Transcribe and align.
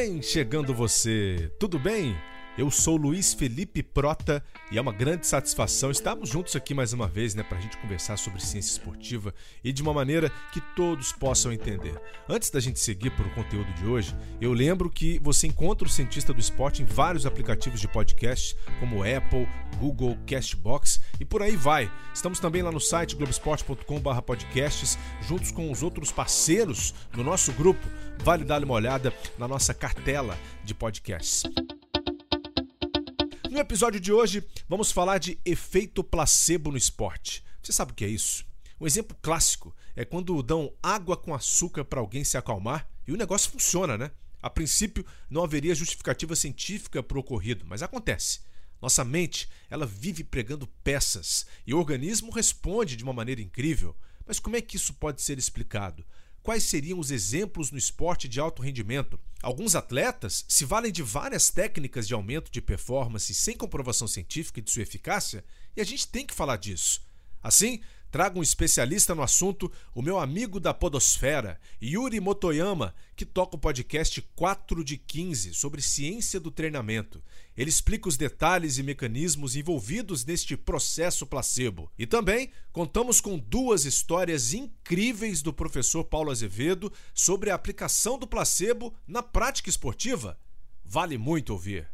Vem 0.00 0.22
chegando 0.22 0.72
você, 0.72 1.50
tudo 1.58 1.76
bem? 1.76 2.16
Eu 2.56 2.70
sou 2.70 2.96
Luiz 2.96 3.34
Felipe 3.34 3.82
Prota 3.82 4.44
e 4.70 4.78
é 4.78 4.80
uma 4.80 4.92
grande 4.92 5.26
satisfação 5.26 5.90
estarmos 5.90 6.28
juntos 6.28 6.54
aqui 6.54 6.72
mais 6.72 6.92
uma 6.92 7.08
vez, 7.08 7.34
né, 7.34 7.42
para 7.42 7.58
a 7.58 7.60
gente 7.60 7.76
conversar 7.78 8.16
sobre 8.16 8.40
ciência 8.40 8.70
esportiva 8.72 9.34
e 9.62 9.72
de 9.72 9.82
uma 9.82 9.92
maneira 9.92 10.30
que 10.52 10.60
todos 10.76 11.10
possam 11.10 11.52
entender. 11.52 12.00
Antes 12.28 12.48
da 12.50 12.60
gente 12.60 12.78
seguir 12.78 13.10
para 13.10 13.26
o 13.26 13.34
conteúdo 13.34 13.72
de 13.74 13.86
hoje, 13.86 14.14
eu 14.40 14.52
lembro 14.52 14.88
que 14.88 15.18
você 15.20 15.48
encontra 15.48 15.86
o 15.86 15.90
Cientista 15.90 16.32
do 16.32 16.40
Esporte 16.40 16.82
em 16.82 16.84
vários 16.84 17.26
aplicativos 17.26 17.80
de 17.80 17.88
podcast, 17.88 18.56
como 18.78 19.02
Apple, 19.02 19.48
Google, 19.78 20.16
Castbox 20.26 21.00
e 21.20 21.24
por 21.24 21.42
aí 21.42 21.56
vai. 21.56 21.90
Estamos 22.14 22.38
também 22.40 22.62
lá 22.62 22.70
no 22.70 22.80
site 22.80 23.16
globesport.com/podcasts, 23.16 24.96
juntos 25.22 25.50
com 25.52 25.72
os 25.72 25.82
outros 25.82 26.12
parceiros 26.12 26.94
no 27.16 27.22
nosso 27.24 27.52
grupo. 27.52 27.86
Vale 28.22 28.44
dar 28.44 28.62
uma 28.62 28.74
olhada 28.74 29.12
na 29.38 29.48
nossa 29.48 29.72
cartela 29.72 30.38
de 30.64 30.74
podcasts. 30.74 31.44
No 33.50 33.58
episódio 33.58 33.98
de 33.98 34.12
hoje, 34.12 34.46
vamos 34.68 34.92
falar 34.92 35.18
de 35.18 35.38
efeito 35.44 36.04
placebo 36.04 36.70
no 36.70 36.76
esporte. 36.76 37.42
Você 37.62 37.72
sabe 37.72 37.92
o 37.92 37.94
que 37.94 38.04
é 38.04 38.08
isso? 38.08 38.44
Um 38.80 38.86
exemplo 38.86 39.16
clássico 39.20 39.74
é 39.96 40.04
quando 40.04 40.42
dão 40.42 40.72
água 40.82 41.16
com 41.16 41.34
açúcar 41.34 41.84
para 41.84 42.00
alguém 42.00 42.22
se 42.22 42.36
acalmar 42.36 42.88
e 43.06 43.12
o 43.12 43.16
negócio 43.16 43.50
funciona, 43.50 43.96
né? 43.96 44.10
A 44.40 44.48
princípio, 44.48 45.04
não 45.28 45.42
haveria 45.42 45.74
justificativa 45.74 46.36
científica 46.36 47.02
para 47.02 47.16
o 47.16 47.20
ocorrido, 47.20 47.64
mas 47.66 47.82
acontece. 47.82 48.40
Nossa 48.80 49.04
mente, 49.04 49.48
ela 49.68 49.84
vive 49.84 50.22
pregando 50.22 50.68
peças 50.84 51.46
e 51.66 51.74
o 51.74 51.78
organismo 51.78 52.30
responde 52.30 52.94
de 52.94 53.02
uma 53.02 53.12
maneira 53.12 53.42
incrível. 53.42 53.96
Mas 54.24 54.38
como 54.38 54.56
é 54.56 54.60
que 54.60 54.76
isso 54.76 54.94
pode 54.94 55.22
ser 55.22 55.38
explicado? 55.38 56.04
Quais 56.48 56.64
seriam 56.64 56.98
os 56.98 57.10
exemplos 57.10 57.70
no 57.70 57.76
esporte 57.76 58.26
de 58.26 58.40
alto 58.40 58.62
rendimento. 58.62 59.20
Alguns 59.42 59.74
atletas 59.74 60.46
se 60.48 60.64
valem 60.64 60.90
de 60.90 61.02
várias 61.02 61.50
técnicas 61.50 62.08
de 62.08 62.14
aumento 62.14 62.50
de 62.50 62.62
performance 62.62 63.34
sem 63.34 63.54
comprovação 63.54 64.08
científica 64.08 64.62
de 64.62 64.70
sua 64.70 64.80
eficácia, 64.80 65.44
e 65.76 65.80
a 65.82 65.84
gente 65.84 66.08
tem 66.08 66.24
que 66.24 66.32
falar 66.32 66.56
disso. 66.56 67.02
Assim, 67.42 67.82
Trago 68.10 68.40
um 68.40 68.42
especialista 68.42 69.14
no 69.14 69.22
assunto, 69.22 69.70
o 69.94 70.00
meu 70.00 70.18
amigo 70.18 70.58
da 70.58 70.72
Podosfera, 70.72 71.60
Yuri 71.82 72.20
Motoyama, 72.20 72.94
que 73.14 73.26
toca 73.26 73.56
o 73.56 73.58
podcast 73.58 74.22
4 74.34 74.82
de 74.82 74.96
15 74.96 75.52
sobre 75.52 75.82
ciência 75.82 76.40
do 76.40 76.50
treinamento. 76.50 77.22
Ele 77.56 77.68
explica 77.68 78.08
os 78.08 78.16
detalhes 78.16 78.78
e 78.78 78.82
mecanismos 78.82 79.56
envolvidos 79.56 80.24
neste 80.24 80.56
processo 80.56 81.26
placebo. 81.26 81.90
E 81.98 82.06
também 82.06 82.50
contamos 82.72 83.20
com 83.20 83.38
duas 83.38 83.84
histórias 83.84 84.54
incríveis 84.54 85.42
do 85.42 85.52
professor 85.52 86.04
Paulo 86.04 86.30
Azevedo 86.30 86.90
sobre 87.12 87.50
a 87.50 87.54
aplicação 87.54 88.18
do 88.18 88.26
placebo 88.26 88.94
na 89.06 89.22
prática 89.22 89.68
esportiva. 89.68 90.38
Vale 90.82 91.18
muito 91.18 91.52
ouvir. 91.52 91.88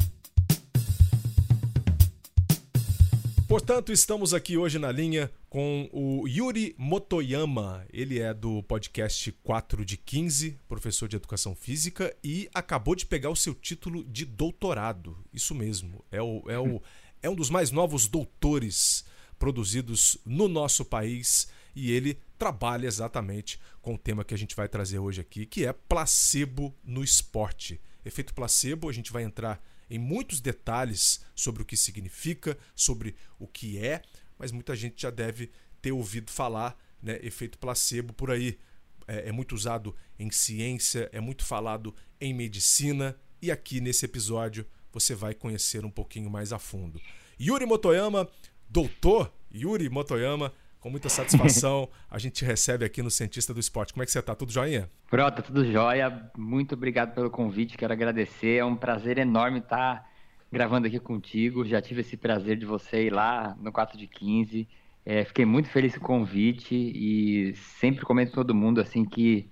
Portanto, 3.46 3.92
estamos 3.92 4.32
aqui 4.32 4.56
hoje 4.56 4.78
na 4.78 4.90
linha 4.90 5.30
com 5.50 5.88
o 5.92 6.26
Yuri 6.26 6.74
Motoyama. 6.78 7.84
Ele 7.92 8.18
é 8.18 8.32
do 8.32 8.62
podcast 8.62 9.30
4 9.42 9.84
de 9.84 9.98
15, 9.98 10.58
professor 10.66 11.06
de 11.06 11.16
educação 11.16 11.54
física, 11.54 12.16
e 12.24 12.48
acabou 12.54 12.94
de 12.94 13.04
pegar 13.04 13.28
o 13.28 13.36
seu 13.36 13.54
título 13.54 14.02
de 14.04 14.24
doutorado. 14.24 15.18
Isso 15.32 15.54
mesmo. 15.54 16.02
É, 16.10 16.22
o, 16.22 16.42
é, 16.48 16.58
o, 16.58 16.80
é 17.22 17.28
um 17.28 17.34
dos 17.34 17.50
mais 17.50 17.70
novos 17.70 18.08
doutores 18.08 19.04
produzidos 19.38 20.16
no 20.24 20.48
nosso 20.48 20.82
país 20.82 21.46
e 21.76 21.92
ele 21.92 22.18
trabalha 22.38 22.86
exatamente 22.86 23.60
com 23.82 23.94
o 23.94 23.98
tema 23.98 24.24
que 24.24 24.32
a 24.32 24.38
gente 24.38 24.56
vai 24.56 24.68
trazer 24.68 24.98
hoje 24.98 25.20
aqui, 25.20 25.44
que 25.44 25.66
é 25.66 25.72
placebo 25.72 26.74
no 26.82 27.04
esporte. 27.04 27.78
Efeito 28.04 28.32
placebo, 28.32 28.88
a 28.88 28.92
gente 28.92 29.12
vai 29.12 29.22
entrar 29.22 29.62
em 29.88 29.98
muitos 29.98 30.40
detalhes 30.40 31.24
sobre 31.34 31.62
o 31.62 31.64
que 31.64 31.76
significa, 31.76 32.56
sobre 32.74 33.16
o 33.38 33.46
que 33.46 33.78
é, 33.78 34.02
mas 34.38 34.52
muita 34.52 34.74
gente 34.74 35.02
já 35.02 35.10
deve 35.10 35.50
ter 35.80 35.92
ouvido 35.92 36.30
falar, 36.30 36.76
né, 37.02 37.18
efeito 37.22 37.58
placebo 37.58 38.12
por 38.12 38.30
aí. 38.30 38.58
É, 39.06 39.28
é 39.28 39.32
muito 39.32 39.54
usado 39.54 39.94
em 40.18 40.30
ciência, 40.30 41.08
é 41.12 41.20
muito 41.20 41.44
falado 41.44 41.94
em 42.20 42.32
medicina, 42.32 43.16
e 43.40 43.50
aqui 43.50 43.80
nesse 43.80 44.04
episódio 44.06 44.66
você 44.92 45.14
vai 45.14 45.34
conhecer 45.34 45.84
um 45.84 45.90
pouquinho 45.90 46.30
mais 46.30 46.52
a 46.52 46.58
fundo. 46.58 47.00
Yuri 47.38 47.66
Motoyama, 47.66 48.28
doutor 48.68 49.32
Yuri 49.52 49.90
Motoyama, 49.90 50.52
com 50.84 50.90
muita 50.90 51.08
satisfação, 51.08 51.88
a 52.10 52.18
gente 52.18 52.44
recebe 52.44 52.84
aqui 52.84 53.02
no 53.02 53.10
Cientista 53.10 53.54
do 53.54 53.58
Esporte. 53.58 53.94
Como 53.94 54.02
é 54.02 54.06
que 54.06 54.12
você 54.12 54.18
está? 54.18 54.34
Tudo 54.34 54.52
jóia? 54.52 54.90
Pronto, 55.08 55.42
tudo 55.42 55.64
jóia. 55.64 56.30
Muito 56.36 56.74
obrigado 56.74 57.14
pelo 57.14 57.30
convite, 57.30 57.78
quero 57.78 57.94
agradecer. 57.94 58.58
É 58.58 58.64
um 58.66 58.76
prazer 58.76 59.16
enorme 59.16 59.60
estar 59.60 60.06
gravando 60.52 60.86
aqui 60.86 61.00
contigo. 61.00 61.64
Já 61.64 61.80
tive 61.80 62.02
esse 62.02 62.18
prazer 62.18 62.58
de 62.58 62.66
você 62.66 63.06
ir 63.06 63.10
lá 63.14 63.56
no 63.62 63.72
4 63.72 63.96
de 63.96 64.06
15. 64.06 64.68
É, 65.06 65.24
fiquei 65.24 65.46
muito 65.46 65.70
feliz 65.70 65.96
com 65.96 66.04
o 66.04 66.18
convite 66.18 66.74
e 66.74 67.54
sempre 67.80 68.04
comento 68.04 68.32
com 68.32 68.36
todo 68.36 68.54
mundo 68.54 68.78
assim 68.78 69.06
que 69.06 69.48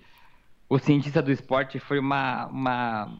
o 0.69 0.79
Cientista 0.79 1.23
do 1.23 1.33
Esporte 1.33 1.79
foi 1.79 1.99
uma, 1.99 2.45
uma, 2.49 3.19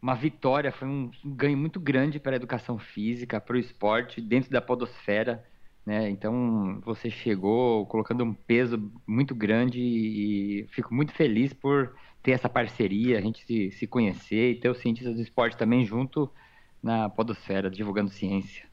uma 0.00 0.14
vitória, 0.14 0.72
foi 0.72 0.88
um 0.88 1.10
ganho 1.22 1.58
muito 1.58 1.78
grande 1.78 2.18
para 2.18 2.32
a 2.32 2.36
educação 2.36 2.78
física, 2.78 3.38
para 3.38 3.56
o 3.56 3.58
esporte, 3.58 4.22
dentro 4.22 4.50
da 4.50 4.62
podosfera. 4.62 5.44
Né? 5.84 6.08
Então 6.08 6.80
você 6.84 7.10
chegou 7.10 7.86
colocando 7.86 8.24
um 8.24 8.32
peso 8.32 8.90
muito 9.06 9.34
grande 9.34 9.78
e 9.80 10.66
fico 10.70 10.94
muito 10.94 11.12
feliz 11.12 11.52
por 11.52 11.94
ter 12.22 12.32
essa 12.32 12.48
parceria, 12.48 13.18
a 13.18 13.20
gente 13.20 13.44
se, 13.44 13.70
se 13.72 13.86
conhecer 13.86 14.52
e 14.52 14.60
ter 14.60 14.70
os 14.70 14.78
cientistas 14.78 15.14
do 15.14 15.20
esporte 15.20 15.58
também 15.58 15.84
junto 15.84 16.32
na 16.82 17.08
podosfera, 17.10 17.70
divulgando 17.70 18.10
ciência. 18.10 18.66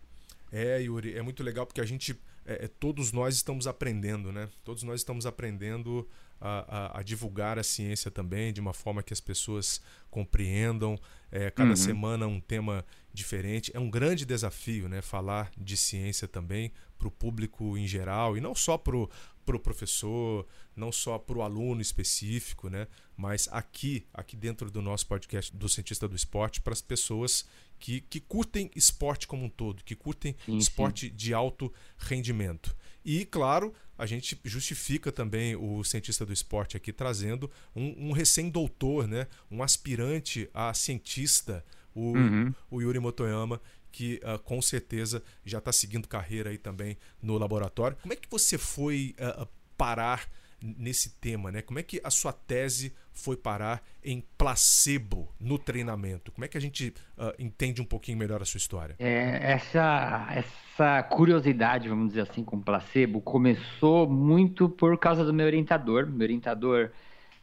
É, 0.51 0.81
Yuri, 0.81 1.17
é 1.17 1.21
muito 1.21 1.43
legal 1.43 1.65
porque 1.65 1.81
a 1.81 1.85
gente, 1.85 2.17
é, 2.59 2.65
é 2.65 2.67
todos 2.67 3.11
nós 3.11 3.35
estamos 3.35 3.67
aprendendo, 3.67 4.31
né? 4.31 4.49
Todos 4.63 4.83
nós 4.83 5.01
estamos 5.01 5.25
aprendendo 5.25 6.07
a, 6.39 6.95
a, 6.95 6.99
a, 6.99 7.03
divulgar 7.03 7.59
a 7.59 7.63
ciência 7.63 8.09
também 8.09 8.51
de 8.51 8.59
uma 8.59 8.73
forma 8.73 9.03
que 9.03 9.13
as 9.13 9.21
pessoas 9.21 9.79
compreendam. 10.09 10.99
É, 11.31 11.49
cada 11.51 11.69
uhum. 11.69 11.75
semana 11.75 12.27
um 12.27 12.41
tema 12.41 12.85
diferente. 13.13 13.71
É 13.73 13.79
um 13.79 13.89
grande 13.89 14.25
desafio 14.25 14.89
né, 14.89 15.01
falar 15.01 15.51
de 15.57 15.77
ciência 15.77 16.27
também 16.27 16.73
para 16.97 17.07
o 17.07 17.11
público 17.11 17.77
em 17.77 17.87
geral 17.87 18.35
e 18.35 18.41
não 18.41 18.55
só 18.55 18.77
para 18.77 18.97
o 18.97 19.09
pro 19.43 19.59
professor, 19.59 20.45
não 20.75 20.91
só 20.91 21.17
para 21.17 21.35
o 21.37 21.41
aluno 21.41 21.81
específico, 21.81 22.69
né, 22.69 22.87
mas 23.17 23.49
aqui, 23.51 24.05
aqui 24.13 24.35
dentro 24.37 24.69
do 24.69 24.83
nosso 24.83 25.07
podcast 25.07 25.55
do 25.55 25.67
Cientista 25.67 26.07
do 26.07 26.15
Esporte, 26.15 26.61
para 26.61 26.73
as 26.73 26.81
pessoas 26.81 27.45
que, 27.81 27.99
que 28.01 28.19
curtem 28.19 28.69
esporte 28.75 29.27
como 29.27 29.43
um 29.43 29.49
todo, 29.49 29.83
que 29.83 29.95
curtem 29.95 30.35
sim, 30.45 30.57
esporte 30.57 31.07
sim. 31.07 31.15
de 31.15 31.33
alto 31.33 31.73
rendimento. 31.97 32.77
E, 33.03 33.25
claro, 33.25 33.73
a 33.97 34.05
gente 34.05 34.39
justifica 34.45 35.11
também 35.11 35.55
o 35.55 35.83
cientista 35.83 36.23
do 36.23 36.31
esporte 36.31 36.77
aqui 36.77 36.93
trazendo 36.93 37.49
um, 37.75 38.09
um 38.09 38.11
recém-doutor, 38.11 39.07
né? 39.07 39.25
um 39.49 39.63
aspirante 39.63 40.47
a 40.53 40.71
cientista, 40.75 41.65
o, 41.95 42.15
uhum. 42.15 42.53
o 42.69 42.81
Yuri 42.81 42.99
Motoyama, 42.99 43.59
que 43.91 44.21
uh, 44.23 44.37
com 44.37 44.61
certeza 44.61 45.23
já 45.43 45.57
está 45.57 45.73
seguindo 45.73 46.07
carreira 46.07 46.51
aí 46.51 46.59
também 46.59 46.95
no 47.19 47.35
laboratório. 47.35 47.97
Como 47.99 48.13
é 48.13 48.15
que 48.15 48.29
você 48.29 48.59
foi 48.59 49.15
uh, 49.19 49.47
parar 49.75 50.29
nesse 50.61 51.19
tema, 51.19 51.51
né? 51.51 51.61
Como 51.61 51.79
é 51.79 51.83
que 51.83 51.99
a 52.03 52.09
sua 52.09 52.31
tese 52.31 52.93
foi 53.11 53.35
parar 53.35 53.83
em 54.03 54.23
placebo 54.37 55.33
no 55.39 55.57
treinamento? 55.57 56.31
Como 56.31 56.45
é 56.45 56.47
que 56.47 56.57
a 56.57 56.61
gente 56.61 56.93
uh, 57.17 57.33
entende 57.39 57.81
um 57.81 57.85
pouquinho 57.85 58.17
melhor 58.17 58.41
a 58.41 58.45
sua 58.45 58.57
história? 58.57 58.95
É, 58.99 59.53
essa, 59.53 60.27
essa 60.31 61.03
curiosidade, 61.03 61.89
vamos 61.89 62.09
dizer 62.09 62.21
assim, 62.21 62.43
com 62.43 62.61
placebo, 62.61 63.21
começou 63.21 64.09
muito 64.09 64.69
por 64.69 64.97
causa 64.97 65.25
do 65.25 65.33
meu 65.33 65.45
orientador. 65.45 66.05
Meu 66.07 66.25
orientador 66.25 66.91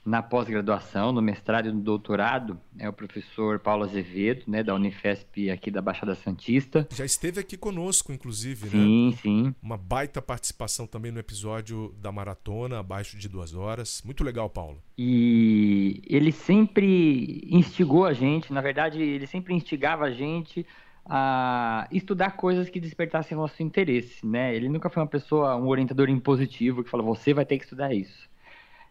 na 0.09 0.23
pós-graduação, 0.23 1.13
no 1.13 1.21
mestrado 1.21 1.69
e 1.69 1.73
no 1.73 1.83
doutorado, 1.83 2.59
é 2.79 2.89
o 2.89 2.93
professor 2.93 3.59
Paulo 3.59 3.85
Azevedo, 3.85 4.45
né, 4.47 4.63
da 4.63 4.75
Unifesp 4.75 5.51
aqui 5.51 5.71
da 5.71 5.83
Baixada 5.83 6.15
Santista. 6.15 6.89
Já 6.91 7.05
esteve 7.05 7.39
aqui 7.39 7.59
conosco, 7.59 8.11
inclusive, 8.11 8.71
sim, 8.71 8.77
né? 8.77 8.85
Sim, 8.85 9.19
sim. 9.21 9.55
Uma 9.63 9.77
baita 9.77 10.23
participação 10.23 10.87
também 10.87 11.13
no 11.13 11.19
episódio 11.19 11.95
da 12.01 12.11
maratona, 12.11 12.79
abaixo 12.79 13.19
de 13.19 13.29
duas 13.29 13.55
horas. 13.55 14.01
Muito 14.03 14.25
legal, 14.25 14.49
Paulo. 14.49 14.79
E 14.97 16.01
ele 16.09 16.33
sempre 16.33 17.47
instigou 17.51 18.07
a 18.07 18.15
gente, 18.15 18.51
na 18.51 18.63
verdade, 18.63 19.03
ele 19.03 19.27
sempre 19.27 19.53
instigava 19.53 20.07
a 20.07 20.11
gente 20.11 20.65
a 21.05 21.89
estudar 21.91 22.33
coisas 22.33 22.69
que 22.69 22.79
despertassem 22.79 23.37
nosso 23.37 23.63
interesse, 23.63 24.27
né? 24.27 24.55
Ele 24.55 24.69
nunca 24.69 24.91
foi 24.91 25.03
uma 25.03 25.09
pessoa, 25.09 25.57
um 25.57 25.69
orientador 25.69 26.09
impositivo 26.09 26.85
que 26.85 26.91
falou, 26.91 27.15
você 27.15 27.33
vai 27.33 27.47
ter 27.47 27.57
que 27.59 27.65
estudar 27.65 27.95
isso. 27.95 28.28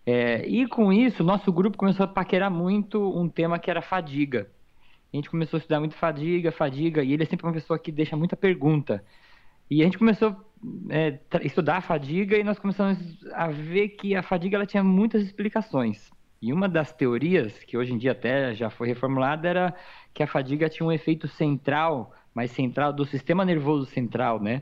É, 0.09 0.47
e 0.47 0.65
com 0.65 0.93
isso, 0.93 1.21
nosso 1.21 1.51
grupo 1.51 1.77
começou 1.77 2.05
a 2.05 2.07
paquerar 2.07 2.49
muito 2.49 2.97
um 2.97 3.27
tema 3.27 3.59
que 3.59 3.69
era 3.69 3.81
fadiga. 3.81 4.49
A 5.11 5.17
gente 5.17 5.29
começou 5.29 5.57
a 5.57 5.59
estudar 5.59 5.81
muito 5.81 5.95
fadiga, 5.95 6.49
fadiga, 6.49 7.03
e 7.03 7.11
ele 7.11 7.23
é 7.23 7.25
sempre 7.25 7.45
uma 7.45 7.51
pessoa 7.51 7.77
que 7.77 7.91
deixa 7.91 8.15
muita 8.15 8.37
pergunta. 8.37 9.03
E 9.69 9.81
a 9.81 9.83
gente 9.83 9.97
começou 9.97 10.29
a 10.29 10.95
é, 10.95 11.19
estudar 11.43 11.75
a 11.75 11.81
fadiga 11.81 12.37
e 12.37 12.43
nós 12.43 12.57
começamos 12.57 12.97
a 13.33 13.49
ver 13.49 13.89
que 13.89 14.15
a 14.15 14.23
fadiga 14.23 14.55
ela 14.55 14.65
tinha 14.65 14.81
muitas 14.81 15.21
explicações. 15.23 16.09
E 16.41 16.53
uma 16.53 16.69
das 16.69 16.93
teorias, 16.93 17.59
que 17.65 17.77
hoje 17.77 17.91
em 17.91 17.97
dia 17.97 18.13
até 18.13 18.53
já 18.53 18.69
foi 18.69 18.87
reformulada, 18.87 19.45
era 19.45 19.75
que 20.13 20.23
a 20.23 20.27
fadiga 20.27 20.69
tinha 20.69 20.87
um 20.87 20.91
efeito 20.91 21.27
central, 21.27 22.13
mais 22.33 22.51
central, 22.51 22.93
do 22.93 23.03
sistema 23.03 23.43
nervoso 23.43 23.85
central, 23.87 24.41
né? 24.41 24.61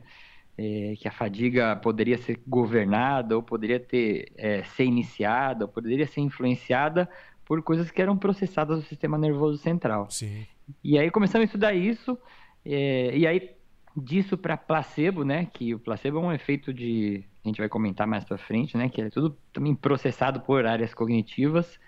É, 0.58 0.94
que 0.98 1.06
a 1.06 1.12
fadiga 1.12 1.76
poderia 1.76 2.18
ser 2.18 2.40
governada, 2.48 3.36
ou 3.36 3.44
poderia 3.44 3.80
ter, 3.80 4.32
é, 4.38 4.64
ser 4.64 4.86
iniciada, 4.86 5.66
ou 5.66 5.72
poderia 5.72 6.08
ser 6.08 6.22
influenciada 6.22 7.10
por 7.44 7.62
coisas 7.62 7.92
que 7.92 8.02
eram 8.02 8.18
processadas 8.18 8.78
no 8.78 8.84
sistema 8.84 9.18
nervoso 9.18 9.58
central. 9.58 10.10
Sim. 10.10 10.46
E 10.84 10.98
aí 10.98 11.12
começamos 11.12 11.44
a 11.44 11.46
estudar 11.46 11.74
isso, 11.74 12.18
é, 12.66 13.16
e 13.18 13.28
aí 13.28 13.56
disso 13.96 14.38
para 14.38 14.58
placebo, 14.58 15.24
né? 15.24 15.48
Que 15.54 15.74
o 15.74 15.80
placebo 15.80 16.18
é 16.18 16.22
um 16.22 16.34
efeito 16.34 16.74
de, 16.74 17.24
a 17.44 17.48
gente 17.48 17.60
vai 17.60 17.70
comentar 17.70 18.06
mais 18.06 18.26
para 18.26 18.38
frente, 18.38 18.76
né? 18.76 18.90
Que 18.90 19.02
é 19.02 19.10
tudo 19.10 19.38
também 19.54 19.74
processado 19.74 20.42
por 20.42 20.66
áreas 20.66 20.94
cognitivas, 20.94 21.80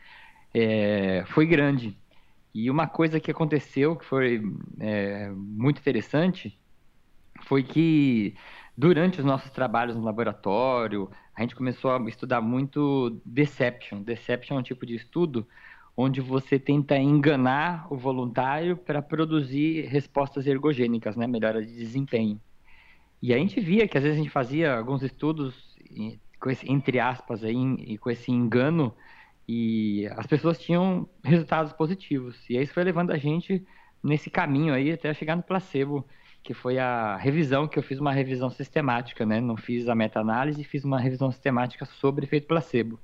é, 0.54 1.24
foi 1.28 1.46
grande. 1.46 1.98
E 2.54 2.72
uma 2.72 2.88
coisa 2.88 3.20
que 3.20 3.30
aconteceu 3.30 3.96
que 3.96 4.06
foi 4.06 4.42
é, 4.80 5.30
muito 5.32 5.80
interessante 5.80 6.58
foi 7.44 7.64
que 7.64 8.36
durante 8.78 9.20
os 9.20 9.26
nossos 9.26 9.52
trabalhos 9.52 9.96
no 9.96 10.04
laboratório, 10.04 11.10
a 11.36 11.42
gente 11.42 11.56
começou 11.56 11.92
a 11.92 12.10
estudar 12.10 12.42
muito 12.42 13.22
deception. 13.26 14.02
Deception 14.02 14.58
é 14.58 14.60
um 14.60 14.64
tipo 14.64 14.86
de 14.86 14.96
estudo 14.96 15.48
onde 15.96 16.22
você 16.22 16.60
tenta 16.60 16.96
enganar 16.96 17.92
o 17.92 17.98
voluntário 17.98 18.78
para 18.78 19.02
produzir 19.02 19.88
respostas 19.88 20.46
ergogênicas, 20.46 21.16
né, 21.16 21.26
melhora 21.26 21.66
de 21.66 21.74
desempenho. 21.74 22.40
E 23.20 23.34
a 23.34 23.38
gente 23.38 23.60
via 23.60 23.88
que 23.88 23.98
às 23.98 24.04
vezes 24.04 24.20
a 24.20 24.22
gente 24.22 24.32
fazia 24.32 24.78
alguns 24.78 25.02
estudos 25.02 25.76
com 26.40 26.52
esse, 26.52 26.72
entre 26.72 27.00
aspas 27.00 27.44
aí, 27.44 27.56
e 27.80 27.98
com 27.98 28.12
esse 28.12 28.32
engano 28.32 28.94
e 29.48 30.08
as 30.16 30.28
pessoas 30.28 30.60
tinham 30.60 31.10
resultados 31.24 31.74
positivos. 31.74 32.38
E 32.50 32.58
isso 32.58 32.74
foi 32.74 32.84
levando 32.84 33.12
a 33.12 33.18
gente 33.18 33.66
nesse 34.04 34.30
caminho 34.30 34.74
aí 34.74 34.92
até 34.92 35.14
chegar 35.14 35.36
no 35.36 35.44
placebo, 35.44 36.06
que 36.44 36.54
foi 36.54 36.78
a 36.78 37.18
revisão 37.18 37.68
que 37.68 37.78
eu 37.78 37.84
fiz 37.84 38.00
uma 38.00 38.14
revisão 38.14 38.50
sistemática, 38.50 39.26
né? 39.26 39.42
Não 39.42 39.58
fiz 39.58 39.90
a 39.90 39.96
meta-análise, 39.96 40.64
fiz 40.64 40.84
uma 40.84 41.00
revisão 41.00 41.32
sistemática 41.32 41.86
sobre 41.86 42.26
efeito 42.26 42.48
placebo. 42.48 43.00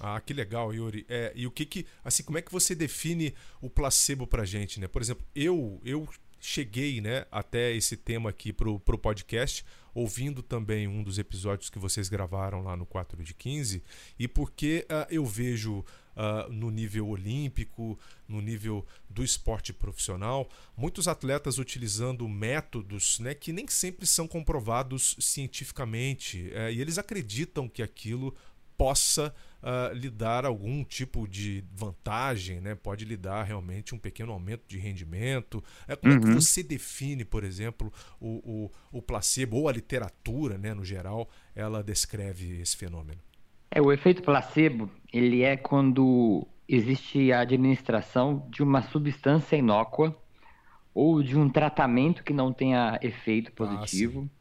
Ah, 0.00 0.20
que 0.20 0.32
legal, 0.32 0.72
Yuri. 0.72 1.04
É, 1.08 1.32
e 1.34 1.46
o 1.46 1.50
que 1.50 1.64
que, 1.64 1.86
assim, 2.04 2.22
como 2.22 2.38
é 2.38 2.42
que 2.42 2.52
você 2.52 2.74
define 2.74 3.34
o 3.60 3.68
placebo 3.68 4.26
pra 4.26 4.44
gente, 4.44 4.78
né? 4.80 4.86
Por 4.86 5.02
exemplo, 5.02 5.24
eu 5.34 5.80
eu 5.84 6.08
cheguei, 6.40 7.00
né, 7.00 7.26
até 7.30 7.72
esse 7.72 7.96
tema 7.96 8.30
aqui 8.30 8.52
pro, 8.52 8.78
pro 8.78 8.96
podcast, 8.96 9.64
ouvindo 9.92 10.42
também 10.42 10.86
um 10.86 11.02
dos 11.02 11.18
episódios 11.18 11.68
que 11.68 11.78
vocês 11.78 12.08
gravaram 12.08 12.62
lá 12.62 12.76
no 12.76 12.86
4 12.86 13.22
de 13.22 13.34
15, 13.34 13.82
e 14.18 14.28
porque 14.28 14.86
uh, 14.88 15.12
eu 15.12 15.24
vejo 15.24 15.84
uh, 16.18 16.52
no 16.52 16.70
nível 16.70 17.08
olímpico, 17.08 17.98
no 18.26 18.40
nível 18.40 18.84
do 19.08 19.22
esporte 19.22 19.72
profissional, 19.72 20.50
muitos 20.76 21.06
atletas 21.06 21.58
utilizando 21.58 22.28
métodos 22.28 23.20
né, 23.20 23.34
que 23.34 23.52
nem 23.52 23.68
sempre 23.68 24.06
são 24.06 24.26
comprovados 24.26 25.16
cientificamente, 25.20 26.50
uh, 26.52 26.70
e 26.70 26.80
eles 26.80 26.98
acreditam 26.98 27.68
que 27.68 27.82
aquilo 27.82 28.34
possa 28.76 29.34
uh, 29.60 29.92
lhe 29.92 30.08
dar 30.08 30.44
algum 30.44 30.84
tipo 30.84 31.26
de 31.26 31.64
vantagem, 31.72 32.60
né? 32.60 32.76
pode 32.76 33.04
lhe 33.04 33.16
dar 33.16 33.42
realmente 33.42 33.92
um 33.92 33.98
pequeno 33.98 34.32
aumento 34.32 34.62
de 34.68 34.78
rendimento. 34.78 35.62
É, 35.88 35.96
como 35.96 36.12
uhum. 36.12 36.18
é 36.18 36.22
que 36.22 36.28
uhum. 36.28 36.40
você 36.40 36.62
define, 36.62 37.24
por 37.24 37.42
exemplo, 37.42 37.92
o, 38.20 38.70
o, 38.92 38.98
o 38.98 39.02
placebo 39.02 39.56
ou 39.56 39.68
a 39.68 39.72
literatura, 39.72 40.56
né, 40.56 40.72
no 40.72 40.84
geral, 40.84 41.28
ela 41.56 41.82
descreve 41.82 42.60
esse 42.60 42.76
fenômeno? 42.76 43.20
É, 43.70 43.82
o 43.82 43.92
efeito 43.92 44.22
placebo, 44.22 44.88
ele 45.12 45.42
é 45.42 45.56
quando 45.56 46.46
existe 46.68 47.32
a 47.32 47.40
administração 47.40 48.46
de 48.50 48.62
uma 48.62 48.82
substância 48.82 49.56
inócua 49.56 50.16
ou 50.94 51.22
de 51.22 51.38
um 51.38 51.48
tratamento 51.48 52.22
que 52.22 52.32
não 52.32 52.52
tenha 52.52 52.98
efeito 53.02 53.50
ah, 53.52 53.56
positivo. 53.56 54.28
Ah, 54.28 54.38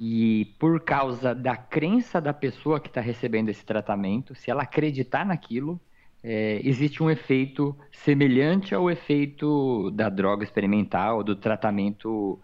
e 0.00 0.46
por 0.58 0.80
causa 0.80 1.32
da 1.32 1.56
crença 1.56 2.20
da 2.20 2.32
pessoa 2.32 2.80
que 2.80 2.88
está 2.88 3.00
recebendo 3.00 3.48
esse 3.48 3.64
tratamento, 3.64 4.34
se 4.34 4.50
ela 4.50 4.64
acreditar 4.64 5.24
naquilo, 5.24 5.80
é, 6.22 6.60
existe 6.64 7.02
um 7.02 7.10
efeito 7.10 7.76
semelhante 7.92 8.74
ao 8.74 8.90
efeito 8.90 9.90
da 9.92 10.08
droga 10.08 10.42
experimental, 10.42 11.22
do 11.22 11.36
tratamento 11.36 12.40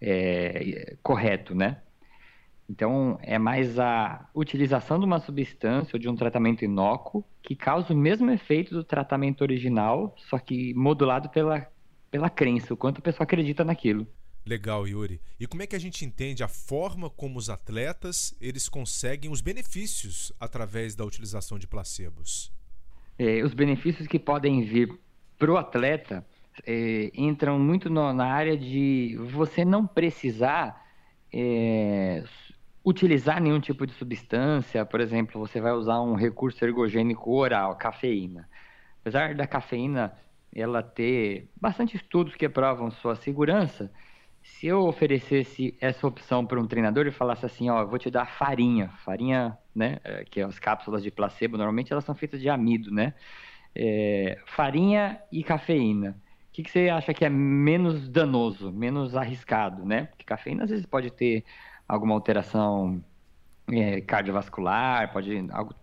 é, 0.00 0.96
correto, 1.02 1.54
né? 1.54 1.78
Então, 2.70 3.18
é 3.20 3.36
mais 3.36 3.80
a 3.80 4.28
utilização 4.32 5.00
de 5.00 5.04
uma 5.04 5.18
substância 5.18 5.96
ou 5.96 5.98
de 5.98 6.08
um 6.08 6.14
tratamento 6.14 6.64
inócuo 6.64 7.24
que 7.42 7.56
causa 7.56 7.92
o 7.92 7.96
mesmo 7.96 8.30
efeito 8.30 8.72
do 8.72 8.84
tratamento 8.84 9.40
original, 9.42 10.14
só 10.16 10.38
que 10.38 10.72
modulado 10.74 11.28
pela, 11.30 11.66
pela 12.12 12.30
crença, 12.30 12.72
o 12.72 12.76
quanto 12.76 12.98
a 12.98 13.02
pessoa 13.02 13.24
acredita 13.24 13.64
naquilo. 13.64 14.06
Legal, 14.46 14.86
Yuri. 14.86 15.20
E 15.40 15.48
como 15.48 15.64
é 15.64 15.66
que 15.66 15.74
a 15.74 15.80
gente 15.80 16.04
entende 16.04 16.44
a 16.44 16.48
forma 16.48 17.10
como 17.10 17.40
os 17.40 17.50
atletas 17.50 18.36
eles 18.40 18.68
conseguem 18.68 19.32
os 19.32 19.40
benefícios 19.40 20.32
através 20.38 20.94
da 20.94 21.04
utilização 21.04 21.58
de 21.58 21.66
placebos? 21.66 22.52
É, 23.18 23.42
os 23.42 23.52
benefícios 23.52 24.06
que 24.06 24.18
podem 24.18 24.62
vir 24.62 24.96
para 25.36 25.50
o 25.50 25.56
atleta 25.56 26.24
é, 26.64 27.10
entram 27.14 27.58
muito 27.58 27.90
no, 27.90 28.12
na 28.12 28.26
área 28.26 28.56
de 28.56 29.18
você 29.32 29.64
não 29.64 29.88
precisar 29.88 30.80
é, 31.32 32.22
utilizar 32.84 33.40
nenhum 33.40 33.60
tipo 33.60 33.86
de 33.86 33.92
substância. 33.92 34.84
Por 34.84 35.00
exemplo, 35.00 35.38
você 35.38 35.60
vai 35.60 35.72
usar 35.72 36.00
um 36.00 36.14
recurso 36.14 36.64
ergogênico 36.64 37.32
oral, 37.32 37.76
cafeína. 37.76 38.48
Apesar 39.00 39.34
da 39.34 39.46
cafeína 39.46 40.12
ela 40.54 40.82
ter 40.82 41.48
bastante 41.60 41.96
estudos 41.96 42.34
que 42.34 42.48
provam 42.48 42.90
sua 42.90 43.14
segurança, 43.14 43.90
se 44.42 44.66
eu 44.66 44.80
oferecesse 44.86 45.76
essa 45.80 46.06
opção 46.06 46.44
para 46.44 46.60
um 46.60 46.66
treinador 46.66 47.06
e 47.06 47.10
falasse 47.10 47.46
assim, 47.46 47.70
ó, 47.70 47.84
vou 47.84 47.98
te 47.98 48.10
dar 48.10 48.26
farinha, 48.26 48.88
farinha, 49.04 49.56
né, 49.74 49.98
é, 50.02 50.24
que 50.24 50.40
é 50.40 50.44
as 50.44 50.58
cápsulas 50.58 51.02
de 51.02 51.10
placebo, 51.10 51.56
normalmente 51.56 51.92
elas 51.92 52.04
são 52.04 52.14
feitas 52.14 52.40
de 52.40 52.48
amido, 52.48 52.90
né, 52.90 53.14
é, 53.74 54.38
farinha 54.46 55.20
e 55.30 55.44
cafeína. 55.44 56.16
O 56.48 56.52
que, 56.52 56.64
que, 56.64 56.70
você 56.70 56.88
acha 56.88 57.14
que 57.14 57.24
é 57.24 57.28
menos 57.28 58.08
danoso, 58.08 58.72
menos 58.72 59.14
arriscado, 59.14 59.84
né? 59.84 60.06
Porque 60.06 60.24
cafeína 60.24 60.64
às 60.64 60.70
vezes 60.70 60.84
pode 60.84 61.08
ter 61.12 61.44
alguma 61.90 62.14
alteração 62.14 63.02
é, 63.68 64.00
cardiovascular, 64.00 65.12
pode, 65.12 65.30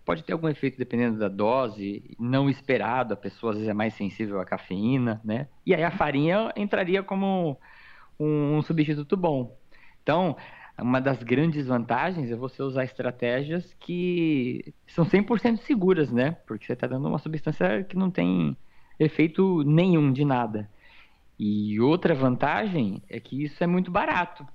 pode 0.04 0.24
ter 0.24 0.32
algum 0.32 0.48
efeito 0.48 0.78
dependendo 0.78 1.18
da 1.18 1.28
dose, 1.28 2.16
não 2.18 2.48
esperado, 2.48 3.12
a 3.12 3.16
pessoa 3.16 3.52
às 3.52 3.58
vezes 3.58 3.70
é 3.70 3.74
mais 3.74 3.92
sensível 3.94 4.40
à 4.40 4.44
cafeína, 4.44 5.20
né? 5.22 5.48
E 5.66 5.74
aí 5.74 5.84
a 5.84 5.90
farinha 5.90 6.50
entraria 6.56 7.02
como 7.02 7.58
um, 8.18 8.56
um 8.56 8.62
substituto 8.62 9.16
bom. 9.16 9.54
Então, 10.02 10.34
uma 10.80 11.00
das 11.00 11.22
grandes 11.22 11.66
vantagens 11.66 12.30
é 12.30 12.36
você 12.36 12.62
usar 12.62 12.84
estratégias 12.84 13.74
que 13.78 14.72
são 14.86 15.04
100% 15.04 15.58
seguras, 15.58 16.10
né? 16.10 16.32
Porque 16.46 16.64
você 16.64 16.72
está 16.72 16.86
dando 16.86 17.06
uma 17.06 17.18
substância 17.18 17.84
que 17.84 17.96
não 17.96 18.10
tem 18.10 18.56
efeito 18.98 19.62
nenhum 19.62 20.10
de 20.10 20.24
nada. 20.24 20.70
E 21.38 21.78
outra 21.80 22.14
vantagem 22.14 23.02
é 23.08 23.20
que 23.20 23.44
isso 23.44 23.62
é 23.62 23.66
muito 23.66 23.90
barato. 23.90 24.46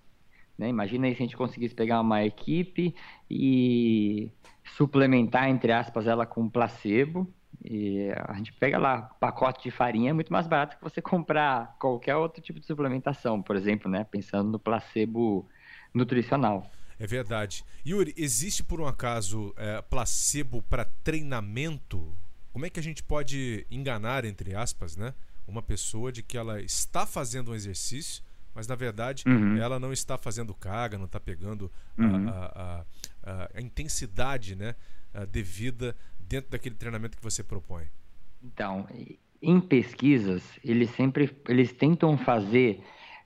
Né? 0.58 0.70
Imagina 0.70 1.08
aí 1.08 1.16
se 1.16 1.22
a 1.22 1.26
gente 1.26 1.38
conseguisse 1.38 1.74
pegar 1.74 2.02
uma 2.02 2.24
equipe 2.24 2.96
e 3.30 4.32
suplementar, 4.76 5.50
entre 5.50 5.72
aspas, 5.72 6.08
ela 6.08 6.26
com 6.26 6.50
placebo, 6.50 7.32
e 7.64 8.10
a 8.28 8.34
gente 8.34 8.52
pega 8.54 8.78
lá, 8.78 9.02
pacote 9.02 9.64
de 9.64 9.72
farinha 9.72 10.10
é 10.10 10.14
muito 10.14 10.32
mais 10.32 10.48
barato 10.48 10.78
que 10.78 10.84
você 10.84 11.00
comprar 11.02 11.76
qualquer 11.80 12.16
outro 12.16 12.42
tipo 12.42 12.60
de 12.60 12.66
suplementação, 12.66 13.42
por 13.42 13.56
exemplo, 13.56 13.90
né? 13.90 14.04
Pensando 14.04 14.52
no 14.52 14.60
placebo 14.60 15.48
nutricional. 15.94 16.70
É 17.00 17.08
verdade. 17.08 17.64
Yuri, 17.86 18.14
existe 18.18 18.64
por 18.64 18.80
um 18.80 18.86
acaso 18.86 19.54
é, 19.58 19.82
placebo 19.82 20.62
para 20.62 20.86
treinamento? 21.04 22.16
Como 22.52 22.66
é 22.66 22.70
que 22.70 22.80
a 22.80 22.84
gente 22.84 23.02
pode 23.02 23.66
enganar, 23.70 24.26
entre 24.26 24.56
aspas, 24.56 24.96
né? 24.96 25.14
Uma 25.48 25.62
pessoa 25.62 26.12
de 26.12 26.22
que 26.22 26.38
ela 26.38 26.62
está 26.62 27.06
fazendo 27.06 27.52
um 27.52 27.56
exercício, 27.56 28.24
mas 28.54 28.68
na 28.68 28.76
verdade 28.76 29.24
uhum. 29.28 29.58
ela 29.58 29.80
não 29.80 29.92
está 29.92 30.18
fazendo 30.18 30.54
carga, 30.54 30.98
não 30.98 31.06
está 31.06 31.20
pegando 31.20 31.72
uhum. 31.98 32.30
a, 32.30 32.32
a, 32.32 32.86
a, 33.24 33.50
a, 33.56 33.62
intensidade 33.62 34.56
né, 34.56 34.76
devida 35.32 35.96
dentro 36.20 36.52
daquele 36.52 36.76
treinamento 36.76 37.18
que 37.18 37.24
você 37.24 37.44
propõe? 37.44 37.86
Então, 38.44 38.88
em 39.42 39.60
pesquisas, 39.60 40.44
eles 40.64 40.90
sempre 40.92 41.36
eles 41.48 41.72
tentam 41.74 42.18
fazer 42.18 42.84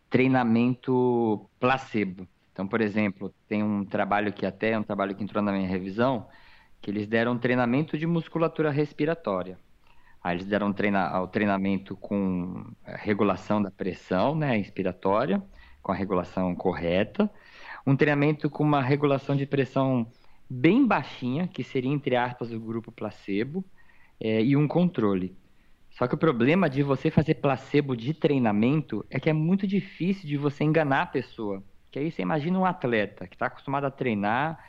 treinamento 0.09 1.47
placebo. 1.59 2.27
Então, 2.51 2.67
por 2.67 2.81
exemplo, 2.81 3.33
tem 3.47 3.63
um 3.63 3.85
trabalho 3.85 4.33
que 4.33 4.45
até 4.45 4.71
é 4.71 4.79
um 4.79 4.83
trabalho 4.83 5.15
que 5.15 5.23
entrou 5.23 5.43
na 5.43 5.51
minha 5.51 5.67
revisão, 5.67 6.27
que 6.81 6.89
eles 6.89 7.07
deram 7.07 7.37
treinamento 7.37 7.97
de 7.97 8.07
musculatura 8.07 8.71
respiratória. 8.71 9.59
Aí 10.27 10.35
eles 10.35 10.45
deram 10.45 10.73
treina, 10.73 11.21
o 11.21 11.27
treinamento 11.27 11.95
com 11.95 12.65
regulação 12.83 13.61
da 13.61 13.71
pressão 13.71 14.35
né, 14.35 14.57
inspiratória, 14.57 15.41
com 15.81 15.93
a 15.93 15.95
regulação 15.95 16.53
correta. 16.53 17.31
Um 17.85 17.95
treinamento 17.95 18.49
com 18.49 18.61
uma 18.61 18.81
regulação 18.81 19.37
de 19.37 19.45
pressão 19.45 20.05
bem 20.49 20.85
baixinha, 20.85 21.47
que 21.47 21.63
seria, 21.63 21.89
entre 21.89 22.17
aspas, 22.17 22.51
o 22.51 22.59
grupo 22.59 22.91
placebo, 22.91 23.63
é, 24.19 24.43
e 24.43 24.57
um 24.57 24.67
controle. 24.67 25.33
Só 25.91 26.05
que 26.09 26.15
o 26.15 26.17
problema 26.17 26.69
de 26.69 26.83
você 26.83 27.09
fazer 27.09 27.35
placebo 27.35 27.95
de 27.95 28.13
treinamento 28.13 29.05
é 29.09 29.21
que 29.21 29.29
é 29.29 29.33
muito 29.33 29.65
difícil 29.65 30.27
de 30.27 30.35
você 30.35 30.65
enganar 30.65 31.03
a 31.03 31.05
pessoa. 31.05 31.63
Que 31.89 31.99
aí 31.99 32.11
você 32.11 32.21
imagina 32.21 32.59
um 32.59 32.65
atleta 32.65 33.27
que 33.27 33.35
está 33.35 33.45
acostumado 33.45 33.85
a 33.85 33.91
treinar 33.91 34.59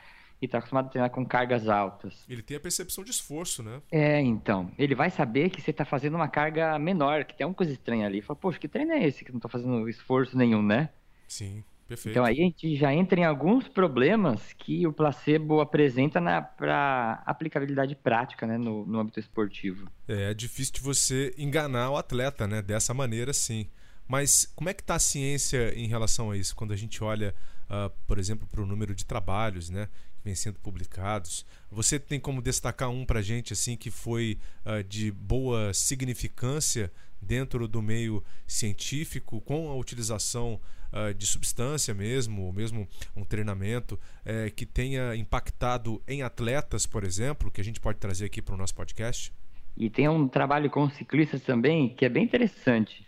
e 0.41 0.47
está 0.47 0.59
acostumado 0.59 0.87
a 0.87 0.89
treinar 0.91 1.11
com 1.11 1.25
cargas 1.27 1.69
altas. 1.69 2.25
Ele 2.29 2.43
tem 2.43 2.57
a 2.57 2.61
percepção 2.61 3.03
de 3.03 3.11
esforço, 3.11 3.63
né? 3.63 3.81
É, 3.91 4.21
então. 4.21 4.71
Ele 4.79 4.95
vai 4.95 5.11
saber 5.11 5.51
que 5.51 5.61
você 5.61 5.71
está 5.71 5.85
fazendo 5.85 6.15
uma 6.15 6.29
carga 6.29 6.79
menor, 6.79 7.25
que 7.25 7.37
tem 7.37 7.47
uma 7.47 7.55
coisa 7.55 7.73
estranha 7.73 8.07
ali. 8.07 8.23
Fala, 8.23 8.39
poxa, 8.39 8.59
que 8.59 8.69
treino 8.69 8.93
é 8.93 9.05
esse 9.05 9.25
que 9.25 9.31
não 9.31 9.39
estou 9.39 9.51
fazendo 9.51 9.89
esforço 9.89 10.37
nenhum, 10.37 10.63
né? 10.63 10.91
Sim, 11.27 11.63
perfeito. 11.87 12.15
Então 12.15 12.25
aí 12.25 12.41
a 12.41 12.45
gente 12.45 12.77
já 12.77 12.93
entra 12.93 13.21
em 13.21 13.25
alguns 13.25 13.69
problemas 13.69 14.53
que 14.53 14.87
o 14.87 14.93
placebo 14.93 15.61
apresenta 15.61 16.21
para 16.57 17.23
aplicabilidade 17.27 17.95
prática, 17.97 18.47
né, 18.47 18.57
no, 18.57 18.87
no 18.87 19.01
âmbito 19.01 19.21
esportivo. 19.21 19.91
É, 20.07 20.31
é 20.31 20.35
difícil 20.35 20.75
de 20.75 20.81
você 20.81 21.35
enganar 21.37 21.91
o 21.91 21.97
atleta, 21.97 22.47
né, 22.47 22.63
dessa 22.63 22.95
maneira, 22.95 23.33
sim. 23.33 23.69
Mas 24.07 24.51
como 24.57 24.71
é 24.71 24.75
que 24.75 24.81
está 24.81 24.95
a 24.95 24.99
ciência 24.99 25.75
em 25.75 25.87
relação 25.87 26.31
a 26.31 26.37
isso? 26.37 26.57
Quando 26.57 26.73
a 26.73 26.77
gente 26.77 27.05
olha, 27.05 27.35
uh, 27.69 27.93
por 28.07 28.19
exemplo, 28.19 28.49
para 28.51 28.63
o 28.63 28.67
número 28.67 28.95
de 28.95 29.05
trabalhos, 29.05 29.69
né, 29.69 29.89
vêm 30.29 30.35
sendo 30.35 30.59
publicados. 30.61 31.45
Você 31.71 31.99
tem 31.99 32.21
como 32.21 32.43
destacar 32.43 32.91
um 32.91 33.05
para 33.05 33.23
gente 33.23 33.53
assim 33.53 33.77
que 33.77 33.91
foi 33.91 34.39
uh, 34.65 34.85
de 34.85 35.11
boa 35.11 35.73
significância 35.73 36.93
dentro 37.21 37.67
do 37.67 37.83
meio 37.83 38.23
científico, 38.47 39.41
com 39.41 39.71
a 39.71 39.75
utilização 39.75 40.61
uh, 40.93 41.13
de 41.15 41.27
substância 41.27 41.93
mesmo, 41.95 42.43
ou 42.43 42.53
mesmo 42.53 42.87
um 43.17 43.25
treinamento 43.25 43.95
uh, 43.95 44.55
que 44.55 44.67
tenha 44.67 45.17
impactado 45.17 46.01
em 46.07 46.23
atletas, 46.23 46.87
por 46.87 47.03
exemplo, 47.03 47.51
que 47.51 47.61
a 47.61 47.65
gente 47.65 47.81
pode 47.81 47.99
trazer 47.99 48.27
aqui 48.27 48.41
para 48.43 48.55
o 48.55 48.59
nosso 48.59 48.75
podcast? 48.75 49.33
E 49.77 49.89
tem 49.89 50.09
um 50.09 50.29
trabalho 50.29 50.71
com 50.71 50.89
ciclistas 50.91 51.43
também 51.43 51.89
que 51.95 52.05
é 52.05 52.09
bem 52.09 52.25
interessante, 52.25 53.07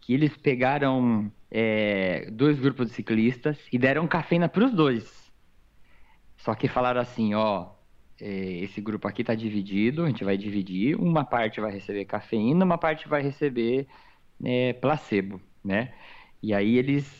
que 0.00 0.14
eles 0.14 0.36
pegaram 0.36 1.30
é, 1.50 2.30
dois 2.30 2.58
grupos 2.58 2.88
de 2.88 2.94
ciclistas 2.94 3.58
e 3.72 3.78
deram 3.78 4.06
cafeína 4.06 4.48
para 4.48 4.64
os 4.64 4.72
dois. 4.72 5.23
Só 6.44 6.54
que 6.54 6.68
falaram 6.68 7.00
assim, 7.00 7.32
ó, 7.32 7.70
é, 8.20 8.26
esse 8.62 8.78
grupo 8.78 9.08
aqui 9.08 9.22
está 9.22 9.34
dividido, 9.34 10.04
a 10.04 10.08
gente 10.08 10.22
vai 10.22 10.36
dividir, 10.36 10.94
uma 10.94 11.24
parte 11.24 11.58
vai 11.58 11.72
receber 11.72 12.04
cafeína, 12.04 12.66
uma 12.66 12.76
parte 12.76 13.08
vai 13.08 13.22
receber 13.22 13.88
é, 14.44 14.74
placebo, 14.74 15.40
né? 15.64 15.94
E 16.42 16.52
aí 16.52 16.76
eles, 16.76 17.10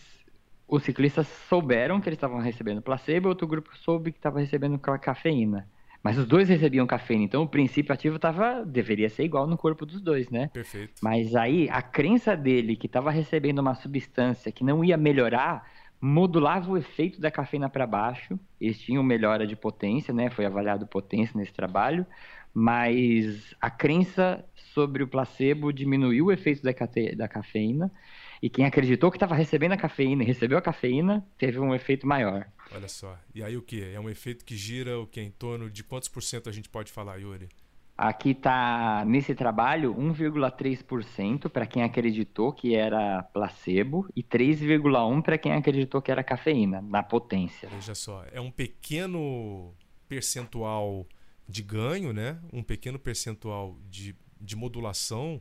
os 0.68 0.82
ciclistas 0.82 1.26
souberam 1.48 2.02
que 2.02 2.08
eles 2.10 2.18
estavam 2.18 2.38
recebendo 2.38 2.82
placebo, 2.82 3.30
outro 3.30 3.46
grupo 3.46 3.74
soube 3.78 4.12
que 4.12 4.18
estava 4.18 4.40
recebendo 4.40 4.78
cafeína. 4.78 5.70
Mas 6.02 6.18
os 6.18 6.26
dois 6.26 6.46
recebiam 6.50 6.86
cafeína, 6.86 7.24
então 7.24 7.44
o 7.44 7.48
princípio 7.48 7.94
ativo 7.94 8.18
tava, 8.18 8.62
deveria 8.62 9.08
ser 9.08 9.24
igual 9.24 9.46
no 9.46 9.56
corpo 9.56 9.86
dos 9.86 10.02
dois, 10.02 10.28
né? 10.28 10.48
Perfeito. 10.48 11.00
Mas 11.02 11.34
aí 11.34 11.66
a 11.70 11.80
crença 11.80 12.36
dele 12.36 12.76
que 12.76 12.86
estava 12.86 13.10
recebendo 13.10 13.60
uma 13.60 13.74
substância 13.74 14.52
que 14.52 14.62
não 14.62 14.84
ia 14.84 14.98
melhorar 14.98 15.66
modulava 16.06 16.70
o 16.70 16.76
efeito 16.76 17.18
da 17.18 17.30
cafeína 17.30 17.66
para 17.70 17.86
baixo. 17.86 18.38
Eles 18.60 18.78
tinham 18.78 19.02
melhora 19.02 19.46
de 19.46 19.56
potência, 19.56 20.12
né? 20.12 20.28
Foi 20.28 20.44
avaliado 20.44 20.86
potência 20.86 21.34
nesse 21.34 21.54
trabalho, 21.54 22.04
mas 22.52 23.54
a 23.58 23.70
crença 23.70 24.44
sobre 24.54 25.02
o 25.02 25.08
placebo 25.08 25.72
diminuiu 25.72 26.26
o 26.26 26.32
efeito 26.32 26.62
da, 26.62 26.74
cate... 26.74 27.16
da 27.16 27.26
cafeína. 27.26 27.90
E 28.42 28.50
quem 28.50 28.66
acreditou 28.66 29.10
que 29.10 29.16
estava 29.16 29.34
recebendo 29.34 29.72
a 29.72 29.78
cafeína 29.78 30.22
e 30.22 30.26
recebeu 30.26 30.58
a 30.58 30.62
cafeína 30.62 31.26
teve 31.38 31.58
um 31.58 31.74
efeito 31.74 32.06
maior. 32.06 32.46
Olha 32.70 32.88
só. 32.88 33.18
E 33.34 33.42
aí 33.42 33.56
o 33.56 33.62
que? 33.62 33.82
É 33.82 33.98
um 33.98 34.10
efeito 34.10 34.44
que 34.44 34.58
gira 34.58 34.98
o 34.98 35.06
que? 35.06 35.22
Em 35.22 35.30
torno 35.30 35.70
de 35.70 35.82
quantos 35.82 36.10
por 36.10 36.22
cento 36.22 36.50
a 36.50 36.52
gente 36.52 36.68
pode 36.68 36.92
falar, 36.92 37.16
Yuri? 37.16 37.48
Aqui 37.96 38.30
está, 38.30 39.04
nesse 39.06 39.36
trabalho, 39.36 39.94
1,3% 39.94 41.48
para 41.48 41.64
quem 41.64 41.84
acreditou 41.84 42.52
que 42.52 42.74
era 42.74 43.22
placebo 43.22 44.08
e 44.16 44.22
3,1% 44.22 45.22
para 45.22 45.38
quem 45.38 45.52
acreditou 45.52 46.02
que 46.02 46.10
era 46.10 46.24
cafeína, 46.24 46.82
na 46.82 47.04
potência. 47.04 47.68
Veja 47.68 47.94
só, 47.94 48.24
é 48.32 48.40
um 48.40 48.50
pequeno 48.50 49.72
percentual 50.08 51.06
de 51.48 51.62
ganho, 51.62 52.12
né? 52.12 52.40
um 52.52 52.64
pequeno 52.64 52.98
percentual 52.98 53.78
de, 53.88 54.16
de 54.40 54.56
modulação 54.56 55.40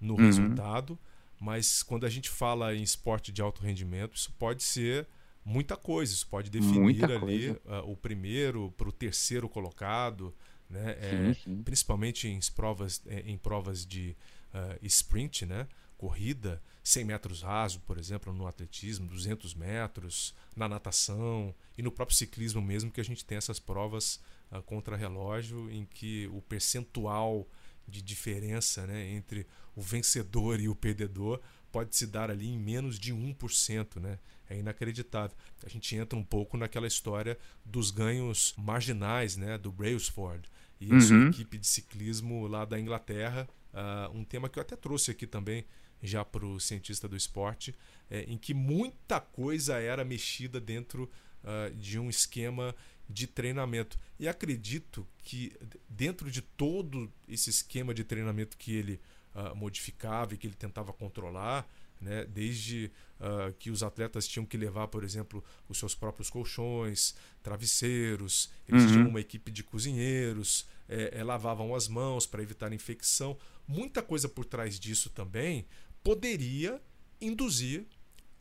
no 0.00 0.14
uhum. 0.14 0.20
resultado, 0.20 0.98
mas 1.40 1.80
quando 1.82 2.06
a 2.06 2.10
gente 2.10 2.28
fala 2.28 2.74
em 2.74 2.82
esporte 2.82 3.30
de 3.30 3.40
alto 3.40 3.62
rendimento, 3.62 4.16
isso 4.16 4.32
pode 4.36 4.64
ser 4.64 5.06
muita 5.44 5.76
coisa, 5.76 6.12
isso 6.12 6.26
pode 6.26 6.50
definir 6.50 7.04
ali 7.04 7.50
uh, 7.50 7.58
o 7.86 7.96
primeiro 7.96 8.72
para 8.76 8.88
o 8.88 8.92
terceiro 8.92 9.48
colocado 9.48 10.34
né? 10.68 10.94
Sim, 10.94 11.30
é, 11.30 11.34
sim. 11.34 11.62
Principalmente 11.62 12.28
em 12.28 12.40
provas, 12.54 13.02
é, 13.06 13.20
em 13.20 13.38
provas 13.38 13.86
de 13.86 14.16
uh, 14.52 14.78
sprint, 14.86 15.46
né? 15.46 15.66
corrida, 15.96 16.62
100 16.82 17.04
metros 17.04 17.42
raso, 17.42 17.80
por 17.80 17.96
exemplo, 17.96 18.32
no 18.32 18.46
atletismo, 18.46 19.06
200 19.06 19.54
metros, 19.54 20.34
na 20.54 20.68
natação 20.68 21.54
e 21.78 21.82
no 21.82 21.90
próprio 21.90 22.16
ciclismo 22.16 22.60
mesmo, 22.60 22.90
que 22.90 23.00
a 23.00 23.04
gente 23.04 23.24
tem 23.24 23.38
essas 23.38 23.58
provas 23.58 24.20
uh, 24.50 24.62
contra 24.62 24.96
relógio 24.96 25.70
em 25.70 25.86
que 25.86 26.28
o 26.28 26.42
percentual 26.42 27.48
de 27.86 28.02
diferença 28.02 28.86
né, 28.86 29.10
entre 29.12 29.46
o 29.74 29.82
vencedor 29.82 30.60
e 30.60 30.68
o 30.68 30.74
perdedor 30.74 31.40
pode 31.70 31.96
se 31.96 32.06
dar 32.06 32.30
ali 32.30 32.48
em 32.48 32.58
menos 32.58 32.98
de 32.98 33.12
1%. 33.12 34.00
Né? 34.00 34.18
É 34.48 34.58
inacreditável. 34.58 35.36
A 35.64 35.68
gente 35.68 35.96
entra 35.96 36.18
um 36.18 36.24
pouco 36.24 36.56
naquela 36.56 36.86
história 36.86 37.38
dos 37.64 37.90
ganhos 37.90 38.54
marginais 38.56 39.36
né, 39.36 39.58
do 39.58 39.72
Brailsford 39.72 40.48
e 40.84 40.90
a 40.90 40.94
uhum. 40.94 41.00
sua 41.00 41.28
equipe 41.28 41.58
de 41.58 41.66
ciclismo 41.66 42.46
lá 42.46 42.64
da 42.64 42.78
Inglaterra. 42.78 43.48
Uh, 43.72 44.18
um 44.18 44.24
tema 44.24 44.48
que 44.48 44.58
eu 44.58 44.62
até 44.62 44.76
trouxe 44.76 45.10
aqui 45.10 45.26
também 45.26 45.64
já 46.02 46.24
para 46.24 46.44
o 46.44 46.60
cientista 46.60 47.08
do 47.08 47.16
esporte, 47.16 47.74
é, 48.10 48.22
em 48.24 48.36
que 48.36 48.52
muita 48.52 49.20
coisa 49.20 49.78
era 49.78 50.04
mexida 50.04 50.60
dentro 50.60 51.10
uh, 51.42 51.74
de 51.74 51.98
um 51.98 52.10
esquema 52.10 52.74
de 53.08 53.26
treinamento. 53.26 53.98
E 54.18 54.28
acredito 54.28 55.06
que 55.18 55.52
dentro 55.88 56.30
de 56.30 56.42
todo 56.42 57.10
esse 57.28 57.50
esquema 57.50 57.94
de 57.94 58.04
treinamento 58.04 58.56
que 58.56 58.74
ele 58.74 59.00
uh, 59.34 59.54
modificava 59.56 60.34
e 60.34 60.36
que 60.36 60.46
ele 60.46 60.54
tentava 60.54 60.92
controlar, 60.92 61.66
né? 62.00 62.24
desde 62.26 62.90
uh, 63.18 63.52
que 63.58 63.70
os 63.70 63.82
atletas 63.82 64.28
tinham 64.28 64.44
que 64.44 64.56
levar, 64.56 64.88
por 64.88 65.04
exemplo, 65.04 65.42
os 65.68 65.78
seus 65.78 65.94
próprios 65.94 66.28
colchões, 66.28 67.14
travesseiros, 67.42 68.50
eles 68.68 68.82
uhum. 68.84 68.92
tinham 68.92 69.08
uma 69.08 69.20
equipe 69.20 69.50
de 69.50 69.62
cozinheiros, 69.62 70.66
é, 70.88 71.18
é, 71.18 71.24
lavavam 71.24 71.74
as 71.74 71.88
mãos 71.88 72.26
para 72.26 72.42
evitar 72.42 72.72
infecção. 72.72 73.36
Muita 73.66 74.02
coisa 74.02 74.28
por 74.28 74.44
trás 74.44 74.78
disso 74.78 75.10
também 75.10 75.66
poderia 76.02 76.80
induzir 77.20 77.86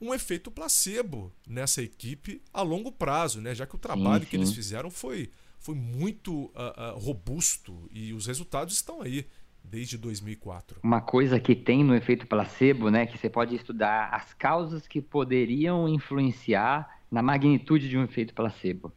um 0.01 0.13
efeito 0.13 0.51
placebo 0.51 1.31
nessa 1.47 1.81
equipe 1.81 2.41
a 2.53 2.61
longo 2.61 2.91
prazo, 2.91 3.39
né? 3.39 3.55
já 3.55 3.65
que 3.65 3.75
o 3.75 3.79
trabalho 3.79 4.25
que 4.25 4.35
eles 4.35 4.53
fizeram 4.53 4.91
foi, 4.91 5.29
foi 5.59 5.75
muito 5.75 6.45
uh, 6.47 6.95
uh, 6.95 6.99
robusto 6.99 7.87
e 7.89 8.11
os 8.11 8.27
resultados 8.27 8.73
estão 8.73 9.01
aí 9.01 9.25
desde 9.63 9.97
2004. 9.97 10.81
Uma 10.83 10.99
coisa 10.99 11.39
que 11.39 11.55
tem 11.55 11.83
no 11.83 11.95
efeito 11.95 12.27
placebo, 12.27 12.89
né, 12.91 13.05
que 13.05 13.17
você 13.17 13.29
pode 13.29 13.55
estudar 13.55 14.09
as 14.09 14.33
causas 14.33 14.85
que 14.85 15.01
poderiam 15.01 15.87
influenciar 15.87 16.99
na 17.09 17.21
magnitude 17.21 17.87
de 17.87 17.97
um 17.97 18.03
efeito 18.03 18.33
placebo. 18.33 18.91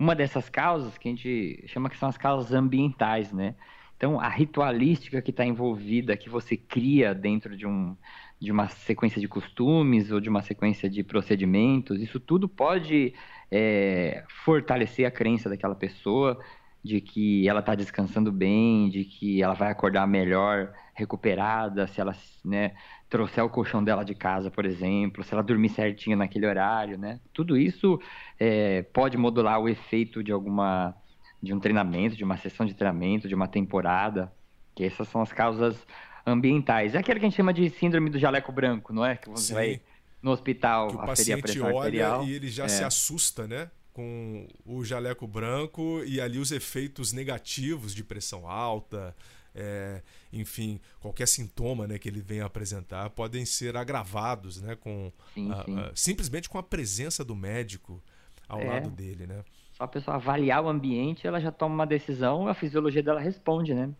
Uma 0.00 0.14
dessas 0.14 0.48
causas 0.48 0.96
que 0.96 1.08
a 1.08 1.12
gente 1.12 1.62
chama 1.66 1.90
que 1.90 1.98
são 1.98 2.08
as 2.08 2.16
causas 2.16 2.54
ambientais, 2.54 3.30
né? 3.34 3.54
Então, 3.98 4.18
a 4.18 4.30
ritualística 4.30 5.20
que 5.20 5.30
está 5.30 5.44
envolvida, 5.44 6.16
que 6.16 6.30
você 6.30 6.56
cria 6.56 7.14
dentro 7.14 7.54
de, 7.54 7.66
um, 7.66 7.94
de 8.40 8.50
uma 8.50 8.66
sequência 8.66 9.20
de 9.20 9.28
costumes 9.28 10.10
ou 10.10 10.18
de 10.18 10.30
uma 10.30 10.40
sequência 10.40 10.88
de 10.88 11.04
procedimentos, 11.04 12.00
isso 12.00 12.18
tudo 12.18 12.48
pode 12.48 13.12
é, 13.50 14.24
fortalecer 14.42 15.04
a 15.04 15.10
crença 15.10 15.50
daquela 15.50 15.74
pessoa 15.74 16.42
de 16.82 17.00
que 17.00 17.48
ela 17.48 17.60
está 17.60 17.74
descansando 17.74 18.32
bem, 18.32 18.88
de 18.88 19.04
que 19.04 19.42
ela 19.42 19.54
vai 19.54 19.70
acordar 19.70 20.06
melhor, 20.06 20.72
recuperada, 20.94 21.86
se 21.86 22.00
ela 22.00 22.14
né, 22.44 22.72
trouxer 23.08 23.44
o 23.44 23.48
colchão 23.48 23.82
dela 23.82 24.04
de 24.04 24.14
casa, 24.14 24.50
por 24.50 24.64
exemplo, 24.64 25.22
se 25.22 25.32
ela 25.32 25.42
dormir 25.42 25.70
certinho 25.70 26.16
naquele 26.16 26.46
horário, 26.46 26.98
né? 26.98 27.20
Tudo 27.32 27.56
isso 27.56 28.00
é, 28.38 28.82
pode 28.82 29.16
modular 29.16 29.58
o 29.60 29.68
efeito 29.68 30.22
de 30.22 30.32
alguma 30.32 30.94
de 31.42 31.54
um 31.54 31.58
treinamento, 31.60 32.16
de 32.16 32.24
uma 32.24 32.36
sessão 32.36 32.66
de 32.66 32.74
treinamento, 32.74 33.26
de 33.26 33.34
uma 33.34 33.48
temporada, 33.48 34.30
que 34.74 34.84
essas 34.84 35.08
são 35.08 35.22
as 35.22 35.32
causas 35.32 35.86
ambientais. 36.26 36.94
É 36.94 36.98
aquele 36.98 37.18
que 37.18 37.26
a 37.26 37.28
gente 37.28 37.36
chama 37.36 37.52
de 37.52 37.70
síndrome 37.70 38.10
do 38.10 38.18
jaleco 38.18 38.52
branco, 38.52 38.92
não 38.92 39.04
é? 39.04 39.16
Que 39.16 39.28
você 39.30 39.48
Sim. 39.48 39.54
vai 39.54 39.80
no 40.22 40.30
hospital 40.32 40.88
que 40.88 40.96
o 40.96 40.98
paciente 40.98 41.60
olha 41.60 41.78
arterial. 41.78 42.24
e 42.24 42.34
ele 42.34 42.48
já 42.48 42.64
é. 42.64 42.68
se 42.68 42.84
assusta, 42.84 43.46
né? 43.46 43.70
Com 44.00 44.48
o 44.64 44.82
jaleco 44.82 45.26
branco 45.26 46.02
e 46.04 46.20
ali 46.20 46.38
os 46.38 46.50
efeitos 46.50 47.12
negativos 47.12 47.94
de 47.94 48.02
pressão 48.02 48.48
alta, 48.48 49.14
é, 49.54 50.02
enfim, 50.32 50.80
qualquer 50.98 51.28
sintoma 51.28 51.86
né, 51.86 51.98
que 51.98 52.08
ele 52.08 52.22
venha 52.22 52.46
apresentar 52.46 53.10
podem 53.10 53.44
ser 53.44 53.76
agravados 53.76 54.62
né, 54.62 54.74
com 54.74 55.12
sim, 55.34 55.52
a, 55.52 55.64
sim. 55.64 55.78
A, 55.78 55.92
simplesmente 55.94 56.48
com 56.48 56.56
a 56.56 56.62
presença 56.62 57.22
do 57.22 57.36
médico 57.36 58.02
ao 58.48 58.60
é. 58.60 58.64
lado 58.64 58.90
dele. 58.90 59.26
Né? 59.26 59.44
Só 59.74 59.84
a 59.84 59.88
pessoa 59.88 60.16
avaliar 60.16 60.64
o 60.64 60.68
ambiente, 60.68 61.26
ela 61.26 61.40
já 61.40 61.52
toma 61.52 61.74
uma 61.74 61.86
decisão, 61.86 62.48
a 62.48 62.54
fisiologia 62.54 63.02
dela 63.02 63.20
responde, 63.20 63.74
né? 63.74 63.92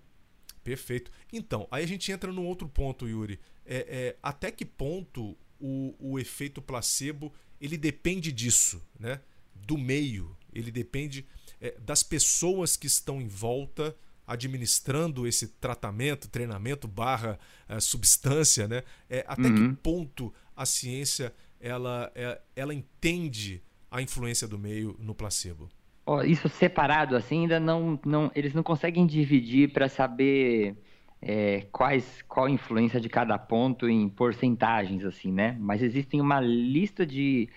Perfeito. 0.65 1.11
Então, 1.33 1.67
aí 1.71 1.85
a 1.85 1.87
gente 1.87 2.11
entra 2.11 2.33
num 2.33 2.47
outro 2.47 2.69
ponto, 2.69 3.09
Yuri. 3.09 3.39
É, 3.67 3.77
é, 3.89 4.17
até 4.23 4.51
que 4.51 4.65
ponto 4.65 5.37
o, 5.59 5.95
o 5.99 6.19
efeito 6.19 6.63
placebo 6.63 7.33
ele 7.61 7.77
depende 7.77 8.33
disso, 8.33 8.83
né? 8.99 9.21
Do 9.67 9.79
meio. 9.79 10.37
Ele 10.53 10.71
depende 10.71 11.27
é, 11.61 11.77
das 11.81 12.03
pessoas 12.03 12.77
que 12.77 12.87
estão 12.87 13.21
em 13.21 13.29
volta 13.29 13.95
administrando 14.27 15.27
esse 15.27 15.49
tratamento, 15.49 16.29
treinamento 16.29 16.87
barra 16.87 17.39
é, 17.69 17.81
substância, 17.81 18.69
né? 18.69 18.83
É, 19.09 19.25
até 19.27 19.49
uhum. 19.49 19.75
que 19.75 19.77
ponto 19.83 20.33
a 20.57 20.65
ciência 20.65 21.35
ela, 21.61 22.11
é, 22.15 22.41
ela 22.55 22.73
entende 22.73 23.63
a 23.91 24.01
influência 24.01 24.47
do 24.47 24.59
meio 24.59 24.97
no 25.01 25.15
placebo? 25.15 25.69
Oh, 26.07 26.23
isso 26.23 26.49
separado 26.49 27.17
assim 27.17 27.43
ainda 27.43 27.61
não, 27.61 27.99
não 28.05 28.31
eles 28.35 28.55
não 28.55 28.63
conseguem 28.63 29.07
dividir 29.07 29.73
para 29.73 29.89
saber 29.89 30.77
é, 31.21 31.67
quais 31.73 32.23
qual 32.29 32.47
a 32.47 32.51
influência 32.51 33.01
de 33.01 33.09
cada 33.09 33.39
ponto 33.39 33.89
em 33.89 34.09
porcentagens 34.09 35.05
assim, 35.05 35.33
né? 35.33 35.57
Mas 35.61 35.83
existem 35.83 36.21
uma 36.21 36.41
lista 36.41 37.05
de 37.05 37.49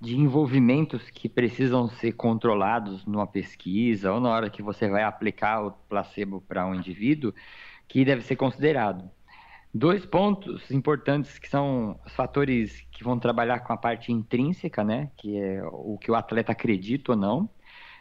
de 0.00 0.16
envolvimentos 0.16 1.10
que 1.10 1.28
precisam 1.28 1.88
ser 1.88 2.12
controlados 2.12 3.04
numa 3.04 3.26
pesquisa 3.26 4.12
ou 4.12 4.20
na 4.20 4.30
hora 4.30 4.50
que 4.50 4.62
você 4.62 4.88
vai 4.88 5.02
aplicar 5.02 5.64
o 5.64 5.72
placebo 5.72 6.40
para 6.40 6.66
um 6.66 6.74
indivíduo, 6.74 7.34
que 7.88 8.04
deve 8.04 8.22
ser 8.22 8.36
considerado. 8.36 9.10
Dois 9.74 10.06
pontos 10.06 10.70
importantes 10.70 11.38
que 11.38 11.48
são 11.48 11.98
os 12.06 12.12
fatores 12.14 12.80
que 12.90 13.04
vão 13.04 13.18
trabalhar 13.18 13.60
com 13.60 13.72
a 13.72 13.76
parte 13.76 14.12
intrínseca, 14.12 14.84
né, 14.84 15.10
que 15.16 15.36
é 15.36 15.62
o 15.64 15.98
que 15.98 16.10
o 16.10 16.14
atleta 16.14 16.52
acredita 16.52 17.12
ou 17.12 17.18
não, 17.18 17.50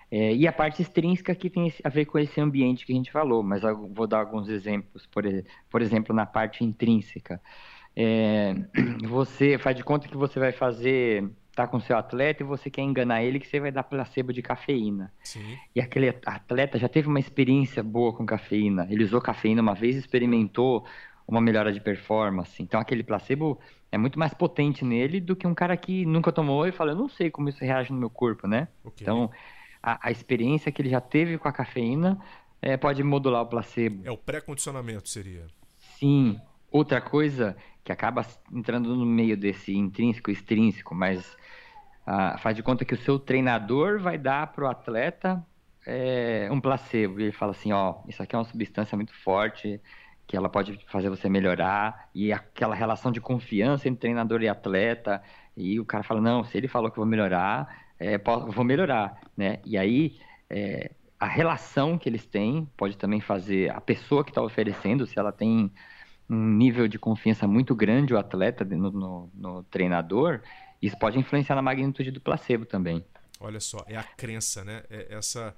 é, 0.09 0.33
e 0.33 0.47
a 0.47 0.53
parte 0.53 0.81
extrínseca 0.81 1.35
que 1.35 1.49
tem 1.49 1.71
a 1.83 1.89
ver 1.89 2.05
com 2.05 2.17
esse 2.17 2.39
ambiente 2.39 2.85
que 2.85 2.93
a 2.93 2.95
gente 2.95 3.11
falou, 3.11 3.43
mas 3.43 3.61
vou 3.93 4.07
dar 4.07 4.19
alguns 4.19 4.47
exemplos, 4.47 5.05
por, 5.07 5.23
por 5.69 5.81
exemplo, 5.81 6.15
na 6.15 6.25
parte 6.25 6.63
intrínseca. 6.63 7.41
É, 7.95 8.55
você 9.07 9.57
faz 9.57 9.75
de 9.75 9.83
conta 9.83 10.07
que 10.07 10.15
você 10.15 10.39
vai 10.39 10.53
fazer 10.53 11.29
tá 11.57 11.65
com 11.65 11.79
seu 11.79 11.97
atleta 11.97 12.43
e 12.43 12.45
você 12.45 12.69
quer 12.69 12.83
enganar 12.83 13.23
ele 13.23 13.39
que 13.39 13.47
você 13.47 13.59
vai 13.59 13.71
dar 13.71 13.81
placebo 13.81 14.31
de 14.31 14.43
cafeína. 14.43 15.11
Sim. 15.23 15.57
E 15.75 15.81
aquele 15.81 16.09
atleta 16.23 16.77
já 16.77 16.87
teve 16.87 17.07
uma 17.07 17.19
experiência 17.19 17.81
boa 17.81 18.13
com 18.13 18.23
cafeína. 18.27 18.87
Ele 18.91 19.03
usou 19.03 19.19
cafeína 19.19 19.59
uma 19.59 19.73
vez 19.73 19.95
e 19.95 19.99
experimentou 19.99 20.85
uma 21.27 21.41
melhora 21.41 21.73
de 21.73 21.81
performance. 21.81 22.61
Então 22.61 22.79
aquele 22.79 23.03
placebo 23.03 23.59
é 23.91 23.97
muito 23.97 24.19
mais 24.19 24.35
potente 24.35 24.85
nele 24.85 25.19
do 25.19 25.35
que 25.35 25.47
um 25.47 25.55
cara 25.55 25.75
que 25.75 26.05
nunca 26.05 26.31
tomou 26.31 26.67
e 26.67 26.71
fala, 26.71 26.91
eu 26.91 26.95
não 26.95 27.09
sei 27.09 27.31
como 27.31 27.49
isso 27.49 27.65
reage 27.65 27.91
no 27.91 27.97
meu 27.97 28.09
corpo, 28.11 28.47
né? 28.47 28.67
Okay. 28.83 29.01
Então 29.01 29.31
a, 29.81 30.09
a, 30.09 30.11
experiência 30.11 30.71
que 30.71 30.79
ele 30.79 30.89
já 30.89 31.01
teve 31.01 31.39
com 31.39 31.47
a 31.47 31.51
cafeína 31.51 32.19
é, 32.61 32.77
pode 32.77 33.01
modular 33.01 33.41
o 33.41 33.47
placebo. 33.47 34.03
É 34.05 34.11
o 34.11 34.17
pré-condicionamento 34.17 35.09
seria. 35.09 35.47
Sim. 35.97 36.39
Outra 36.69 37.01
coisa 37.01 37.57
que 37.87 37.91
acaba 37.93 38.25
entrando 38.51 38.93
no 38.93 39.05
meio 39.05 39.37
desse 39.37 39.73
intrínseco 39.73 40.29
extrínseco, 40.29 40.93
mas 40.93 41.37
ah, 42.05 42.37
faz 42.37 42.53
de 42.53 42.61
conta 42.61 42.83
que 42.83 42.93
o 42.93 42.97
seu 42.97 43.17
treinador 43.17 43.97
vai 43.97 44.17
dar 44.17 44.47
para 44.47 44.65
o 44.65 44.67
atleta 44.67 45.41
é, 45.85 46.49
um 46.51 46.59
placebo. 46.59 47.17
E 47.17 47.23
ele 47.23 47.31
fala 47.31 47.51
assim, 47.51 47.71
ó, 47.71 47.99
isso 48.05 48.21
aqui 48.21 48.35
é 48.35 48.39
uma 48.39 48.43
substância 48.43 48.97
muito 48.97 49.13
forte, 49.23 49.79
que 50.27 50.35
ela 50.35 50.49
pode 50.49 50.77
fazer 50.87 51.09
você 51.09 51.29
melhorar, 51.29 52.09
e 52.13 52.33
aquela 52.33 52.75
relação 52.75 53.09
de 53.09 53.21
confiança 53.21 53.87
entre 53.87 54.01
treinador 54.01 54.41
e 54.41 54.49
atleta, 54.49 55.23
e 55.55 55.79
o 55.79 55.85
cara 55.85 56.03
fala, 56.03 56.19
não, 56.19 56.43
se 56.43 56.57
ele 56.57 56.67
falou 56.67 56.91
que 56.91 56.99
eu 56.99 57.03
vou 57.03 57.09
melhorar, 57.09 57.85
é, 57.97 58.17
vou 58.17 58.65
melhorar, 58.65 59.17
né? 59.37 59.59
E 59.65 59.77
aí, 59.77 60.17
é, 60.49 60.91
a 61.17 61.25
relação 61.25 61.97
que 61.97 62.09
eles 62.09 62.25
têm 62.25 62.69
pode 62.75 62.97
também 62.97 63.21
fazer 63.21 63.71
a 63.71 63.79
pessoa 63.79 64.25
que 64.25 64.31
está 64.31 64.41
oferecendo, 64.41 65.07
se 65.07 65.17
ela 65.17 65.31
tem 65.31 65.71
um 66.29 66.49
nível 66.49 66.87
de 66.87 66.99
confiança 66.99 67.47
muito 67.47 67.73
grande 67.75 68.13
o 68.13 68.17
atleta 68.17 68.65
no, 68.65 68.91
no, 68.91 69.29
no 69.33 69.63
treinador, 69.63 70.41
isso 70.81 70.97
pode 70.97 71.17
influenciar 71.17 71.55
na 71.55 71.61
magnitude 71.61 72.11
do 72.11 72.21
placebo 72.21 72.65
também. 72.65 73.03
Olha 73.39 73.59
só, 73.59 73.83
é 73.87 73.95
a 73.95 74.03
crença, 74.03 74.63
né? 74.63 74.83
É 74.89 75.07
essa, 75.15 75.55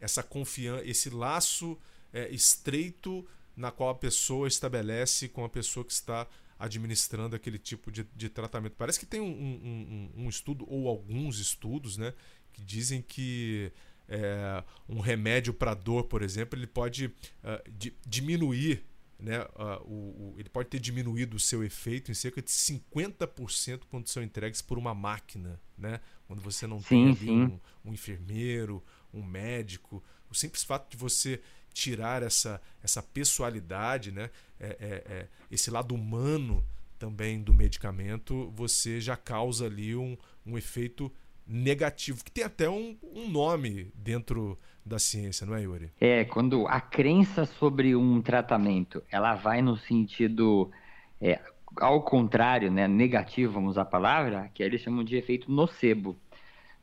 essa 0.00 0.22
confiança, 0.22 0.84
esse 0.84 1.10
laço 1.10 1.78
é, 2.12 2.28
estreito 2.30 3.26
na 3.56 3.70
qual 3.70 3.90
a 3.90 3.94
pessoa 3.94 4.48
estabelece 4.48 5.28
com 5.28 5.44
a 5.44 5.48
pessoa 5.48 5.84
que 5.84 5.92
está 5.92 6.26
administrando 6.58 7.36
aquele 7.36 7.58
tipo 7.58 7.90
de, 7.90 8.06
de 8.16 8.28
tratamento. 8.28 8.74
Parece 8.76 8.98
que 8.98 9.06
tem 9.06 9.20
um, 9.20 9.26
um, 9.26 10.10
um, 10.24 10.28
estudo, 10.28 10.64
ou 10.68 10.88
alguns 10.88 11.38
estudos, 11.38 11.96
né? 11.96 12.12
Que 12.52 12.62
dizem 12.62 13.02
que 13.02 13.70
é, 14.08 14.64
um 14.88 15.00
remédio 15.00 15.52
para 15.52 15.74
dor, 15.74 16.04
por 16.04 16.22
exemplo, 16.22 16.58
ele 16.58 16.66
pode 16.66 17.06
uh, 17.06 17.70
di, 17.70 17.94
diminuir 18.06 18.84
né, 19.18 19.42
uh, 19.42 19.82
o, 19.84 20.32
o, 20.32 20.34
ele 20.38 20.48
pode 20.48 20.68
ter 20.68 20.78
diminuído 20.78 21.36
o 21.36 21.40
seu 21.40 21.64
efeito 21.64 22.10
em 22.10 22.14
cerca 22.14 22.40
de 22.40 22.50
50% 22.50 23.82
quando 23.90 24.08
são 24.08 24.22
entregues 24.22 24.62
por 24.62 24.78
uma 24.78 24.94
máquina, 24.94 25.60
né? 25.76 26.00
Quando 26.26 26.40
você 26.40 26.66
não 26.66 26.80
sim, 26.80 27.14
tem 27.14 27.32
um, 27.32 27.60
um, 27.84 27.92
enfermeiro, 27.92 28.82
um 29.12 29.22
médico, 29.22 30.02
o 30.30 30.34
simples 30.34 30.62
fato 30.62 30.90
de 30.90 30.96
você 30.96 31.40
tirar 31.72 32.22
essa, 32.22 32.60
essa 32.82 33.02
pessoalidade, 33.02 34.12
né, 34.12 34.30
é, 34.58 34.66
é, 34.66 35.12
é, 35.12 35.28
esse 35.50 35.70
lado 35.70 35.94
humano 35.94 36.64
também 36.98 37.40
do 37.40 37.54
medicamento, 37.54 38.50
você 38.50 39.00
já 39.00 39.16
causa 39.16 39.66
ali 39.66 39.94
um, 39.94 40.16
um 40.44 40.58
efeito 40.58 41.12
negativo, 41.46 42.22
que 42.24 42.30
tem 42.30 42.44
até 42.44 42.68
um, 42.68 42.96
um 43.02 43.28
nome 43.28 43.90
dentro 43.94 44.58
da 44.88 44.98
ciência, 44.98 45.46
não 45.46 45.54
é, 45.54 45.62
Yuri? 45.62 45.90
É, 46.00 46.24
quando 46.24 46.66
a 46.66 46.80
crença 46.80 47.44
sobre 47.44 47.94
um 47.94 48.20
tratamento, 48.20 49.02
ela 49.10 49.34
vai 49.34 49.62
no 49.62 49.76
sentido 49.76 50.70
é, 51.20 51.40
ao 51.80 52.02
contrário, 52.02 52.70
né, 52.70 52.88
negativo, 52.88 53.52
vamos 53.52 53.72
usar 53.72 53.82
a 53.82 53.86
palavra, 53.86 54.50
que 54.54 54.62
eles 54.62 54.80
chamam 54.80 55.04
de 55.04 55.16
efeito 55.16 55.50
nocebo. 55.50 56.16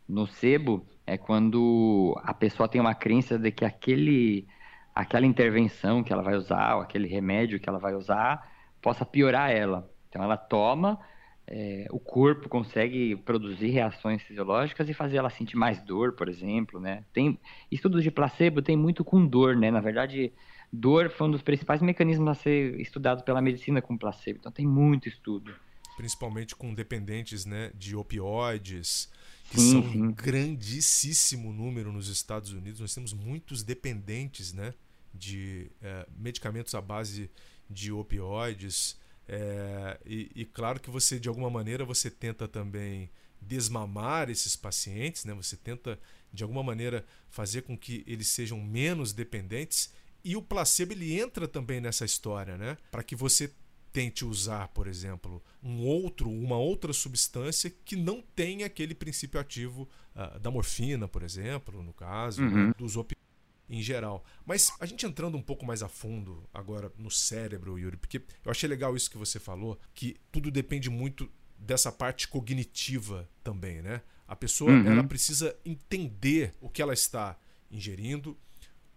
Nocebo 0.07 0.85
é 1.05 1.17
quando 1.17 2.19
a 2.23 2.33
pessoa 2.33 2.69
tem 2.69 2.79
uma 2.79 2.95
crença 2.95 3.37
de 3.37 3.51
que 3.51 3.65
aquele, 3.65 4.47
aquela 4.93 5.25
intervenção 5.25 6.03
que 6.03 6.13
ela 6.13 6.21
vai 6.21 6.35
usar, 6.35 6.75
ou 6.75 6.81
aquele 6.81 7.07
remédio 7.07 7.59
que 7.59 7.67
ela 7.67 7.79
vai 7.79 7.95
usar, 7.95 8.49
possa 8.81 9.05
piorar 9.05 9.51
ela. 9.51 9.89
Então 10.09 10.23
ela 10.23 10.37
toma, 10.37 10.99
é, 11.47 11.85
o 11.91 11.99
corpo 11.99 12.49
consegue 12.49 13.15
produzir 13.17 13.69
reações 13.69 14.21
fisiológicas 14.23 14.89
e 14.89 14.93
fazer 14.93 15.17
ela 15.17 15.29
sentir 15.29 15.55
mais 15.55 15.81
dor, 15.83 16.13
por 16.13 16.27
exemplo, 16.27 16.79
né? 16.79 17.03
Tem 17.13 17.39
estudos 17.71 18.03
de 18.03 18.09
placebo 18.09 18.61
tem 18.61 18.75
muito 18.75 19.03
com 19.03 19.25
dor, 19.25 19.55
né? 19.55 19.69
Na 19.69 19.79
verdade, 19.79 20.33
dor 20.73 21.09
foi 21.11 21.27
um 21.27 21.31
dos 21.31 21.43
principais 21.43 21.81
mecanismos 21.81 22.27
a 22.27 22.33
ser 22.33 22.79
estudado 22.79 23.23
pela 23.23 23.41
medicina 23.41 23.81
com 23.81 23.97
placebo. 23.97 24.39
Então 24.39 24.51
tem 24.51 24.65
muito 24.65 25.07
estudo. 25.07 25.53
Principalmente 25.95 26.55
com 26.55 26.73
dependentes, 26.73 27.45
né, 27.45 27.71
de 27.75 27.95
opioides, 27.95 29.09
que 29.49 29.59
sim, 29.59 29.71
são 29.71 29.91
sim. 29.91 30.01
um 30.01 30.11
grandíssimo 30.11 31.53
número 31.53 31.91
nos 31.91 32.09
Estados 32.09 32.51
Unidos. 32.51 32.79
Nós 32.79 32.93
temos 32.93 33.13
muitos 33.13 33.63
dependentes, 33.63 34.51
né, 34.51 34.73
de 35.13 35.71
é, 35.81 36.07
medicamentos 36.17 36.73
à 36.73 36.81
base 36.81 37.29
de 37.69 37.91
opioides. 37.91 38.99
É, 39.27 39.99
e, 40.05 40.31
e, 40.35 40.45
claro 40.45 40.79
que 40.79 40.89
você, 40.89 41.19
de 41.19 41.27
alguma 41.27 41.49
maneira, 41.49 41.83
você 41.83 42.09
tenta 42.09 42.47
também 42.47 43.09
desmamar 43.41 44.29
esses 44.29 44.55
pacientes, 44.55 45.25
né? 45.25 45.33
você 45.33 45.55
tenta, 45.55 45.99
de 46.31 46.43
alguma 46.43 46.63
maneira, 46.63 47.05
fazer 47.29 47.63
com 47.63 47.77
que 47.77 48.03
eles 48.07 48.27
sejam 48.27 48.61
menos 48.61 49.13
dependentes. 49.13 49.91
E 50.23 50.35
o 50.35 50.41
placebo 50.41 50.93
ele 50.93 51.19
entra 51.19 51.47
também 51.47 51.79
nessa 51.79 52.05
história, 52.05 52.57
né? 52.57 52.77
para 52.91 53.03
que 53.03 53.15
você 53.15 53.51
tente 53.91 54.25
usar, 54.25 54.67
por 54.69 54.87
exemplo, 54.87 55.41
um 55.63 55.79
outro, 55.85 56.29
uma 56.29 56.57
outra 56.57 56.91
substância 56.91 57.73
que 57.85 57.95
não 57.95 58.21
tenha 58.21 58.65
aquele 58.65 58.93
princípio 58.93 59.39
ativo 59.39 59.87
uh, 60.13 60.37
da 60.37 60.51
morfina, 60.51 61.07
por 61.07 61.23
exemplo, 61.23 61.81
no 61.81 61.93
caso, 61.93 62.41
uhum. 62.41 62.73
dos 62.77 62.97
opioides 62.97 63.24
em 63.69 63.81
geral. 63.81 64.23
Mas 64.45 64.71
a 64.79 64.85
gente 64.85 65.05
entrando 65.05 65.37
um 65.37 65.41
pouco 65.41 65.65
mais 65.65 65.81
a 65.81 65.87
fundo 65.87 66.47
agora 66.53 66.91
no 66.97 67.09
cérebro, 67.09 67.77
Yuri, 67.77 67.97
porque 67.97 68.21
eu 68.43 68.51
achei 68.51 68.69
legal 68.69 68.95
isso 68.95 69.09
que 69.09 69.17
você 69.17 69.39
falou, 69.39 69.79
que 69.93 70.17
tudo 70.31 70.51
depende 70.51 70.89
muito 70.89 71.29
dessa 71.57 71.91
parte 71.91 72.27
cognitiva 72.27 73.27
também, 73.43 73.81
né? 73.81 74.01
A 74.27 74.35
pessoa 74.35 74.71
uhum. 74.71 74.87
ela 74.87 75.03
precisa 75.03 75.55
entender 75.63 76.53
o 76.59 76.69
que 76.69 76.81
ela 76.81 76.93
está 76.93 77.37
ingerindo, 77.71 78.37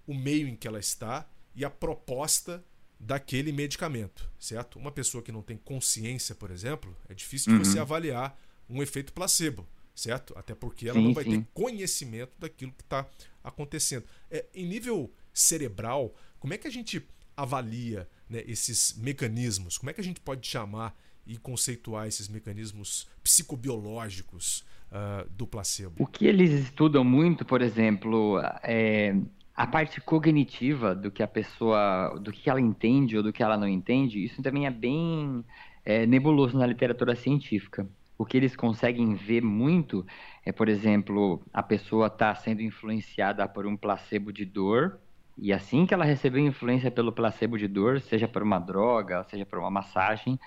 o 0.07 0.15
meio 0.15 0.49
em 0.49 0.57
que 0.57 0.67
ela 0.67 0.79
está 0.79 1.29
e 1.55 1.65
a 1.65 1.71
proposta 1.71 2.65
daquele 2.99 3.53
medicamento, 3.53 4.31
certo? 4.39 4.79
Uma 4.79 4.91
pessoa 4.91 5.23
que 5.23 5.31
não 5.31 5.43
tem 5.43 5.57
consciência, 5.57 6.35
por 6.35 6.51
exemplo, 6.51 6.97
é 7.09 7.15
difícil 7.15 7.53
uhum. 7.53 7.59
você 7.59 7.79
avaliar 7.79 8.39
um 8.69 8.83
efeito 8.83 9.13
placebo, 9.13 9.67
certo? 9.95 10.37
Até 10.37 10.55
porque 10.55 10.89
ela 10.89 10.99
sim, 10.99 11.05
não 11.05 11.15
vai 11.15 11.25
sim. 11.25 11.43
ter 11.43 11.49
conhecimento 11.55 12.33
daquilo 12.39 12.73
que 12.73 12.83
está 12.83 13.09
acontecendo. 13.49 14.05
É, 14.31 14.47
em 14.55 14.67
nível 14.67 15.13
cerebral, 15.33 16.15
como 16.39 16.55
é 16.55 16.59
que 16.59 16.69
a 16.69 16.71
gente 16.71 17.07
avalia 17.37 18.09
né, 18.29 18.43
esses 18.47 18.97
mecanismos? 18.99 19.79
Como 19.79 19.91
é 19.91 19.93
que 19.93 20.01
a 20.01 20.05
gente 20.05 20.21
pode 20.21 20.47
chamar 20.47 20.97
e 21.27 21.37
conceituar 21.37 22.07
esses 22.07 22.29
mecanismos 22.29 23.07
psicobiológicos 23.23 24.65
uh, 24.91 25.29
do 25.31 25.47
placebo? 25.47 26.03
O 26.03 26.07
que 26.07 26.27
eles 26.27 26.51
estudam 26.51 27.05
muito, 27.05 27.45
por 27.45 27.61
exemplo, 27.61 28.41
é 28.63 29.15
a 29.59 29.67
parte 29.67 30.01
cognitiva 30.01 30.95
do 30.95 31.11
que 31.11 31.21
a 31.21 31.27
pessoa, 31.27 32.17
do 32.21 32.31
que 32.31 32.49
ela 32.49 32.61
entende 32.61 33.17
ou 33.17 33.25
do 33.25 33.33
que 33.33 33.43
ela 33.43 33.57
não 33.57 33.67
entende, 33.67 34.25
isso 34.25 34.41
também 34.41 34.67
é 34.67 34.71
bem 34.71 35.45
é, 35.85 36.07
nebuloso 36.07 36.57
na 36.57 36.65
literatura 36.65 37.17
científica. 37.17 37.85
O 38.17 38.25
que 38.25 38.37
eles 38.37 38.55
conseguem 38.55 39.15
ver 39.15 39.43
muito 39.43 40.07
é, 40.49 40.53
por 40.53 40.67
exemplo, 40.67 41.43
a 41.53 41.63
pessoa 41.63 42.07
está 42.07 42.35
sendo 42.35 42.63
influenciada 42.63 43.47
por 43.47 43.67
um 43.67 43.77
placebo 43.77 44.33
de 44.33 44.47
dor, 44.47 44.99
e 45.37 45.53
assim 45.53 45.85
que 45.85 45.93
ela 45.93 46.07
recebeu 46.07 46.41
influência 46.41 46.91
pelo 46.91 47.13
placebo 47.13 47.59
de 47.59 47.69
dor, 47.69 48.01
seja 48.01 48.27
por 48.27 48.43
uma 48.43 48.59
droga, 48.59 49.23
seja 49.25 49.45
por 49.45 49.59
uma 49.59 49.71
massagem, 49.71 50.41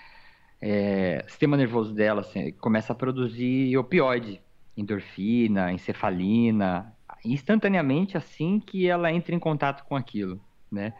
é, 0.59 1.23
o 1.23 1.29
sistema 1.29 1.55
nervoso 1.55 1.93
dela 1.93 2.21
assim, 2.21 2.51
começa 2.53 2.93
a 2.93 2.95
produzir 2.95 3.77
opioide, 3.77 4.41
endorfina, 4.75 5.71
encefalina, 5.71 6.91
instantaneamente 7.23 8.17
assim 8.17 8.59
que 8.59 8.87
ela 8.87 9.11
entra 9.11 9.35
em 9.35 9.39
contato 9.39 9.85
com 9.85 9.95
aquilo, 9.95 10.41
né? 10.71 10.95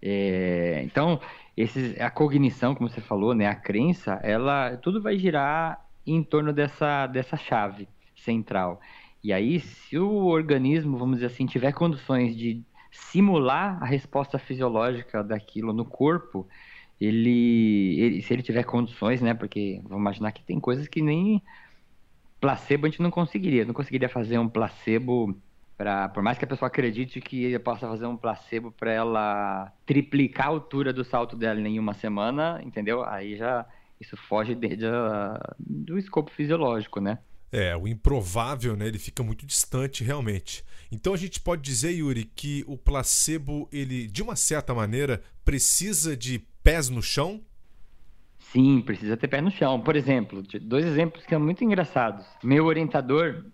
É, 0.00 0.80
então, 0.86 1.20
esses, 1.54 2.00
a 2.00 2.08
cognição, 2.08 2.74
como 2.74 2.88
você 2.88 3.02
falou, 3.02 3.34
né, 3.34 3.46
a 3.46 3.54
crença, 3.54 4.18
ela 4.22 4.74
tudo 4.78 5.02
vai 5.02 5.18
girar 5.18 5.84
em 6.06 6.22
torno 6.22 6.50
dessa, 6.50 7.06
dessa 7.08 7.36
chave 7.36 7.86
central. 8.28 8.80
E 9.22 9.32
aí, 9.32 9.60
se 9.60 9.98
o 9.98 10.26
organismo, 10.26 10.98
vamos 10.98 11.16
dizer 11.16 11.26
assim, 11.26 11.46
tiver 11.46 11.72
condições 11.72 12.36
de 12.36 12.62
simular 12.90 13.82
a 13.82 13.86
resposta 13.86 14.38
fisiológica 14.38 15.24
daquilo 15.24 15.72
no 15.72 15.84
corpo, 15.84 16.46
ele, 17.00 17.96
ele, 18.00 18.22
se 18.22 18.32
ele 18.32 18.42
tiver 18.42 18.64
condições, 18.64 19.20
né? 19.22 19.34
Porque 19.34 19.80
vamos 19.84 20.00
imaginar 20.00 20.32
que 20.32 20.42
tem 20.42 20.60
coisas 20.60 20.86
que 20.88 21.00
nem 21.02 21.42
placebo 22.40 22.86
a 22.86 22.90
gente 22.90 23.02
não 23.02 23.10
conseguiria, 23.10 23.64
não 23.64 23.74
conseguiria 23.74 24.08
fazer 24.08 24.38
um 24.38 24.48
placebo 24.48 25.36
para, 25.76 26.08
por 26.08 26.22
mais 26.22 26.38
que 26.38 26.44
a 26.44 26.48
pessoa 26.48 26.66
acredite 26.68 27.20
que 27.20 27.56
possa 27.60 27.86
fazer 27.88 28.06
um 28.06 28.16
placebo 28.16 28.72
para 28.72 28.92
ela 28.92 29.72
triplicar 29.86 30.46
a 30.46 30.50
altura 30.50 30.92
do 30.92 31.04
salto 31.04 31.36
dela 31.36 31.60
em 31.60 31.78
uma 31.78 31.94
semana, 31.94 32.60
entendeu? 32.64 33.04
Aí 33.04 33.36
já 33.36 33.64
isso 34.00 34.16
foge 34.16 34.54
de, 34.54 34.76
do 35.58 35.98
escopo 35.98 36.30
fisiológico, 36.30 37.00
né? 37.00 37.18
É, 37.50 37.76
o 37.76 37.88
improvável, 37.88 38.76
né? 38.76 38.86
Ele 38.86 38.98
fica 38.98 39.22
muito 39.22 39.46
distante 39.46 40.04
realmente. 40.04 40.64
Então 40.90 41.12
a 41.12 41.16
gente 41.16 41.40
pode 41.40 41.62
dizer, 41.62 41.92
Yuri, 41.92 42.24
que 42.24 42.64
o 42.66 42.76
placebo, 42.76 43.68
ele, 43.72 44.06
de 44.06 44.22
uma 44.22 44.36
certa 44.36 44.74
maneira, 44.74 45.22
precisa 45.44 46.16
de 46.16 46.40
pés 46.62 46.88
no 46.88 47.02
chão? 47.02 47.42
Sim, 48.52 48.80
precisa 48.80 49.16
ter 49.16 49.28
pé 49.28 49.40
no 49.40 49.50
chão. 49.50 49.80
Por 49.80 49.96
exemplo, 49.96 50.42
dois 50.62 50.86
exemplos 50.86 51.24
que 51.24 51.30
são 51.30 51.40
muito 51.40 51.62
engraçados. 51.62 52.26
Meu 52.42 52.64
orientador, 52.64 53.44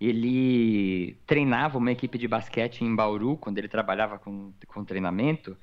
ele 0.00 1.16
treinava 1.26 1.78
uma 1.78 1.92
equipe 1.92 2.18
de 2.18 2.28
basquete 2.28 2.82
em 2.82 2.94
Bauru, 2.94 3.36
quando 3.36 3.58
ele 3.58 3.68
trabalhava 3.68 4.18
com, 4.18 4.52
com 4.66 4.84
treinamento, 4.84 5.56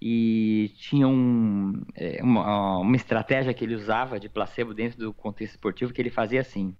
e 0.00 0.72
tinha 0.76 1.06
um, 1.06 1.82
é, 1.94 2.22
uma, 2.22 2.78
uma 2.78 2.96
estratégia 2.96 3.52
que 3.52 3.64
ele 3.64 3.74
usava 3.74 4.18
de 4.18 4.28
placebo 4.28 4.72
dentro 4.72 4.98
do 4.98 5.12
contexto 5.12 5.54
esportivo, 5.54 5.92
que 5.92 6.00
ele 6.00 6.10
fazia 6.10 6.40
assim. 6.40 6.74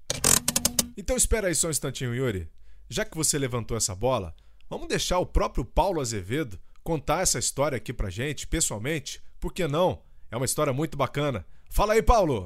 Então 0.97 1.17
espera 1.17 1.49
aí 1.49 1.55
só 1.55 1.67
um 1.67 1.71
instantinho, 1.71 2.15
Yuri. 2.15 2.49
Já 2.89 3.05
que 3.05 3.17
você 3.17 3.37
levantou 3.39 3.77
essa 3.77 3.95
bola, 3.95 4.35
vamos 4.71 4.87
deixar 4.89 5.19
o 5.19 5.27
próprio 5.27 5.65
Paulo 5.65 6.01
Azevedo 6.01 6.59
contar 6.85 7.23
essa 7.23 7.39
história 7.39 7.77
aqui 7.77 7.93
pra 7.93 8.11
gente, 8.11 8.47
pessoalmente? 8.47 9.21
Por 9.41 9.53
que 9.53 9.67
não? 9.67 10.03
É 10.31 10.37
uma 10.37 10.45
história 10.45 10.73
muito 10.73 10.97
bacana. 10.97 11.45
Fala 11.69 11.95
aí, 11.95 12.03
Paulo! 12.03 12.45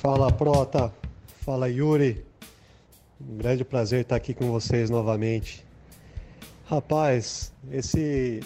Fala, 0.00 0.32
Prota! 0.32 0.92
Fala 1.44 1.68
Yuri, 1.68 2.24
um 3.20 3.36
grande 3.36 3.64
prazer 3.64 4.00
estar 4.00 4.16
aqui 4.16 4.34
com 4.34 4.50
vocês 4.50 4.90
novamente. 4.90 5.64
Rapaz, 6.64 7.52
esse, 7.70 8.40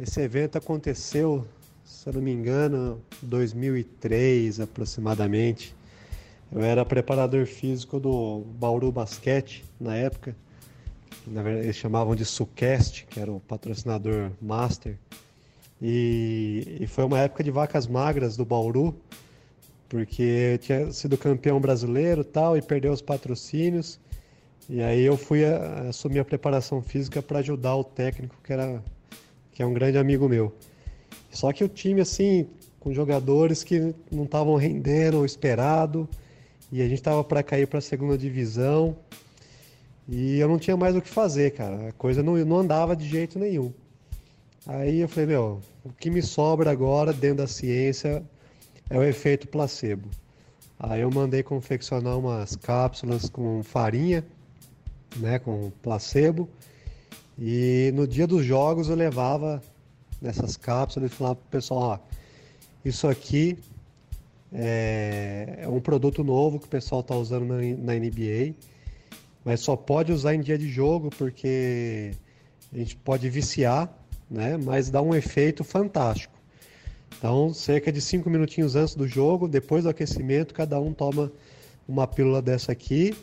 esse 0.00 0.20
evento 0.22 0.56
aconteceu, 0.56 1.46
se 1.84 2.08
eu 2.08 2.14
não 2.14 2.22
me 2.22 2.32
engano, 2.32 3.02
2003 3.20 4.60
aproximadamente. 4.60 5.75
Eu 6.56 6.64
era 6.64 6.86
preparador 6.86 7.44
físico 7.44 8.00
do 8.00 8.38
Bauru 8.58 8.90
Basquete 8.90 9.62
na 9.78 9.94
época. 9.94 10.34
Na 11.26 11.42
verdade, 11.42 11.66
eles 11.66 11.76
chamavam 11.76 12.16
de 12.16 12.24
Sucast, 12.24 13.04
que 13.10 13.20
era 13.20 13.30
o 13.30 13.40
patrocinador 13.40 14.30
master. 14.40 14.96
E, 15.82 16.78
e 16.80 16.86
foi 16.86 17.04
uma 17.04 17.18
época 17.18 17.44
de 17.44 17.50
vacas 17.50 17.86
magras 17.86 18.38
do 18.38 18.44
Bauru 18.46 18.96
porque 19.86 20.58
tinha 20.62 20.90
sido 20.92 21.18
campeão 21.18 21.60
brasileiro 21.60 22.24
tal 22.24 22.56
e 22.56 22.62
perdeu 22.62 22.90
os 22.90 23.02
patrocínios. 23.02 24.00
E 24.66 24.80
aí 24.80 25.02
eu 25.02 25.18
fui 25.18 25.44
a, 25.44 25.90
assumir 25.90 26.20
a 26.20 26.24
preparação 26.24 26.80
física 26.80 27.20
para 27.20 27.40
ajudar 27.40 27.76
o 27.76 27.84
técnico 27.84 28.34
que 28.42 28.50
era 28.50 28.82
que 29.52 29.62
é 29.62 29.66
um 29.66 29.74
grande 29.74 29.98
amigo 29.98 30.26
meu. 30.26 30.54
Só 31.30 31.52
que 31.52 31.62
o 31.62 31.68
time 31.68 32.00
assim, 32.00 32.48
com 32.80 32.94
jogadores 32.94 33.62
que 33.62 33.94
não 34.10 34.24
estavam 34.24 34.56
rendendo 34.56 35.20
o 35.20 35.26
esperado, 35.26 36.08
e 36.70 36.80
a 36.82 36.84
gente 36.84 36.98
estava 36.98 37.22
para 37.22 37.42
cair 37.42 37.66
para 37.66 37.78
a 37.78 37.82
segunda 37.82 38.18
divisão. 38.18 38.96
E 40.08 40.38
eu 40.38 40.48
não 40.48 40.58
tinha 40.58 40.76
mais 40.76 40.94
o 40.94 41.02
que 41.02 41.08
fazer, 41.08 41.52
cara. 41.52 41.88
A 41.88 41.92
coisa 41.92 42.22
não, 42.22 42.36
não 42.44 42.58
andava 42.58 42.94
de 42.94 43.08
jeito 43.08 43.38
nenhum. 43.38 43.72
Aí 44.66 45.00
eu 45.00 45.08
falei, 45.08 45.26
meu, 45.26 45.60
o 45.84 45.92
que 45.92 46.10
me 46.10 46.22
sobra 46.22 46.70
agora 46.70 47.12
dentro 47.12 47.38
da 47.38 47.46
ciência 47.46 48.22
é 48.90 48.98
o 48.98 49.02
efeito 49.02 49.48
placebo. 49.48 50.08
Aí 50.78 51.00
eu 51.00 51.10
mandei 51.10 51.42
confeccionar 51.42 52.18
umas 52.18 52.54
cápsulas 52.56 53.28
com 53.28 53.62
farinha, 53.62 54.24
né, 55.16 55.38
com 55.38 55.70
placebo. 55.82 56.48
E 57.38 57.92
no 57.94 58.06
dia 58.06 58.26
dos 58.26 58.44
jogos 58.44 58.88
eu 58.88 58.96
levava 58.96 59.62
nessas 60.20 60.56
cápsulas 60.56 61.10
e 61.10 61.14
falava 61.14 61.36
pro 61.36 61.48
pessoal, 61.48 61.80
ó, 61.80 61.98
isso 62.84 63.06
aqui 63.08 63.58
é, 64.52 65.60
é 65.62 65.68
um 65.68 65.80
produto 65.80 66.22
novo 66.22 66.58
que 66.58 66.66
o 66.66 66.68
pessoal 66.68 67.00
está 67.00 67.14
usando 67.14 67.46
na, 67.46 67.56
na 67.56 67.94
NBA, 67.94 68.54
mas 69.44 69.60
só 69.60 69.76
pode 69.76 70.12
usar 70.12 70.34
em 70.34 70.40
dia 70.40 70.58
de 70.58 70.68
jogo 70.68 71.10
porque 71.10 72.12
a 72.72 72.78
gente 72.78 72.96
pode 72.96 73.28
viciar, 73.28 73.92
né, 74.30 74.56
mas 74.56 74.90
dá 74.90 75.00
um 75.00 75.14
efeito 75.14 75.62
fantástico. 75.62 76.34
Então, 77.18 77.54
cerca 77.54 77.90
de 77.90 78.00
cinco 78.00 78.28
minutinhos 78.28 78.76
antes 78.76 78.94
do 78.94 79.06
jogo, 79.06 79.48
depois 79.48 79.84
do 79.84 79.90
aquecimento, 79.90 80.52
cada 80.52 80.78
um 80.80 80.92
toma 80.92 81.32
uma 81.88 82.06
pílula 82.06 82.42
dessa 82.42 82.72
aqui 82.72 83.16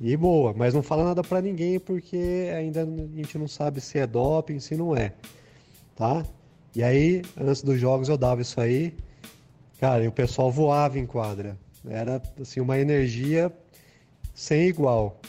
e 0.00 0.16
boa. 0.16 0.54
Mas 0.54 0.72
não 0.72 0.82
fala 0.82 1.04
nada 1.04 1.22
para 1.22 1.42
ninguém 1.42 1.78
porque 1.78 2.50
ainda 2.56 2.82
a 2.82 3.16
gente 3.16 3.36
não 3.36 3.48
sabe 3.48 3.80
se 3.80 3.98
é 3.98 4.06
doping, 4.06 4.60
se 4.60 4.76
não 4.76 4.96
é, 4.96 5.12
tá? 5.94 6.24
E 6.74 6.82
aí, 6.82 7.22
antes 7.36 7.62
dos 7.62 7.78
jogos 7.80 8.08
eu 8.08 8.16
dava 8.16 8.40
isso 8.40 8.60
aí, 8.60 8.94
cara, 9.78 10.04
e 10.04 10.08
o 10.08 10.12
pessoal 10.12 10.50
voava 10.50 10.98
em 10.98 11.06
quadra. 11.06 11.56
Era 11.88 12.20
assim 12.40 12.60
uma 12.60 12.78
energia 12.78 13.52
sem 14.34 14.68
igual. 14.68 15.20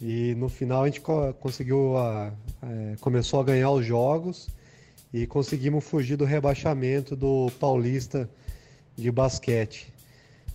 E 0.00 0.34
no 0.34 0.48
final 0.48 0.82
a 0.82 0.86
gente 0.86 1.00
conseguiu, 1.40 1.96
a, 1.96 2.32
é, 2.62 2.96
começou 3.00 3.40
a 3.40 3.44
ganhar 3.44 3.70
os 3.70 3.86
jogos 3.86 4.48
e 5.12 5.26
conseguimos 5.26 5.84
fugir 5.84 6.16
do 6.16 6.24
rebaixamento 6.24 7.14
do 7.14 7.50
Paulista 7.60 8.28
de 8.96 9.10
basquete. 9.10 9.92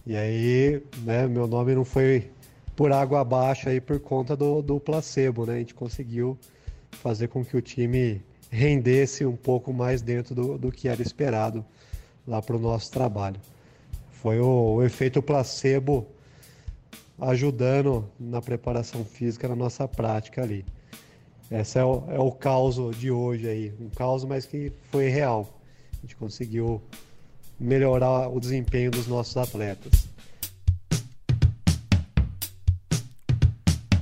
E 0.05 0.15
aí, 0.15 0.81
né, 1.03 1.27
meu 1.27 1.47
nome 1.47 1.75
não 1.75 1.85
foi 1.85 2.29
por 2.75 2.91
água 2.91 3.21
abaixo 3.21 3.69
aí 3.69 3.81
por 3.81 3.99
conta 3.99 4.35
do, 4.35 4.61
do 4.61 4.79
placebo, 4.79 5.45
né? 5.45 5.55
A 5.55 5.59
gente 5.59 5.73
conseguiu 5.73 6.37
fazer 6.91 7.27
com 7.27 7.43
que 7.43 7.57
o 7.57 7.61
time 7.61 8.21
rendesse 8.49 9.25
um 9.25 9.35
pouco 9.35 9.73
mais 9.73 10.01
dentro 10.01 10.35
do, 10.35 10.57
do 10.57 10.71
que 10.71 10.87
era 10.87 11.01
esperado 11.01 11.65
lá 12.27 12.41
para 12.41 12.55
o 12.55 12.59
nosso 12.59 12.91
trabalho. 12.91 13.39
Foi 14.11 14.39
o, 14.39 14.75
o 14.75 14.83
efeito 14.83 15.21
placebo 15.21 16.05
ajudando 17.19 18.07
na 18.19 18.41
preparação 18.41 19.03
física 19.05 19.47
na 19.47 19.55
nossa 19.55 19.87
prática 19.87 20.43
ali. 20.43 20.65
Esse 21.49 21.79
é 21.79 21.83
o, 21.83 22.03
é 22.09 22.19
o 22.19 22.31
caos 22.31 22.75
de 22.97 23.09
hoje 23.09 23.47
aí. 23.47 23.73
Um 23.79 23.89
caos, 23.89 24.25
mas 24.25 24.45
que 24.45 24.71
foi 24.91 25.07
real. 25.07 25.59
A 25.93 26.01
gente 26.01 26.15
conseguiu 26.15 26.81
melhorar 27.59 28.27
o 28.27 28.39
desempenho 28.39 28.91
dos 28.91 29.07
nossos 29.07 29.37
atletas. 29.37 30.06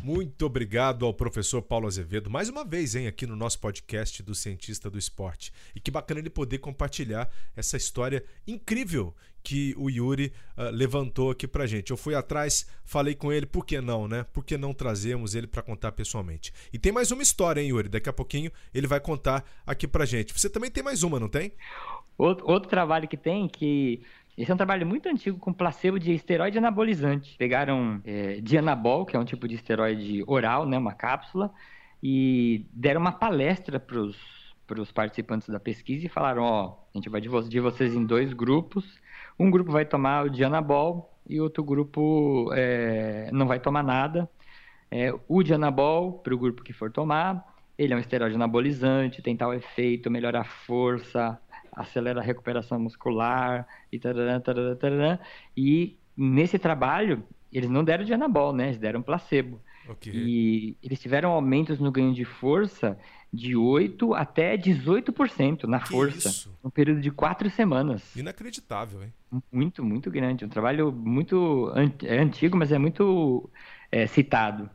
Muito 0.05 0.45
obrigado 0.45 1.03
ao 1.03 1.11
professor 1.15 1.63
Paulo 1.63 1.87
Azevedo, 1.87 2.29
mais 2.29 2.47
uma 2.47 2.63
vez, 2.63 2.93
hein, 2.93 3.07
aqui 3.07 3.25
no 3.25 3.35
nosso 3.35 3.59
podcast 3.59 4.21
do 4.21 4.35
Cientista 4.35 4.87
do 4.87 4.99
Esporte. 4.99 5.51
E 5.73 5.79
que 5.79 5.89
bacana 5.89 6.19
ele 6.19 6.29
poder 6.29 6.59
compartilhar 6.59 7.27
essa 7.55 7.75
história 7.75 8.23
incrível 8.45 9.15
que 9.41 9.73
o 9.75 9.89
Yuri 9.89 10.31
uh, 10.55 10.69
levantou 10.69 11.31
aqui 11.31 11.47
pra 11.47 11.65
gente. 11.65 11.89
Eu 11.89 11.97
fui 11.97 12.13
atrás, 12.13 12.67
falei 12.83 13.15
com 13.15 13.33
ele, 13.33 13.47
por 13.47 13.65
que 13.65 13.81
não, 13.81 14.07
né? 14.07 14.27
Por 14.31 14.45
que 14.45 14.59
não 14.59 14.75
trazemos 14.75 15.33
ele 15.33 15.47
para 15.47 15.63
contar 15.63 15.91
pessoalmente? 15.91 16.53
E 16.71 16.77
tem 16.77 16.91
mais 16.91 17.09
uma 17.09 17.23
história, 17.23 17.59
hein, 17.59 17.69
Yuri? 17.69 17.89
Daqui 17.89 18.07
a 18.07 18.13
pouquinho 18.13 18.51
ele 18.75 18.85
vai 18.85 18.99
contar 18.99 19.43
aqui 19.65 19.87
pra 19.87 20.05
gente. 20.05 20.39
Você 20.39 20.47
também 20.47 20.69
tem 20.69 20.83
mais 20.83 21.01
uma, 21.01 21.19
não 21.19 21.27
tem? 21.27 21.51
Outro, 22.15 22.47
outro 22.47 22.69
trabalho 22.69 23.07
que 23.07 23.17
tem 23.17 23.47
que 23.47 24.03
esse 24.37 24.51
é 24.51 24.53
um 24.53 24.57
trabalho 24.57 24.85
muito 24.85 25.07
antigo 25.07 25.39
com 25.39 25.53
placebo 25.53 25.97
de 25.97 26.13
esteroide 26.13 26.57
anabolizante. 26.57 27.35
Pegaram 27.37 28.01
é, 28.03 28.41
Dianabol, 28.41 29.05
que 29.05 29.15
é 29.15 29.19
um 29.19 29.23
tipo 29.23 29.47
de 29.47 29.55
esteroide 29.55 30.23
oral, 30.27 30.65
né, 30.65 30.77
uma 30.77 30.93
cápsula, 30.93 31.53
e 32.03 32.65
deram 32.73 32.99
uma 32.99 33.13
palestra 33.13 33.79
para 33.79 34.01
os 34.01 34.91
participantes 34.91 35.47
da 35.47 35.59
pesquisa 35.59 36.05
e 36.05 36.09
falaram: 36.09 36.43
ó, 36.43 36.77
a 36.93 36.97
gente 36.97 37.09
vai 37.09 37.21
dividir 37.21 37.61
vocês 37.61 37.93
em 37.95 38.05
dois 38.05 38.33
grupos. 38.33 38.99
Um 39.39 39.49
grupo 39.49 39.71
vai 39.71 39.85
tomar 39.85 40.25
o 40.25 40.29
Dianabol 40.29 41.13
e 41.27 41.39
outro 41.39 41.63
grupo 41.63 42.51
é, 42.53 43.29
não 43.31 43.47
vai 43.47 43.59
tomar 43.59 43.83
nada. 43.83 44.29
É, 44.91 45.13
o 45.27 45.43
Dianabol, 45.43 46.19
para 46.19 46.35
o 46.35 46.37
grupo 46.37 46.61
que 46.61 46.73
for 46.73 46.91
tomar, 46.91 47.55
ele 47.77 47.93
é 47.93 47.95
um 47.97 47.99
esteroide 47.99 48.35
anabolizante, 48.35 49.21
tem 49.21 49.35
tal 49.35 49.53
efeito, 49.53 50.11
melhora 50.11 50.41
a 50.41 50.43
força, 50.43 51.39
acelera 51.75 52.19
a 52.19 52.23
recuperação 52.23 52.79
muscular 52.79 53.67
e 53.91 53.99
tarará, 53.99 54.39
tarará, 54.39 54.75
tarará. 54.75 55.19
E 55.55 55.97
nesse 56.15 56.57
trabalho, 56.57 57.23
eles 57.51 57.69
não 57.69 57.83
deram 57.83 58.03
Dianabol, 58.03 58.53
né? 58.53 58.65
Eles 58.67 58.77
deram 58.77 59.01
placebo. 59.01 59.61
Okay. 59.87 60.11
E 60.13 60.77
eles 60.81 60.99
tiveram 60.99 61.31
aumentos 61.31 61.79
no 61.79 61.91
ganho 61.91 62.13
de 62.13 62.25
força 62.25 62.97
de 63.31 63.55
8 63.55 64.13
até 64.13 64.57
18% 64.57 65.63
na 65.63 65.79
que 65.79 65.89
força. 65.89 66.29
Isso? 66.29 66.57
No 66.63 66.71
período 66.71 67.01
de 67.01 67.11
quatro 67.11 67.49
semanas. 67.49 68.15
Inacreditável, 68.15 69.03
hein? 69.03 69.13
Muito, 69.51 69.83
muito 69.83 70.09
grande. 70.09 70.45
Um 70.45 70.49
trabalho 70.49 70.91
muito 70.91 71.71
é 72.03 72.17
antigo, 72.17 72.57
mas 72.57 72.71
é 72.71 72.77
muito 72.77 73.49
é, 73.91 74.07
citado. 74.07 74.69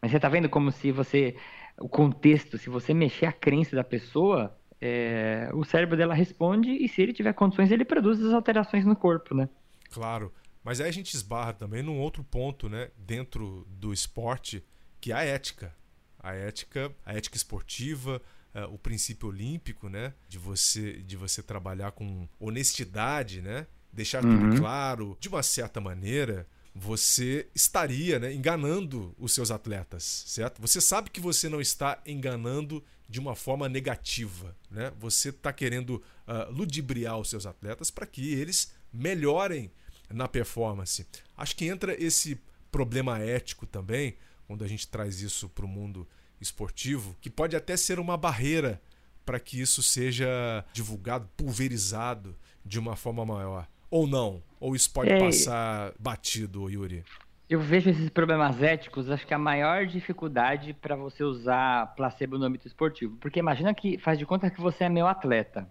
Mas 0.00 0.10
você 0.10 0.16
está 0.16 0.28
vendo 0.28 0.48
como 0.48 0.70
se 0.70 0.92
você. 0.92 1.36
O 1.76 1.88
contexto, 1.88 2.56
se 2.56 2.70
você 2.70 2.94
mexer 2.94 3.26
a 3.26 3.32
crença 3.32 3.74
da 3.74 3.82
pessoa, 3.82 4.56
é, 4.80 5.48
o 5.54 5.64
cérebro 5.64 5.96
dela 5.96 6.14
responde 6.14 6.70
e 6.70 6.88
se 6.88 7.02
ele 7.02 7.12
tiver 7.12 7.32
condições, 7.32 7.70
ele 7.70 7.84
produz 7.84 8.20
as 8.22 8.32
alterações 8.32 8.84
no 8.84 8.96
corpo, 8.96 9.34
né? 9.34 9.48
Claro. 9.90 10.32
Mas 10.62 10.80
aí 10.80 10.88
a 10.88 10.92
gente 10.92 11.14
esbarra 11.14 11.52
também 11.52 11.82
num 11.82 11.98
outro 11.98 12.24
ponto, 12.24 12.68
né, 12.68 12.90
dentro 12.96 13.66
do 13.68 13.92
esporte, 13.92 14.64
que 15.00 15.12
é 15.12 15.14
a 15.14 15.22
ética. 15.22 15.74
A 16.18 16.32
ética, 16.34 16.90
a 17.04 17.12
ética 17.12 17.36
esportiva, 17.36 18.20
uh, 18.54 18.72
o 18.72 18.78
princípio 18.78 19.28
olímpico, 19.28 19.90
né, 19.90 20.14
de 20.26 20.38
você 20.38 21.02
de 21.02 21.16
você 21.16 21.42
trabalhar 21.42 21.92
com 21.92 22.26
honestidade, 22.40 23.42
né, 23.42 23.66
deixar 23.92 24.24
uhum. 24.24 24.50
tudo 24.50 24.60
claro, 24.60 25.18
de 25.20 25.28
uma 25.28 25.42
certa 25.42 25.82
maneira, 25.82 26.46
você 26.74 27.46
estaria 27.54 28.18
né, 28.18 28.34
enganando 28.34 29.14
os 29.18 29.32
seus 29.32 29.50
atletas, 29.50 30.24
certo? 30.26 30.60
Você 30.60 30.80
sabe 30.80 31.08
que 31.08 31.20
você 31.20 31.48
não 31.48 31.60
está 31.60 32.02
enganando 32.04 32.82
de 33.08 33.20
uma 33.20 33.36
forma 33.36 33.68
negativa, 33.68 34.56
né? 34.70 34.92
Você 34.98 35.28
está 35.28 35.52
querendo 35.52 36.02
uh, 36.26 36.50
ludibriar 36.50 37.18
os 37.18 37.30
seus 37.30 37.46
atletas 37.46 37.90
para 37.90 38.06
que 38.06 38.32
eles 38.32 38.72
melhorem 38.92 39.70
na 40.10 40.26
performance. 40.26 41.06
Acho 41.36 41.54
que 41.54 41.66
entra 41.66 41.94
esse 42.02 42.40
problema 42.72 43.18
ético 43.20 43.66
também, 43.66 44.16
quando 44.46 44.64
a 44.64 44.68
gente 44.68 44.88
traz 44.88 45.20
isso 45.20 45.48
para 45.48 45.64
o 45.64 45.68
mundo 45.68 46.08
esportivo, 46.40 47.16
que 47.20 47.30
pode 47.30 47.54
até 47.54 47.76
ser 47.76 48.00
uma 48.00 48.16
barreira 48.16 48.82
para 49.24 49.38
que 49.38 49.60
isso 49.60 49.82
seja 49.82 50.64
divulgado, 50.72 51.28
pulverizado 51.36 52.36
de 52.64 52.78
uma 52.78 52.96
forma 52.96 53.24
maior. 53.24 53.68
Ou 53.90 54.06
não? 54.06 54.42
Ou 54.64 54.74
isso 54.74 54.90
pode 54.90 55.12
é... 55.12 55.18
passar 55.18 55.92
batido, 55.98 56.70
Yuri? 56.70 57.04
Eu 57.50 57.60
vejo 57.60 57.90
esses 57.90 58.08
problemas 58.08 58.62
éticos, 58.62 59.10
acho 59.10 59.26
que 59.26 59.34
a 59.34 59.38
maior 59.38 59.84
dificuldade 59.84 60.72
para 60.72 60.96
você 60.96 61.22
usar 61.22 61.94
placebo 61.94 62.38
no 62.38 62.46
âmbito 62.46 62.66
esportivo. 62.66 63.14
Porque 63.20 63.38
imagina 63.38 63.74
que 63.74 63.98
faz 63.98 64.18
de 64.18 64.24
conta 64.24 64.48
que 64.48 64.62
você 64.62 64.84
é 64.84 64.88
meu 64.88 65.06
atleta. 65.06 65.68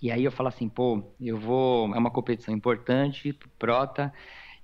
E 0.00 0.10
aí 0.10 0.24
eu 0.24 0.32
falo 0.32 0.48
assim, 0.48 0.66
pô, 0.66 1.02
eu 1.20 1.36
vou. 1.36 1.94
É 1.94 1.98
uma 1.98 2.10
competição 2.10 2.54
importante 2.54 3.34
pro 3.34 3.50
Prota 3.58 4.10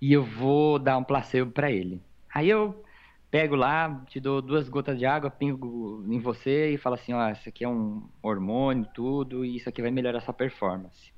e 0.00 0.14
eu 0.14 0.24
vou 0.24 0.78
dar 0.78 0.96
um 0.96 1.04
placebo 1.04 1.50
para 1.50 1.70
ele. 1.70 2.00
Aí 2.34 2.48
eu 2.48 2.82
pego 3.30 3.54
lá, 3.54 4.02
te 4.08 4.18
dou 4.18 4.40
duas 4.40 4.66
gotas 4.66 4.98
de 4.98 5.04
água, 5.04 5.30
pingo 5.30 6.02
em 6.08 6.18
você 6.18 6.70
e 6.72 6.78
falo 6.78 6.94
assim, 6.94 7.12
ó, 7.12 7.30
isso 7.30 7.50
aqui 7.50 7.64
é 7.64 7.68
um 7.68 8.02
hormônio, 8.22 8.88
tudo, 8.94 9.44
e 9.44 9.56
isso 9.56 9.68
aqui 9.68 9.82
vai 9.82 9.90
melhorar 9.90 10.22
sua 10.22 10.32
performance. 10.32 11.12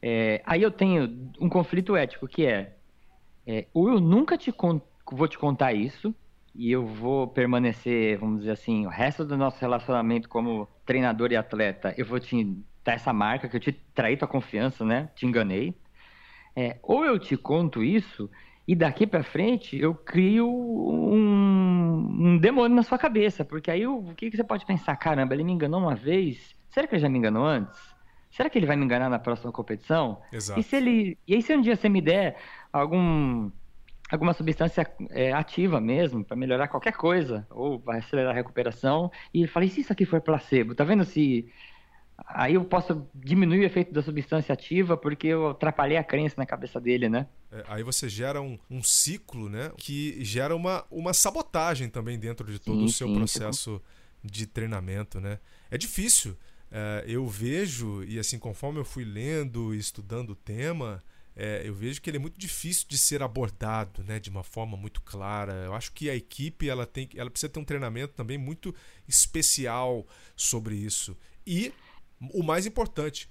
É, 0.00 0.42
aí 0.44 0.62
eu 0.62 0.70
tenho 0.70 1.32
um 1.40 1.48
conflito 1.48 1.96
ético 1.96 2.28
que 2.28 2.46
é, 2.46 2.76
é 3.46 3.66
ou 3.72 3.88
eu 3.88 4.00
nunca 4.00 4.36
te 4.36 4.52
vou 5.10 5.28
te 5.28 5.38
contar 5.38 5.72
isso 5.72 6.14
e 6.54 6.72
eu 6.72 6.86
vou 6.86 7.28
permanecer, 7.28 8.18
vamos 8.18 8.40
dizer 8.40 8.52
assim, 8.52 8.86
o 8.86 8.88
resto 8.88 9.24
do 9.24 9.36
nosso 9.36 9.60
relacionamento 9.60 10.28
como 10.28 10.68
treinador 10.84 11.30
e 11.32 11.36
atleta, 11.36 11.94
eu 11.96 12.06
vou 12.06 12.18
te 12.18 12.56
tá 12.82 12.92
essa 12.92 13.12
marca 13.12 13.48
que 13.48 13.56
eu 13.56 13.60
te 13.60 13.72
traí 13.72 14.16
tua 14.16 14.28
confiança, 14.28 14.84
né? 14.84 15.10
Te 15.16 15.26
enganei. 15.26 15.76
É, 16.54 16.78
ou 16.82 17.04
eu 17.04 17.18
te 17.18 17.36
conto 17.36 17.82
isso 17.82 18.30
e 18.66 18.74
daqui 18.74 19.06
para 19.06 19.22
frente 19.22 19.76
eu 19.78 19.94
crio 19.94 20.48
um, 20.48 21.94
um, 22.34 22.38
demônio 22.38 22.74
na 22.74 22.82
sua 22.82 22.96
cabeça, 22.96 23.44
porque 23.44 23.70
aí 23.70 23.86
o, 23.86 23.98
o 23.98 24.14
que, 24.14 24.30
que 24.30 24.36
você 24.36 24.44
pode 24.44 24.64
pensar? 24.64 24.96
Caramba, 24.96 25.34
ele 25.34 25.44
me 25.44 25.52
enganou 25.52 25.80
uma 25.80 25.94
vez, 25.94 26.56
será 26.70 26.86
que 26.86 26.94
ele 26.94 27.02
já 27.02 27.08
me 27.08 27.18
enganou 27.18 27.44
antes? 27.44 27.95
Será 28.30 28.50
que 28.50 28.58
ele 28.58 28.66
vai 28.66 28.76
me 28.76 28.84
enganar 28.84 29.08
na 29.08 29.18
próxima 29.18 29.50
competição? 29.50 30.20
Exato. 30.32 30.60
E 30.60 30.62
se 30.62 30.76
ele, 30.76 31.18
e 31.26 31.34
aí 31.34 31.42
se 31.42 31.54
um 31.54 31.60
dia 31.60 31.76
você 31.76 31.88
me 31.88 32.00
der 32.00 32.36
algum 32.72 33.50
alguma 34.10 34.32
substância 34.32 34.88
é, 35.10 35.32
ativa 35.32 35.80
mesmo 35.80 36.24
para 36.24 36.36
melhorar 36.36 36.68
qualquer 36.68 36.92
coisa 36.92 37.46
ou 37.50 37.78
vai 37.78 37.98
acelerar 37.98 38.32
a 38.32 38.34
recuperação 38.34 39.10
e 39.34 39.46
falei 39.46 39.68
se 39.68 39.80
isso 39.80 39.92
aqui 39.92 40.04
for 40.04 40.20
placebo, 40.20 40.74
tá 40.74 40.84
vendo 40.84 41.04
se 41.04 41.50
aí 42.26 42.54
eu 42.54 42.64
posso 42.64 43.06
diminuir 43.14 43.60
o 43.60 43.64
efeito 43.64 43.92
da 43.92 44.02
substância 44.02 44.52
ativa 44.52 44.96
porque 44.96 45.26
eu 45.26 45.50
atrapalhei 45.50 45.96
a 45.96 46.04
crença 46.04 46.34
na 46.38 46.46
cabeça 46.46 46.80
dele, 46.80 47.08
né? 47.08 47.26
É, 47.50 47.64
aí 47.68 47.82
você 47.82 48.08
gera 48.08 48.40
um, 48.40 48.58
um, 48.70 48.82
ciclo, 48.82 49.48
né? 49.48 49.70
Que 49.76 50.24
gera 50.24 50.54
uma, 50.54 50.84
uma 50.90 51.12
sabotagem 51.12 51.88
também 51.88 52.18
dentro 52.18 52.50
de 52.50 52.58
todo 52.58 52.78
sim, 52.78 52.84
o 52.84 52.88
seu 52.88 53.08
sim, 53.08 53.14
processo 53.14 53.76
sim. 53.76 54.28
de 54.28 54.46
treinamento, 54.46 55.20
né? 55.20 55.38
É 55.70 55.76
difícil. 55.76 56.36
É, 56.70 57.04
eu 57.06 57.26
vejo, 57.26 58.02
e 58.04 58.18
assim, 58.18 58.38
conforme 58.38 58.78
eu 58.78 58.84
fui 58.84 59.04
lendo 59.04 59.74
e 59.74 59.78
estudando 59.78 60.30
o 60.30 60.36
tema, 60.36 61.02
é, 61.34 61.62
eu 61.64 61.74
vejo 61.74 62.00
que 62.00 62.08
ele 62.08 62.16
é 62.16 62.20
muito 62.20 62.38
difícil 62.38 62.86
de 62.88 62.96
ser 62.96 63.22
abordado 63.22 64.02
né, 64.02 64.18
de 64.18 64.30
uma 64.30 64.42
forma 64.42 64.76
muito 64.76 65.02
clara. 65.02 65.52
Eu 65.64 65.74
acho 65.74 65.92
que 65.92 66.08
a 66.08 66.16
equipe 66.16 66.68
ela 66.68 66.86
tem, 66.86 67.08
ela 67.14 67.30
precisa 67.30 67.52
ter 67.52 67.60
um 67.60 67.64
treinamento 67.64 68.14
também 68.14 68.38
muito 68.38 68.74
especial 69.06 70.06
sobre 70.34 70.74
isso. 70.74 71.16
E 71.46 71.72
o 72.32 72.42
mais 72.42 72.64
importante, 72.64 73.28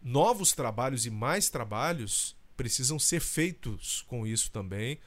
novos 0.00 0.52
trabalhos 0.52 1.04
e 1.04 1.10
mais 1.10 1.50
trabalhos 1.50 2.36
precisam 2.56 2.98
ser 2.98 3.20
feitos 3.20 4.02
com 4.02 4.26
isso 4.26 4.50
também 4.50 4.98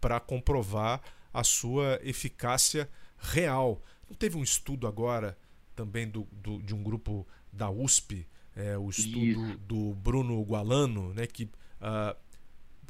para 0.00 0.18
comprovar 0.18 1.02
a 1.32 1.44
sua 1.44 2.00
eficácia 2.02 2.88
real. 3.18 3.82
Não 4.08 4.16
teve 4.16 4.36
um 4.36 4.42
estudo 4.42 4.86
agora 4.86 5.36
também 5.80 6.06
do, 6.06 6.28
do 6.30 6.60
de 6.60 6.74
um 6.74 6.82
grupo 6.82 7.26
da 7.50 7.70
USP, 7.70 8.26
é, 8.54 8.76
o 8.76 8.90
estudo 8.90 9.24
isso. 9.24 9.58
do 9.66 9.94
Bruno 9.94 10.42
Gualano, 10.42 11.14
né, 11.14 11.26
que 11.26 11.44
uh, 11.44 12.14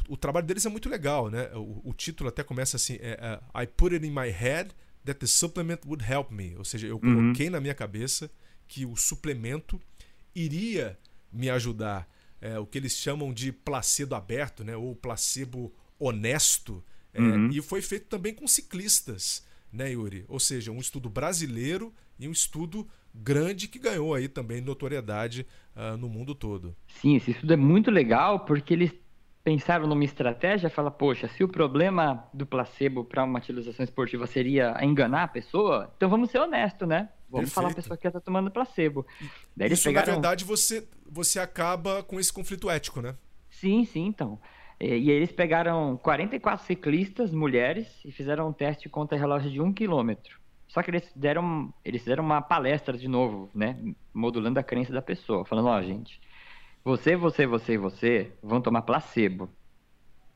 o 0.09 0.17
trabalho 0.17 0.45
deles 0.45 0.67
é 0.67 0.69
muito 0.69 0.89
legal, 0.89 1.31
né? 1.31 1.51
O, 1.55 1.91
o 1.91 1.93
título 1.93 2.29
até 2.29 2.43
começa 2.43 2.77
assim: 2.77 2.99
é, 3.01 3.41
uh, 3.41 3.63
I 3.63 3.65
put 3.65 3.95
it 3.95 4.05
in 4.05 4.11
my 4.11 4.29
head 4.29 4.75
that 5.05 5.21
the 5.21 5.27
supplement 5.27 5.79
would 5.87 6.05
help 6.05 6.33
me. 6.33 6.57
Ou 6.57 6.65
seja, 6.65 6.89
eu 6.89 6.97
uhum. 6.97 7.15
coloquei 7.15 7.49
na 7.49 7.61
minha 7.61 7.75
cabeça 7.75 8.29
que 8.67 8.85
o 8.85 8.97
suplemento 8.97 9.81
iria 10.35 10.99
me 11.33 11.49
ajudar. 11.49 12.09
É, 12.41 12.59
o 12.59 12.67
que 12.67 12.79
eles 12.79 12.97
chamam 12.97 13.35
de 13.35 13.53
placebo 13.53 14.15
aberto, 14.15 14.65
né? 14.65 14.75
ou 14.75 14.97
placebo 14.97 15.73
honesto. 15.99 16.83
É, 17.13 17.21
uhum. 17.21 17.51
E 17.51 17.61
foi 17.61 17.83
feito 17.83 18.07
também 18.07 18.35
com 18.35 18.49
ciclistas, 18.49 19.45
né, 19.73 19.93
Yuri? 19.93 20.25
Ou 20.29 20.41
seja, 20.41 20.71
um 20.71 20.79
estudo 20.79 21.09
brasileiro 21.09 21.93
e 22.19 22.29
um 22.29 22.33
estudo 22.33 22.89
grande 23.15 23.69
que 23.69 23.79
ganhou 23.79 24.15
aí 24.15 24.29
também 24.29 24.61
notoriedade 24.61 25.47
uh, 25.77 25.97
no 25.97 26.09
mundo 26.09 26.35
todo. 26.35 26.77
Sim, 26.87 27.17
esse 27.17 27.33
estudo 27.33 27.53
é 27.53 27.57
muito 27.57 27.91
legal 27.91 28.41
porque 28.41 28.75
eles 28.75 28.93
pensaram 29.43 29.87
numa 29.87 30.05
estratégia, 30.05 30.69
fala, 30.69 30.91
poxa, 30.91 31.27
se 31.29 31.43
o 31.43 31.49
problema 31.49 32.29
do 32.33 32.45
placebo 32.47 33.05
para 33.05 33.25
uma 33.25 33.39
utilização 33.39 33.83
esportiva 33.83 34.27
seria 34.27 34.77
enganar 34.83 35.25
a 35.25 35.29
pessoa, 35.29 35.93
então 35.97 36.09
vamos 36.11 36.31
ser 36.31 36.39
honestos, 36.39 36.87
né? 36.87 37.09
Vamos 37.29 37.47
Perfeito. 37.47 37.55
falar 37.55 37.71
a 37.71 37.75
pessoa 37.75 37.97
que 37.97 38.07
está 38.07 38.21
tomando 38.21 38.51
placebo. 38.51 39.07
Daí 39.57 39.73
Isso, 39.73 39.85
pegaram... 39.85 40.09
na 40.09 40.13
verdade, 40.15 40.45
você, 40.45 40.87
você 41.09 41.39
acaba 41.39 42.03
com 42.03 42.19
esse 42.19 42.33
conflito 42.33 42.69
ético, 42.69 43.01
né? 43.01 43.15
Sim, 43.49 43.85
sim, 43.85 44.07
então. 44.07 44.39
E, 44.81 44.87
e 44.97 45.11
eles 45.11 45.31
pegaram 45.31 45.97
44 45.99 46.65
ciclistas, 46.65 47.33
mulheres, 47.33 48.03
e 48.05 48.11
fizeram 48.11 48.49
um 48.49 48.53
teste 48.53 48.89
contra 48.89 49.19
relógio 49.19 49.51
de 49.51 49.61
um 49.61 49.73
quilômetro. 49.73 50.41
Só 50.67 50.83
que 50.83 50.91
eles 50.91 51.13
deram, 51.15 51.73
eles 51.85 52.03
fizeram 52.03 52.25
uma 52.25 52.41
palestra 52.41 52.97
de 52.97 53.09
novo, 53.09 53.51
né? 53.55 53.77
Modulando 54.15 54.59
a 54.59 54.63
crença 54.63 54.93
da 54.93 55.03
pessoa, 55.03 55.45
falando, 55.45 55.67
ó, 55.67 55.79
oh, 55.79 55.83
gente, 55.83 56.21
você, 56.85 57.17
você, 57.17 57.47
você 57.47 57.75
e 57.75 57.79
você 57.79 58.33
vão 58.43 58.61
tomar 58.61 58.83
placebo. 58.83 59.51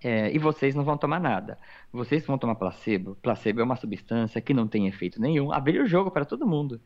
É, 0.02 0.30
e 0.34 0.38
vocês 0.38 0.74
não 0.74 0.84
vão 0.84 0.98
tomar 0.98 1.18
nada. 1.18 1.58
Vocês 1.90 2.26
vão 2.26 2.36
tomar 2.36 2.56
placebo. 2.56 3.16
Placebo 3.22 3.60
é 3.60 3.64
uma 3.64 3.76
substância 3.76 4.40
que 4.40 4.52
não 4.52 4.68
tem 4.68 4.86
efeito 4.86 5.20
nenhum. 5.20 5.50
Abrir 5.50 5.80
o 5.80 5.86
jogo 5.86 6.10
para 6.10 6.26
todo 6.26 6.46
mundo. 6.46 6.80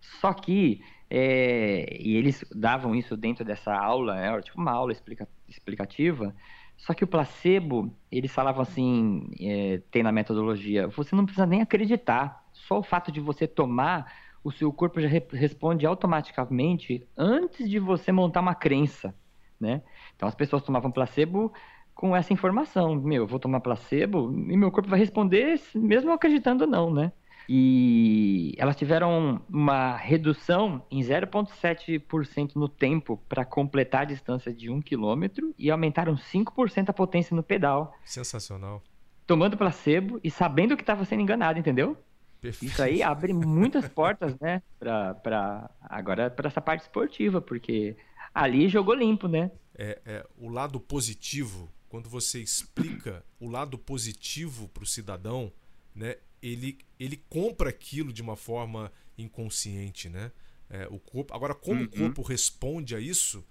Só 0.00 0.32
que, 0.32 0.80
é, 1.10 1.98
e 2.00 2.16
eles 2.16 2.44
davam 2.54 2.94
isso 2.94 3.16
dentro 3.16 3.44
dessa 3.44 3.74
aula, 3.74 4.14
né, 4.14 4.40
tipo 4.40 4.60
uma 4.60 4.72
aula 4.72 4.92
explica, 4.92 5.28
explicativa. 5.48 6.34
Só 6.76 6.92
que 6.94 7.04
o 7.04 7.06
placebo, 7.06 7.94
eles 8.10 8.32
falavam 8.32 8.62
assim, 8.62 9.30
é, 9.40 9.80
tem 9.90 10.02
na 10.02 10.12
metodologia, 10.12 10.88
você 10.88 11.14
não 11.16 11.24
precisa 11.24 11.46
nem 11.46 11.62
acreditar. 11.62 12.44
só 12.52 12.78
o 12.78 12.82
fato 12.82 13.10
de 13.12 13.20
você 13.20 13.46
tomar, 13.46 14.12
o 14.42 14.50
seu 14.52 14.72
corpo 14.72 15.00
já 15.00 15.08
re 15.08 15.22
responde 15.32 15.86
automaticamente 15.86 17.08
antes 17.16 17.68
de 17.68 17.78
você 17.78 18.12
montar 18.12 18.40
uma 18.40 18.54
crença, 18.54 19.14
né? 19.58 19.82
Então 20.16 20.28
as 20.28 20.34
pessoas 20.34 20.62
tomavam 20.62 20.90
placebo 20.90 21.52
com 21.94 22.14
essa 22.14 22.32
informação, 22.32 22.94
meu, 22.96 23.22
eu 23.22 23.26
vou 23.26 23.38
tomar 23.38 23.60
placebo 23.60 24.32
e 24.32 24.56
meu 24.56 24.70
corpo 24.70 24.88
vai 24.90 24.98
responder 24.98 25.60
mesmo 25.74 26.12
acreditando 26.12 26.64
ou 26.64 26.70
não, 26.70 26.92
né? 26.92 27.12
E 27.48 28.54
elas 28.56 28.76
tiveram 28.76 29.42
uma 29.48 29.96
redução 29.96 30.84
em 30.90 31.00
0,7% 31.00 32.52
no 32.56 32.68
tempo 32.68 33.22
para 33.28 33.44
completar 33.44 34.02
a 34.02 34.06
distância 34.06 34.52
de 34.52 34.70
1 34.70 34.80
km 34.80 35.52
e 35.58 35.70
aumentaram 35.70 36.14
5% 36.14 36.88
a 36.88 36.92
potência 36.92 37.34
no 37.34 37.42
pedal. 37.42 37.94
Sensacional. 38.04 38.82
Tomando 39.26 39.56
placebo 39.56 40.20
e 40.22 40.30
sabendo 40.30 40.76
que 40.76 40.82
estava 40.82 41.04
sendo 41.04 41.22
enganado, 41.22 41.58
entendeu? 41.58 41.96
Perfeito. 42.40 42.72
Isso 42.72 42.82
aí 42.82 43.02
abre 43.02 43.32
muitas 43.32 43.88
portas, 43.88 44.38
né? 44.38 44.62
Pra, 44.78 45.14
pra, 45.14 45.70
agora 45.80 46.30
para 46.30 46.48
essa 46.48 46.60
parte 46.60 46.82
esportiva, 46.82 47.40
porque 47.40 47.96
ali 48.34 48.68
jogou 48.68 48.94
limpo, 48.94 49.26
né? 49.26 49.50
É, 49.74 49.98
é, 50.04 50.26
o 50.36 50.50
lado 50.50 50.78
positivo, 50.78 51.72
quando 51.88 52.08
você 52.10 52.40
explica 52.40 53.24
o 53.40 53.48
lado 53.48 53.78
positivo 53.78 54.68
para 54.68 54.82
o 54.82 54.86
cidadão, 54.86 55.50
né? 55.94 56.16
Ele, 56.44 56.78
ele 57.00 57.16
compra 57.28 57.70
aquilo 57.70 58.12
de 58.12 58.20
uma 58.20 58.36
forma 58.36 58.92
inconsciente, 59.16 60.10
né? 60.10 60.30
É, 60.68 60.86
o 60.88 60.98
corpo, 60.98 61.32
agora, 61.34 61.54
como 61.54 61.80
uhum. 61.80 61.86
o 61.86 61.90
corpo 61.90 62.22
responde 62.22 62.94
a 62.94 63.00
isso, 63.00 63.44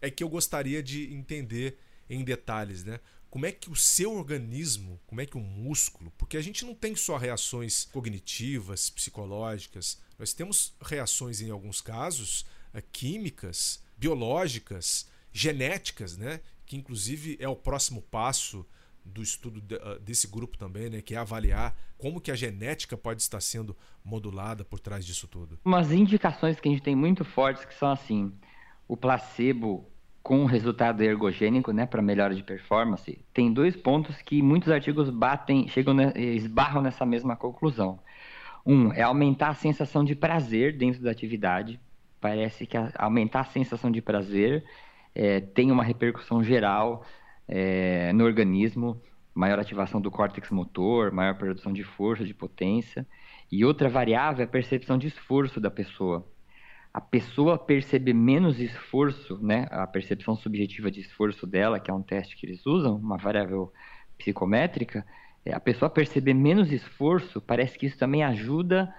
é 0.00 0.10
que 0.10 0.22
eu 0.22 0.28
gostaria 0.28 0.82
de 0.82 1.12
entender 1.12 1.78
em 2.10 2.22
detalhes, 2.22 2.84
né? 2.84 3.00
Como 3.30 3.46
é 3.46 3.52
que 3.52 3.70
o 3.70 3.76
seu 3.76 4.12
organismo, 4.12 5.00
como 5.06 5.22
é 5.22 5.26
que 5.26 5.38
o 5.38 5.40
músculo, 5.40 6.12
porque 6.18 6.36
a 6.36 6.42
gente 6.42 6.66
não 6.66 6.74
tem 6.74 6.94
só 6.94 7.16
reações 7.16 7.86
cognitivas, 7.86 8.90
psicológicas, 8.90 9.98
nós 10.18 10.34
temos 10.34 10.74
reações 10.82 11.40
em 11.40 11.50
alguns 11.50 11.80
casos 11.80 12.44
é, 12.74 12.82
químicas, 12.82 13.82
biológicas, 13.96 15.08
genéticas, 15.32 16.18
né? 16.18 16.40
Que 16.66 16.76
inclusive 16.76 17.38
é 17.40 17.48
o 17.48 17.56
próximo 17.56 18.02
passo 18.02 18.66
do 19.04 19.22
estudo 19.22 19.60
de, 19.60 19.74
uh, 19.74 19.98
desse 20.00 20.28
grupo 20.28 20.56
também, 20.56 20.88
né, 20.88 21.02
que 21.02 21.14
é 21.14 21.18
avaliar 21.18 21.74
como 21.98 22.20
que 22.20 22.30
a 22.30 22.34
genética 22.34 22.96
pode 22.96 23.22
estar 23.22 23.40
sendo 23.40 23.76
modulada 24.04 24.64
por 24.64 24.80
trás 24.80 25.04
disso 25.04 25.28
tudo. 25.28 25.58
Umas 25.64 25.92
indicações 25.92 26.58
que 26.58 26.68
a 26.68 26.72
gente 26.72 26.82
tem 26.82 26.96
muito 26.96 27.24
fortes 27.24 27.64
que 27.64 27.74
são 27.74 27.90
assim, 27.90 28.32
o 28.88 28.96
placebo 28.96 29.88
com 30.22 30.44
resultado 30.44 31.02
ergogênico, 31.02 31.72
né, 31.72 31.84
para 31.84 32.00
melhora 32.00 32.34
de 32.34 32.42
performance, 32.42 33.18
tem 33.34 33.52
dois 33.52 33.74
pontos 33.74 34.22
que 34.22 34.40
muitos 34.40 34.70
artigos 34.70 35.10
batem, 35.10 35.66
chegam, 35.66 35.96
esbarram 36.14 36.80
nessa 36.80 37.04
mesma 37.04 37.36
conclusão. 37.36 37.98
Um 38.64 38.92
é 38.92 39.02
aumentar 39.02 39.48
a 39.48 39.54
sensação 39.54 40.04
de 40.04 40.14
prazer 40.14 40.76
dentro 40.76 41.02
da 41.02 41.10
atividade. 41.10 41.80
Parece 42.20 42.66
que 42.66 42.76
a, 42.76 42.92
aumentar 42.96 43.40
a 43.40 43.44
sensação 43.44 43.90
de 43.90 44.00
prazer 44.00 44.64
é, 45.12 45.40
tem 45.40 45.72
uma 45.72 45.82
repercussão 45.82 46.42
geral 46.44 47.04
é, 47.48 48.12
no 48.12 48.24
organismo, 48.24 49.00
maior 49.34 49.58
ativação 49.58 50.00
do 50.00 50.10
córtex 50.10 50.50
motor, 50.50 51.12
maior 51.12 51.34
produção 51.36 51.72
de 51.72 51.82
força, 51.82 52.24
de 52.24 52.34
potência. 52.34 53.06
E 53.50 53.64
outra 53.64 53.88
variável 53.88 54.42
é 54.42 54.44
a 54.44 54.50
percepção 54.50 54.96
de 54.96 55.08
esforço 55.08 55.60
da 55.60 55.70
pessoa. 55.70 56.26
A 56.92 57.00
pessoa 57.00 57.58
perceber 57.58 58.12
menos 58.12 58.60
esforço, 58.60 59.38
né, 59.42 59.66
a 59.70 59.86
percepção 59.86 60.36
subjetiva 60.36 60.90
de 60.90 61.00
esforço 61.00 61.46
dela, 61.46 61.80
que 61.80 61.90
é 61.90 61.94
um 61.94 62.02
teste 62.02 62.36
que 62.36 62.44
eles 62.44 62.66
usam, 62.66 62.96
uma 62.96 63.16
variável 63.16 63.72
psicométrica, 64.18 65.04
é, 65.44 65.52
a 65.54 65.60
pessoa 65.60 65.90
perceber 65.90 66.34
menos 66.34 66.70
esforço, 66.70 67.40
parece 67.40 67.78
que 67.78 67.86
isso 67.86 67.98
também 67.98 68.22
ajuda 68.22 68.94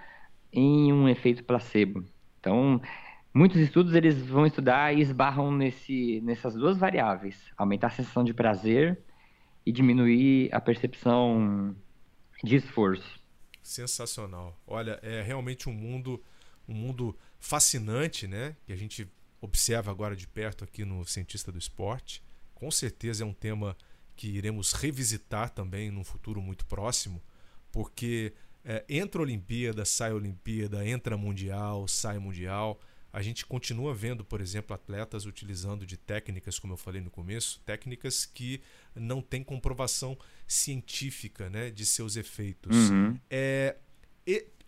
em 0.52 0.92
um 0.92 1.08
efeito 1.08 1.44
placebo. 1.44 2.04
Então, 2.38 2.80
Muitos 3.36 3.56
estudos 3.56 3.94
eles 3.94 4.16
vão 4.26 4.46
estudar 4.46 4.96
e 4.96 5.00
esbarram 5.00 5.50
nesse, 5.50 6.20
nessas 6.20 6.54
duas 6.54 6.78
variáveis: 6.78 7.36
aumentar 7.56 7.88
a 7.88 7.90
sensação 7.90 8.22
de 8.22 8.32
prazer 8.32 8.96
e 9.66 9.72
diminuir 9.72 10.54
a 10.54 10.60
percepção 10.60 11.74
de 12.44 12.54
esforço. 12.54 13.20
Sensacional. 13.60 14.56
Olha, 14.64 15.00
é 15.02 15.20
realmente 15.20 15.68
um 15.68 15.72
mundo, 15.72 16.22
um 16.68 16.74
mundo 16.74 17.18
fascinante, 17.40 18.28
né? 18.28 18.54
Que 18.64 18.72
a 18.72 18.76
gente 18.76 19.10
observa 19.40 19.90
agora 19.90 20.14
de 20.14 20.28
perto 20.28 20.62
aqui 20.62 20.84
no 20.84 21.04
Cientista 21.04 21.50
do 21.50 21.58
Esporte. 21.58 22.22
Com 22.54 22.70
certeza 22.70 23.24
é 23.24 23.26
um 23.26 23.32
tema 23.32 23.76
que 24.14 24.28
iremos 24.28 24.72
revisitar 24.74 25.50
também 25.50 25.90
num 25.90 26.04
futuro 26.04 26.40
muito 26.40 26.64
próximo, 26.66 27.20
porque 27.72 28.32
é, 28.64 28.84
entra 28.88 29.20
Olimpíada, 29.20 29.84
sai 29.84 30.12
Olimpíada, 30.12 30.86
entra 30.86 31.16
Mundial, 31.16 31.88
sai 31.88 32.20
Mundial 32.20 32.78
a 33.14 33.22
gente 33.22 33.46
continua 33.46 33.94
vendo, 33.94 34.24
por 34.24 34.40
exemplo, 34.40 34.74
atletas 34.74 35.24
utilizando 35.24 35.86
de 35.86 35.96
técnicas, 35.96 36.58
como 36.58 36.72
eu 36.72 36.76
falei 36.76 37.00
no 37.00 37.10
começo, 37.10 37.60
técnicas 37.64 38.26
que 38.26 38.60
não 38.92 39.22
têm 39.22 39.44
comprovação 39.44 40.18
científica 40.48 41.48
né, 41.48 41.70
de 41.70 41.86
seus 41.86 42.16
efeitos. 42.16 42.90
Uhum. 42.90 43.16
É, 43.30 43.76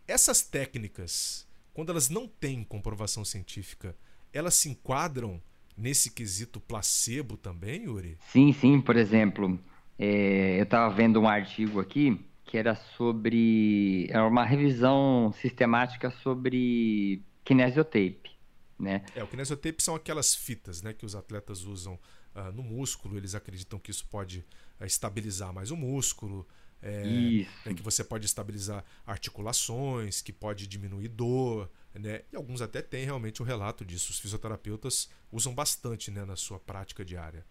essas 0.07 0.43
técnicas, 0.43 1.45
quando 1.75 1.91
elas 1.91 2.09
não 2.09 2.29
têm 2.29 2.63
comprovação 2.63 3.25
científica, 3.25 3.97
elas 4.33 4.55
se 4.55 4.69
enquadram 4.69 5.43
nesse 5.77 6.13
quesito 6.13 6.61
placebo 6.61 7.37
também, 7.37 7.87
Yuri? 7.87 8.17
Sim, 8.31 8.53
sim. 8.53 8.81
Por 8.81 8.97
exemplo, 8.97 9.59
é, 9.99 10.61
eu 10.61 10.63
estava 10.63 10.95
vendo 10.95 11.21
um 11.21 11.29
artigo 11.29 11.81
aqui 11.81 12.25
que 12.45 12.57
era 12.57 12.77
sobre. 12.97 14.07
Era 14.09 14.25
uma 14.25 14.45
revisão 14.45 15.35
sistemática 15.41 16.13
sobre 16.23 17.21
kinesiotape 17.45 18.36
né? 18.79 19.05
É, 19.15 19.23
o 19.23 19.27
kinesiotape 19.27 19.83
são 19.83 19.95
aquelas 19.95 20.35
fitas 20.35 20.83
né, 20.83 20.93
que 20.93 21.07
os 21.07 21.15
atletas 21.15 21.65
usam 21.65 21.99
uh, 22.35 22.53
no 22.53 22.63
músculo, 22.63 23.17
eles 23.17 23.35
acreditam 23.35 23.79
que 23.79 23.91
isso 23.91 24.07
pode 24.09 24.45
uh, 24.81 24.85
estabilizar 24.85 25.53
mais 25.53 25.71
o 25.71 25.77
músculo, 25.77 26.47
é, 26.83 27.47
é, 27.65 27.75
que 27.75 27.83
você 27.83 28.05
pode 28.05 28.27
estabilizar 28.27 28.85
articulações, 29.07 30.21
que 30.21 30.33
pode 30.33 30.67
diminuir 30.67 31.09
dor, 31.09 31.71
né? 31.95 32.23
E 32.31 32.37
alguns 32.37 32.61
até 32.61 32.83
têm 32.83 33.05
realmente 33.05 33.41
o 33.41 33.45
um 33.45 33.49
relato 33.49 33.85
disso. 33.85 34.13
Os 34.13 34.19
fisioterapeutas 34.19 35.09
usam 35.33 35.55
bastante 35.55 36.11
né, 36.11 36.25
na 36.25 36.37
sua 36.37 36.61
prática 36.61 37.05
diária. 37.05 37.45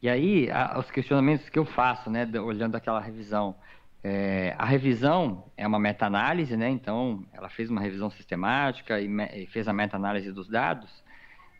E 0.00 0.08
aí, 0.08 0.50
a, 0.50 0.78
os 0.78 0.90
questionamentos 0.90 1.48
que 1.48 1.58
eu 1.58 1.64
faço, 1.64 2.08
né, 2.08 2.24
olhando 2.40 2.76
aquela 2.76 3.00
revisão, 3.00 3.56
é, 4.02 4.54
a 4.56 4.64
revisão 4.64 5.44
é 5.56 5.66
uma 5.66 5.78
meta-análise, 5.78 6.56
né? 6.56 6.68
Então, 6.68 7.24
ela 7.32 7.48
fez 7.48 7.68
uma 7.68 7.80
revisão 7.80 8.10
sistemática 8.10 9.00
e, 9.00 9.08
e 9.34 9.46
fez 9.46 9.66
a 9.66 9.72
meta-análise 9.72 10.32
dos 10.32 10.48
dados 10.48 11.02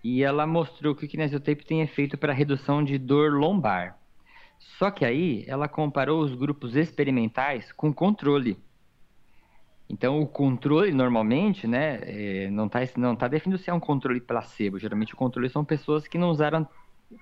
e 0.02 0.22
ela 0.22 0.46
mostrou 0.46 0.94
que 0.94 1.04
o 1.04 1.08
kinesiotape 1.08 1.64
tem 1.64 1.82
efeito 1.82 2.16
para 2.16 2.32
redução 2.32 2.82
de 2.82 2.98
dor 2.98 3.32
lombar. 3.32 3.98
Só 4.58 4.90
que 4.90 5.04
aí 5.04 5.44
ela 5.46 5.68
comparou 5.68 6.22
os 6.22 6.34
grupos 6.34 6.76
experimentais 6.76 7.72
com 7.72 7.92
controle. 7.92 8.58
Então, 9.90 10.20
o 10.20 10.26
controle 10.26 10.92
normalmente, 10.92 11.66
né, 11.66 12.00
é, 12.02 12.50
não 12.50 12.66
está 12.66 12.80
não 12.96 13.16
tá 13.16 13.26
definido 13.26 13.60
se 13.60 13.70
é 13.70 13.74
um 13.74 13.80
controle 13.80 14.20
placebo. 14.20 14.78
Geralmente, 14.78 15.14
o 15.14 15.16
controle 15.16 15.48
são 15.48 15.64
pessoas 15.64 16.06
que 16.06 16.18
não 16.18 16.30
usaram 16.30 16.68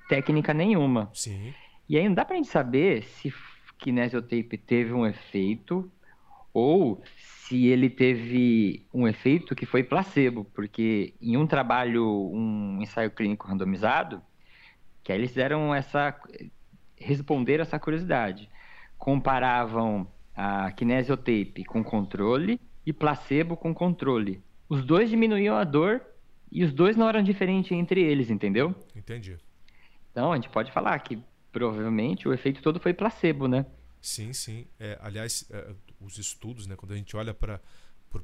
técnica 0.08 0.52
nenhuma. 0.52 1.08
Sim. 1.14 1.54
E 1.88 1.96
aí 1.96 2.06
não 2.08 2.14
dá 2.14 2.24
para 2.24 2.34
a 2.34 2.36
gente 2.36 2.48
saber 2.48 3.04
se 3.04 3.32
kinesiotape 3.78 4.58
teve 4.58 4.92
um 4.92 5.06
efeito 5.06 5.90
ou 6.52 7.02
se 7.46 7.66
ele 7.66 7.90
teve 7.90 8.86
um 8.92 9.06
efeito 9.06 9.54
que 9.54 9.66
foi 9.66 9.84
placebo, 9.84 10.44
porque 10.54 11.14
em 11.20 11.36
um 11.36 11.46
trabalho, 11.46 12.30
um 12.32 12.80
ensaio 12.80 13.10
clínico 13.10 13.46
randomizado, 13.46 14.22
que 15.04 15.12
aí 15.12 15.18
eles 15.18 15.30
fizeram 15.30 15.74
essa 15.74 16.18
responder 16.96 17.60
essa 17.60 17.78
curiosidade, 17.78 18.48
comparavam 18.98 20.10
a 20.34 20.72
kinesiotape 20.72 21.64
com 21.64 21.84
controle 21.84 22.60
e 22.84 22.92
placebo 22.92 23.56
com 23.56 23.74
controle. 23.74 24.42
Os 24.68 24.84
dois 24.84 25.10
diminuíam 25.10 25.56
a 25.56 25.64
dor 25.64 26.02
e 26.50 26.64
os 26.64 26.72
dois 26.72 26.96
não 26.96 27.08
eram 27.08 27.22
diferentes 27.22 27.70
entre 27.72 28.02
eles, 28.02 28.30
entendeu? 28.30 28.74
Entendi. 28.94 29.36
Então 30.10 30.32
a 30.32 30.36
gente 30.36 30.48
pode 30.48 30.72
falar 30.72 30.98
que 31.00 31.22
provavelmente 31.56 32.28
o 32.28 32.34
efeito 32.34 32.60
todo 32.60 32.78
foi 32.78 32.92
placebo, 32.92 33.48
né? 33.48 33.64
Sim, 33.98 34.34
sim. 34.34 34.66
É, 34.78 34.98
aliás, 35.00 35.46
é, 35.48 35.74
os 35.98 36.18
estudos, 36.18 36.66
né, 36.66 36.76
quando 36.76 36.92
a 36.92 36.96
gente 36.96 37.16
olha 37.16 37.32
para 37.32 37.60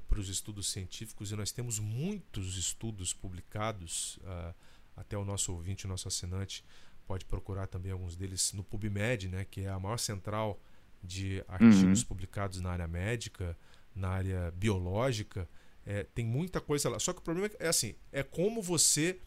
para 0.09 0.19
os 0.19 0.29
estudos 0.31 0.71
científicos, 0.71 1.33
e 1.33 1.37
nós 1.37 1.53
temos 1.53 1.79
muitos 1.79 2.57
estudos 2.57 3.13
publicados, 3.13 4.17
uh, 4.23 4.55
até 4.97 5.19
o 5.19 5.25
nosso 5.25 5.53
ouvinte, 5.53 5.85
o 5.85 5.89
nosso 5.89 6.09
assinante, 6.09 6.65
pode 7.07 7.27
procurar 7.27 7.67
também 7.67 7.93
alguns 7.93 8.17
deles 8.17 8.55
no 8.55 8.65
PubMed, 8.65 9.29
né, 9.29 9.45
que 9.45 9.63
é 9.63 9.69
a 9.69 9.79
maior 9.79 9.99
central 9.99 10.59
de 11.03 11.45
artigos 11.47 12.01
uhum. 12.01 12.09
publicados 12.09 12.59
na 12.63 12.71
área 12.71 12.89
médica, 12.89 13.55
na 13.95 14.09
área 14.09 14.51
biológica. 14.53 15.47
É, 15.85 16.05
tem 16.05 16.25
muita 16.25 16.59
coisa 16.59 16.89
lá. 16.89 16.99
Só 16.99 17.13
que 17.13 17.19
o 17.19 17.23
problema 17.23 17.51
é 17.59 17.69
assim, 17.69 17.95
é 18.11 18.23
como 18.23 18.63
você 18.63 19.21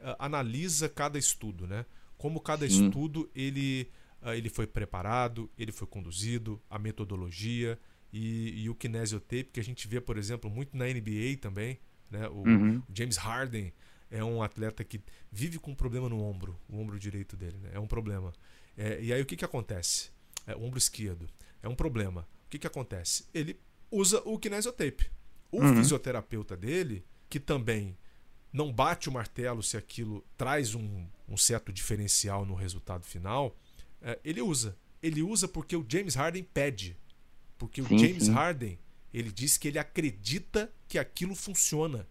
uh, 0.00 0.16
analisa 0.18 0.88
cada 0.88 1.16
estudo, 1.16 1.64
né? 1.64 1.86
Como 2.18 2.40
cada 2.40 2.68
Sim. 2.68 2.86
estudo 2.86 3.30
ele, 3.34 3.88
uh, 4.22 4.30
ele 4.30 4.50
foi 4.50 4.66
preparado, 4.66 5.50
ele 5.56 5.72
foi 5.72 5.86
conduzido, 5.86 6.60
a 6.68 6.78
metodologia. 6.78 7.78
e, 8.12 8.62
e 8.62 8.70
o 8.70 8.74
kinesiotape, 8.74 9.50
que 9.52 9.60
a 9.60 9.64
gente 9.64 9.86
vê, 9.86 10.00
por 10.00 10.16
exemplo, 10.16 10.50
muito 10.50 10.76
na 10.76 10.86
NBA 10.86 11.38
também. 11.40 11.78
Né? 12.10 12.26
O, 12.28 12.46
uhum. 12.46 12.82
James 12.92 13.16
Harden 13.16 13.72
é 14.10 14.24
um 14.24 14.42
atleta 14.42 14.82
que 14.82 15.00
vive 15.30 15.58
com 15.58 15.72
um 15.72 15.74
problema 15.74 16.08
no 16.08 16.22
ombro, 16.22 16.58
o 16.68 16.78
ombro 16.78 16.98
direito 16.98 17.36
dele. 17.36 17.58
Né? 17.58 17.70
É 17.74 17.78
um 17.78 17.86
problema. 17.86 18.32
É, 18.76 19.00
e 19.02 19.12
aí 19.12 19.20
o 19.20 19.26
que, 19.26 19.36
que 19.36 19.44
acontece? 19.44 20.10
É, 20.46 20.54
o 20.56 20.62
ombro 20.62 20.78
esquerdo. 20.78 21.28
É 21.62 21.68
um 21.68 21.74
problema. 21.74 22.26
O 22.46 22.50
que, 22.50 22.58
que 22.58 22.66
acontece? 22.66 23.26
Ele 23.34 23.60
usa 23.90 24.22
o 24.24 24.38
kinesiotape. 24.38 25.10
O 25.50 25.60
uhum. 25.60 25.76
fisioterapeuta 25.76 26.56
dele, 26.56 27.04
que 27.28 27.40
também 27.40 27.96
não 28.58 28.72
bate 28.72 29.08
o 29.08 29.12
martelo 29.12 29.62
se 29.62 29.76
aquilo 29.76 30.24
traz 30.36 30.74
um, 30.74 31.06
um 31.28 31.36
certo 31.36 31.72
diferencial 31.72 32.44
no 32.44 32.56
resultado 32.56 33.04
final, 33.06 33.56
é, 34.02 34.18
ele 34.24 34.42
usa. 34.42 34.76
Ele 35.00 35.22
usa 35.22 35.46
porque 35.46 35.76
o 35.76 35.86
James 35.88 36.16
Harden 36.16 36.42
pede. 36.42 36.96
Porque 37.56 37.80
sim, 37.80 37.94
o 37.94 37.98
James 37.98 38.24
sim. 38.24 38.32
Harden, 38.32 38.76
ele 39.14 39.30
diz 39.30 39.56
que 39.56 39.68
ele 39.68 39.78
acredita 39.78 40.72
que 40.88 40.98
aquilo 40.98 41.36
funciona. 41.36 42.08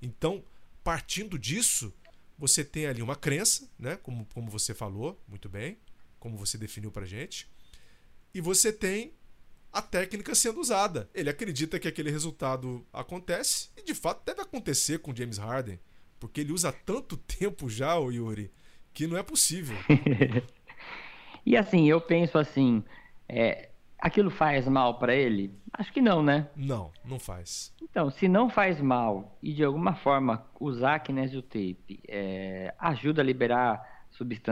Então, 0.00 0.44
partindo 0.84 1.36
disso, 1.36 1.92
você 2.38 2.64
tem 2.64 2.86
ali 2.86 3.02
uma 3.02 3.16
crença, 3.16 3.68
né? 3.76 3.96
como, 3.96 4.24
como 4.32 4.48
você 4.48 4.72
falou 4.72 5.20
muito 5.26 5.48
bem, 5.48 5.78
como 6.20 6.36
você 6.36 6.56
definiu 6.56 6.92
pra 6.92 7.06
gente, 7.06 7.50
e 8.32 8.40
você 8.40 8.72
tem 8.72 9.12
a 9.72 9.82
técnica 9.82 10.32
sendo 10.36 10.60
usada. 10.60 11.10
Ele 11.12 11.28
acredita 11.28 11.80
que 11.80 11.88
aquele 11.88 12.10
resultado 12.12 12.86
acontece 12.92 13.70
e 13.76 13.82
de 13.82 13.94
fato 13.94 14.24
deve 14.24 14.40
acontecer 14.40 15.00
com 15.00 15.14
James 15.14 15.38
Harden, 15.38 15.80
porque 16.18 16.40
ele 16.40 16.52
usa 16.52 16.72
tanto 16.72 17.16
tempo 17.16 17.68
já, 17.68 17.98
o 17.98 18.10
Yuri, 18.10 18.50
que 18.92 19.06
não 19.06 19.16
é 19.16 19.22
possível. 19.22 19.76
e 21.44 21.56
assim, 21.56 21.88
eu 21.88 22.00
penso 22.00 22.38
assim, 22.38 22.82
é, 23.28 23.70
aquilo 23.98 24.30
faz 24.30 24.66
mal 24.68 24.98
para 24.98 25.14
ele? 25.14 25.52
Acho 25.72 25.92
que 25.92 26.00
não, 26.00 26.22
né? 26.22 26.48
Não, 26.56 26.92
não 27.04 27.18
faz. 27.18 27.74
Então, 27.82 28.10
se 28.10 28.28
não 28.28 28.48
faz 28.48 28.80
mal 28.80 29.38
e 29.42 29.52
de 29.52 29.64
alguma 29.64 29.94
forma 29.94 30.46
usar 30.60 30.98
kinesiotape 31.00 32.00
é, 32.08 32.74
ajuda 32.78 33.22
a 33.22 33.24
liberar 33.24 34.04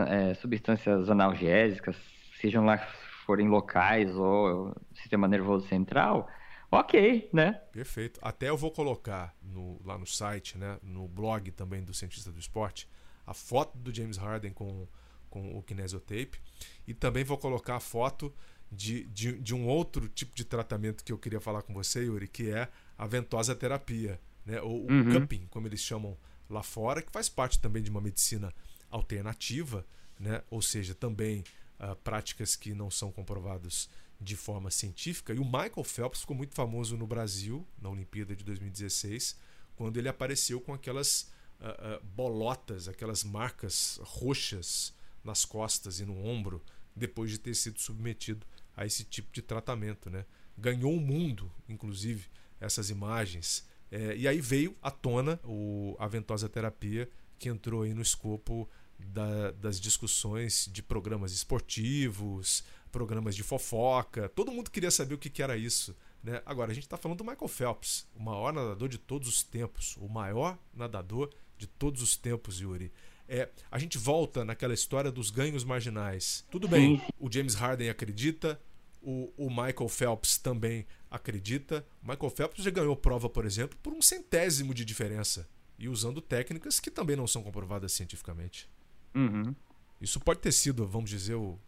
é, 0.09 0.35
substâncias 0.35 1.11
analgésicas, 1.11 1.97
sejam 2.41 2.65
lá 2.65 2.79
forem 3.25 3.49
locais 3.49 4.15
ou 4.15 4.73
sistema 4.95 5.27
nervoso 5.27 5.67
central, 5.67 6.29
ok, 6.71 7.29
né? 7.33 7.53
Perfeito. 7.73 8.19
Até 8.23 8.49
eu 8.49 8.57
vou 8.57 8.71
colocar 8.71 9.35
no, 9.43 9.81
lá 9.85 9.97
no 9.99 10.07
site, 10.07 10.59
né, 10.59 10.79
no 10.83 11.07
blog 11.09 11.51
também 11.53 11.83
do 11.83 11.95
Cientista 11.95 12.31
do 12.31 12.39
Esporte, 12.39 12.89
a 13.27 13.35
foto 13.35 13.77
do 13.79 13.95
James 13.95 14.17
Harden 14.17 14.53
com, 14.53 14.87
com 15.29 15.57
o 15.57 15.63
kinesiotape 15.63 16.41
e 16.87 16.95
também 16.95 17.25
vou 17.25 17.37
colocar 17.39 17.77
a 17.77 17.81
foto 17.81 18.33
de, 18.71 19.05
de, 19.05 19.39
de, 19.41 19.55
um 19.55 19.67
outro 19.67 20.09
tipo 20.09 20.35
de 20.35 20.45
tratamento 20.45 21.05
que 21.05 21.13
eu 21.13 21.19
queria 21.19 21.41
falar 21.41 21.63
com 21.63 21.73
você, 21.73 22.05
Yuri, 22.05 22.29
que 22.29 22.51
é 22.51 22.69
a 22.99 23.07
ventosa 23.07 23.55
terapia, 23.55 24.21
né? 24.45 24.61
ou 24.61 24.85
o 24.85 24.91
uhum. 24.91 25.21
cupping, 25.21 25.47
como 25.51 25.67
eles 25.67 25.81
chamam 25.81 26.17
lá 26.49 26.63
fora, 26.63 27.03
que 27.03 27.11
faz 27.11 27.29
parte 27.29 27.61
também 27.61 27.83
de 27.83 27.91
uma 27.91 28.01
medicina 28.01 28.53
alternativa, 28.91 29.87
né? 30.19 30.43
ou 30.51 30.63
seja, 30.63 30.95
também 30.95 31.45
uh, 31.81 31.95
práticas 31.97 32.57
que 32.57 32.75
não 32.75 32.91
são 32.91 33.13
comprovadas 33.13 33.89
de 34.21 34.37
forma 34.37 34.71
científica. 34.71 35.35
E 35.35 35.39
o 35.39 35.45
Michael 35.45 35.85
Phelps 35.85 36.21
ficou 36.21 36.37
muito 36.37 36.55
famoso 36.55 36.97
no 36.97 37.07
Brasil, 37.07 37.67
na 37.81 37.91
Olimpíada 37.91 38.35
de 38.35 38.45
2016, 38.45 39.39
quando 39.75 39.99
ele 39.99 40.09
apareceu 40.09 40.61
com 40.61 40.73
aquelas 40.73 41.31
uh, 41.61 41.99
uh, 41.99 42.05
bolotas, 42.05 42.89
aquelas 42.89 43.23
marcas 43.23 44.01
roxas 44.03 44.95
nas 45.23 45.45
costas 45.45 46.01
e 46.01 46.05
no 46.05 46.25
ombro, 46.25 46.63
depois 46.95 47.31
de 47.31 47.39
ter 47.39 47.55
sido 47.55 47.79
submetido 47.81 48.47
a 48.77 48.87
esse 48.87 49.05
tipo 49.05 49.33
de 49.33 49.43
tratamento. 49.43 50.09
Né? 50.09 50.25
Ganhou 50.57 50.95
o 50.95 51.01
mundo, 51.01 51.53
inclusive, 51.69 52.29
essas 52.61 52.89
imagens. 52.89 53.67
É, 53.91 54.17
e 54.17 54.27
aí 54.27 54.41
veio 54.41 54.75
à 54.83 54.91
tona 54.91 55.39
o, 55.45 55.95
a 55.99 56.07
ventosa 56.09 56.49
terapia, 56.49 57.09
que 57.39 57.49
entrou 57.49 57.83
aí 57.83 57.93
no 57.93 58.01
escopo 58.03 58.69
da, 58.99 59.51
das 59.53 59.79
discussões 59.79 60.69
de 60.73 60.83
programas 60.83 61.33
esportivos, 61.33 62.65
programas 62.91 63.35
de 63.35 63.43
fofoca. 63.43 64.29
Todo 64.29 64.53
mundo 64.53 64.71
queria 64.71 64.91
saber 64.91 65.15
o 65.15 65.19
que, 65.19 65.31
que 65.31 65.43
era 65.43 65.57
isso. 65.57 65.97
Né? 66.23 66.43
Agora, 66.45 66.73
a 66.73 66.75
gente 66.75 66.85
está 66.85 66.97
falando 66.97 67.19
do 67.19 67.25
Michael 67.25 67.49
Phelps, 67.49 68.07
o 68.15 68.23
maior 68.23 68.53
nadador 68.53 68.89
de 68.89 68.99
todos 68.99 69.29
os 69.29 69.43
tempos. 69.43 69.97
O 69.99 70.09
maior 70.09 70.59
nadador 70.75 71.31
de 71.57 71.67
todos 71.67 72.03
os 72.03 72.17
tempos, 72.17 72.61
Yuri. 72.61 72.93
É, 73.29 73.49
a 73.71 73.79
gente 73.79 73.99
volta 73.99 74.45
naquela 74.45 74.75
história 74.75 75.11
dos 75.11 75.31
ganhos 75.31 75.65
marginais. 75.65 76.45
Tudo 76.51 76.69
bem, 76.69 77.03
o 77.19 77.31
James 77.31 77.55
Harden 77.55 77.89
acredita, 77.89 78.61
o, 79.03 79.33
o, 79.37 79.49
Michael 79.49 79.89
Phelps 79.89 80.39
também 80.39 80.87
acredita. 81.11 81.87
O 82.03 82.09
Michael 82.09 82.31
Phelps 82.31 82.65
já 82.65 82.71
ganhou 82.71 82.97
prova, 82.97 83.29
por 83.29 83.45
exemplo, 83.45 83.79
por 83.83 83.93
um 83.93 84.03
centésimo 84.03 84.75
de 84.75 84.85
diferença. 84.85 85.49
E 85.79 85.89
usando 85.89 86.21
técnicas 86.21 86.81
que 86.81 86.91
também 86.91 87.17
não 87.17 87.27
são 87.27 87.43
comprovadas 87.43 87.93
cientificamente. 87.93 88.69
Uhum. 89.15 89.55
Isso 90.01 90.19
pode 90.21 90.41
ter 90.41 90.53
sido, 90.53 90.87
vamos 90.87 91.11
dizer, 91.11 91.35
o, 91.35 91.59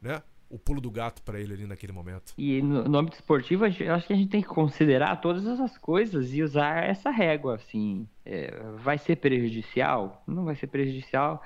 né, 0.00 0.22
o 0.50 0.58
pulo 0.58 0.80
do 0.80 0.90
gato 0.90 1.22
para 1.22 1.40
ele 1.40 1.54
ali 1.54 1.66
naquele 1.66 1.92
momento. 1.92 2.34
E 2.36 2.60
no, 2.60 2.82
no 2.82 2.98
âmbito 2.98 3.16
esportivo, 3.16 3.64
eu 3.64 3.94
acho 3.94 4.06
que 4.08 4.12
a 4.12 4.16
gente 4.16 4.28
tem 4.28 4.42
que 4.42 4.48
considerar 4.48 5.16
todas 5.20 5.46
essas 5.46 5.78
coisas 5.78 6.34
e 6.34 6.42
usar 6.42 6.82
essa 6.82 7.08
régua, 7.10 7.54
assim. 7.54 8.06
É, 8.26 8.50
vai 8.82 8.98
ser 8.98 9.16
prejudicial? 9.16 10.22
Não 10.26 10.44
vai 10.44 10.56
ser 10.56 10.66
prejudicial. 10.66 11.40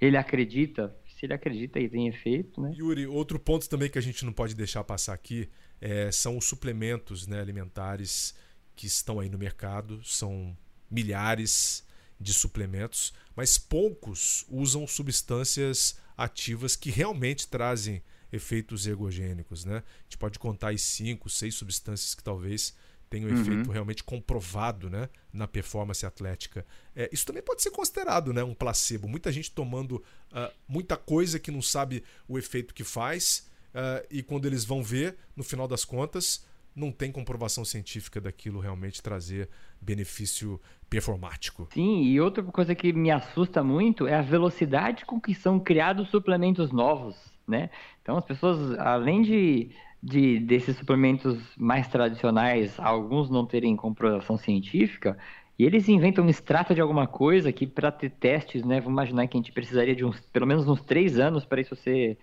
Ele 0.00 0.16
acredita, 0.16 0.94
se 1.06 1.24
ele 1.24 1.34
acredita 1.34 1.78
e 1.78 1.88
tem 1.88 2.08
efeito, 2.08 2.60
né? 2.60 2.74
Yuri, 2.76 3.06
outro 3.06 3.38
ponto 3.38 3.68
também 3.68 3.88
que 3.88 3.98
a 3.98 4.02
gente 4.02 4.24
não 4.24 4.32
pode 4.32 4.54
deixar 4.56 4.82
passar 4.82 5.14
aqui 5.14 5.48
é, 5.80 6.10
são 6.10 6.36
os 6.36 6.44
suplementos 6.44 7.28
né, 7.28 7.40
alimentares 7.40 8.36
que 8.74 8.86
estão 8.86 9.20
aí 9.20 9.28
no 9.28 9.38
mercado, 9.38 10.00
são 10.04 10.56
milhares 10.90 11.86
de 12.20 12.34
suplementos, 12.34 13.12
mas 13.36 13.56
poucos 13.56 14.44
usam 14.48 14.86
substâncias 14.86 15.96
ativas 16.16 16.74
que 16.74 16.90
realmente 16.90 17.46
trazem 17.46 18.02
efeitos 18.32 18.86
ergogênicos. 18.86 19.64
Né? 19.64 19.76
A 19.76 20.02
gente 20.04 20.18
pode 20.18 20.38
contar 20.38 20.68
aí 20.68 20.78
cinco, 20.78 21.28
seis 21.28 21.54
substâncias 21.54 22.14
que 22.14 22.22
talvez 22.22 22.74
tenham 23.08 23.30
uhum. 23.30 23.40
efeito 23.40 23.70
realmente 23.70 24.04
comprovado 24.04 24.90
né, 24.90 25.08
na 25.32 25.48
performance 25.48 26.04
atlética. 26.04 26.64
É, 26.94 27.08
isso 27.12 27.24
também 27.24 27.42
pode 27.42 27.62
ser 27.62 27.70
considerado 27.70 28.32
né, 28.32 28.44
um 28.44 28.54
placebo. 28.54 29.08
Muita 29.08 29.32
gente 29.32 29.50
tomando 29.50 29.96
uh, 30.32 30.52
muita 30.68 30.96
coisa 30.96 31.38
que 31.38 31.50
não 31.50 31.62
sabe 31.62 32.04
o 32.26 32.38
efeito 32.38 32.74
que 32.74 32.84
faz, 32.84 33.48
uh, 33.74 34.06
e 34.10 34.22
quando 34.22 34.46
eles 34.46 34.64
vão 34.64 34.82
ver, 34.82 35.16
no 35.34 35.42
final 35.42 35.66
das 35.66 35.84
contas, 35.84 36.44
não 36.76 36.92
tem 36.92 37.10
comprovação 37.10 37.64
científica 37.64 38.20
daquilo 38.20 38.60
realmente 38.60 39.02
trazer 39.02 39.48
benefício 39.80 40.60
performático. 40.88 41.68
Sim, 41.72 42.02
e 42.02 42.20
outra 42.20 42.42
coisa 42.44 42.74
que 42.74 42.92
me 42.92 43.10
assusta 43.10 43.64
muito 43.64 44.06
é 44.06 44.14
a 44.14 44.22
velocidade 44.22 45.04
com 45.04 45.20
que 45.20 45.34
são 45.34 45.58
criados 45.58 46.08
suplementos 46.10 46.70
novos 46.70 47.16
né? 47.48 47.70
Então 48.02 48.16
as 48.16 48.24
pessoas, 48.24 48.78
além 48.78 49.22
de, 49.22 49.70
de 50.02 50.38
desses 50.40 50.76
suplementos 50.76 51.38
mais 51.56 51.88
tradicionais, 51.88 52.78
alguns 52.78 53.30
não 53.30 53.46
terem 53.46 53.74
comprovação 53.76 54.36
científica, 54.36 55.16
e 55.58 55.64
eles 55.64 55.88
inventam 55.88 56.24
um 56.24 56.28
extrato 56.28 56.74
de 56.74 56.80
alguma 56.80 57.06
coisa 57.06 57.52
que 57.52 57.66
para 57.66 57.90
ter 57.90 58.10
testes, 58.10 58.62
né? 58.64 58.80
Vamos 58.80 58.92
imaginar 58.92 59.26
que 59.26 59.36
a 59.36 59.40
gente 59.40 59.52
precisaria 59.52 59.96
de 59.96 60.04
uns, 60.04 60.20
pelo 60.20 60.46
menos 60.46 60.68
uns 60.68 60.80
três 60.82 61.18
anos 61.18 61.44
para 61.44 61.60
isso 61.60 61.74
ser 61.74 62.18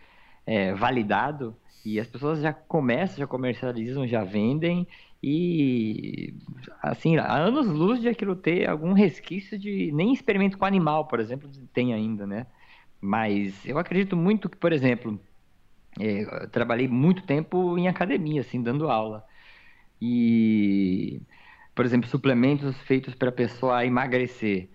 é, 0.45 0.73
validado. 0.73 1.55
E 1.83 1.99
as 1.99 2.07
pessoas 2.07 2.41
já 2.41 2.53
começam, 2.53 3.17
já 3.17 3.27
comercializam, 3.27 4.07
já 4.07 4.23
vendem 4.23 4.87
e 5.27 6.35
assim, 6.83 7.17
há 7.17 7.35
anos 7.35 7.65
luz 7.67 7.99
de 7.99 8.07
aquilo 8.07 8.35
ter 8.35 8.69
algum 8.69 8.93
resquício 8.93 9.57
de 9.57 9.91
nem 9.91 10.13
experimento 10.13 10.55
com 10.55 10.65
animal, 10.65 11.07
por 11.07 11.19
exemplo, 11.19 11.49
tem 11.73 11.95
ainda, 11.95 12.27
né? 12.27 12.45
Mas 13.05 13.63
eu 13.63 13.77
acredito 13.77 14.17
muito 14.17 14.49
que, 14.49 14.57
por 14.57 14.73
exemplo, 14.73 15.19
é, 15.99 16.47
trabalhei 16.47 16.87
muito 16.87 17.21
tempo 17.23 17.77
em 17.77 17.87
academia, 17.87 18.41
assim, 18.41 18.61
dando 18.61 18.89
aula. 18.89 19.23
E, 20.01 21.21
por 21.75 21.85
exemplo, 21.85 22.09
suplementos 22.09 22.75
feitos 22.81 23.13
para 23.13 23.29
a 23.29 23.31
pessoa 23.31 23.85
emagrecer. 23.85 24.69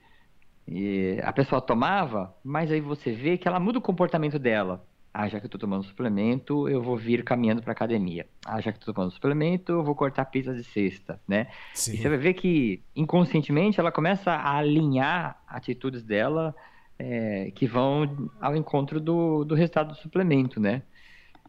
E 0.66 1.18
a 1.24 1.33
pessoa 1.33 1.61
tomava, 1.61 2.33
mas 2.45 2.70
aí 2.70 2.81
você 2.81 3.11
vê 3.11 3.37
que 3.37 3.49
ela 3.49 3.59
muda 3.59 3.81
o 3.81 3.83
comportamento 3.83 4.39
dela. 4.39 4.87
Ah, 5.12 5.26
já 5.26 5.41
que 5.41 5.47
eu 5.47 5.49
estou 5.49 5.59
tomando 5.59 5.83
suplemento, 5.83 6.68
eu 6.68 6.81
vou 6.81 6.97
vir 6.97 7.24
caminhando 7.24 7.61
para 7.61 7.72
academia. 7.72 8.28
Ah, 8.47 8.61
já 8.61 8.70
que 8.70 8.78
estou 8.78 8.95
tomando 8.95 9.11
suplemento, 9.11 9.72
eu 9.72 9.83
vou 9.83 9.97
cortar 9.97 10.24
pizza 10.26 10.55
de 10.55 10.62
cesta, 10.62 11.20
né? 11.26 11.49
Sim. 11.74 11.95
E 11.95 11.97
você 11.97 12.09
vai 12.09 12.18
ver 12.18 12.35
que 12.35 12.81
inconscientemente 12.95 13.81
ela 13.81 13.91
começa 13.91 14.31
a 14.31 14.59
alinhar 14.59 15.43
atitudes 15.49 16.05
dela 16.05 16.55
é, 17.03 17.51
que 17.53 17.66
vão 17.66 18.30
ao 18.38 18.55
encontro 18.55 19.01
do, 19.01 19.42
do 19.42 19.55
resultado 19.55 19.88
do 19.88 19.96
suplemento, 19.96 20.61
né? 20.61 20.82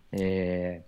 É, 0.10 0.82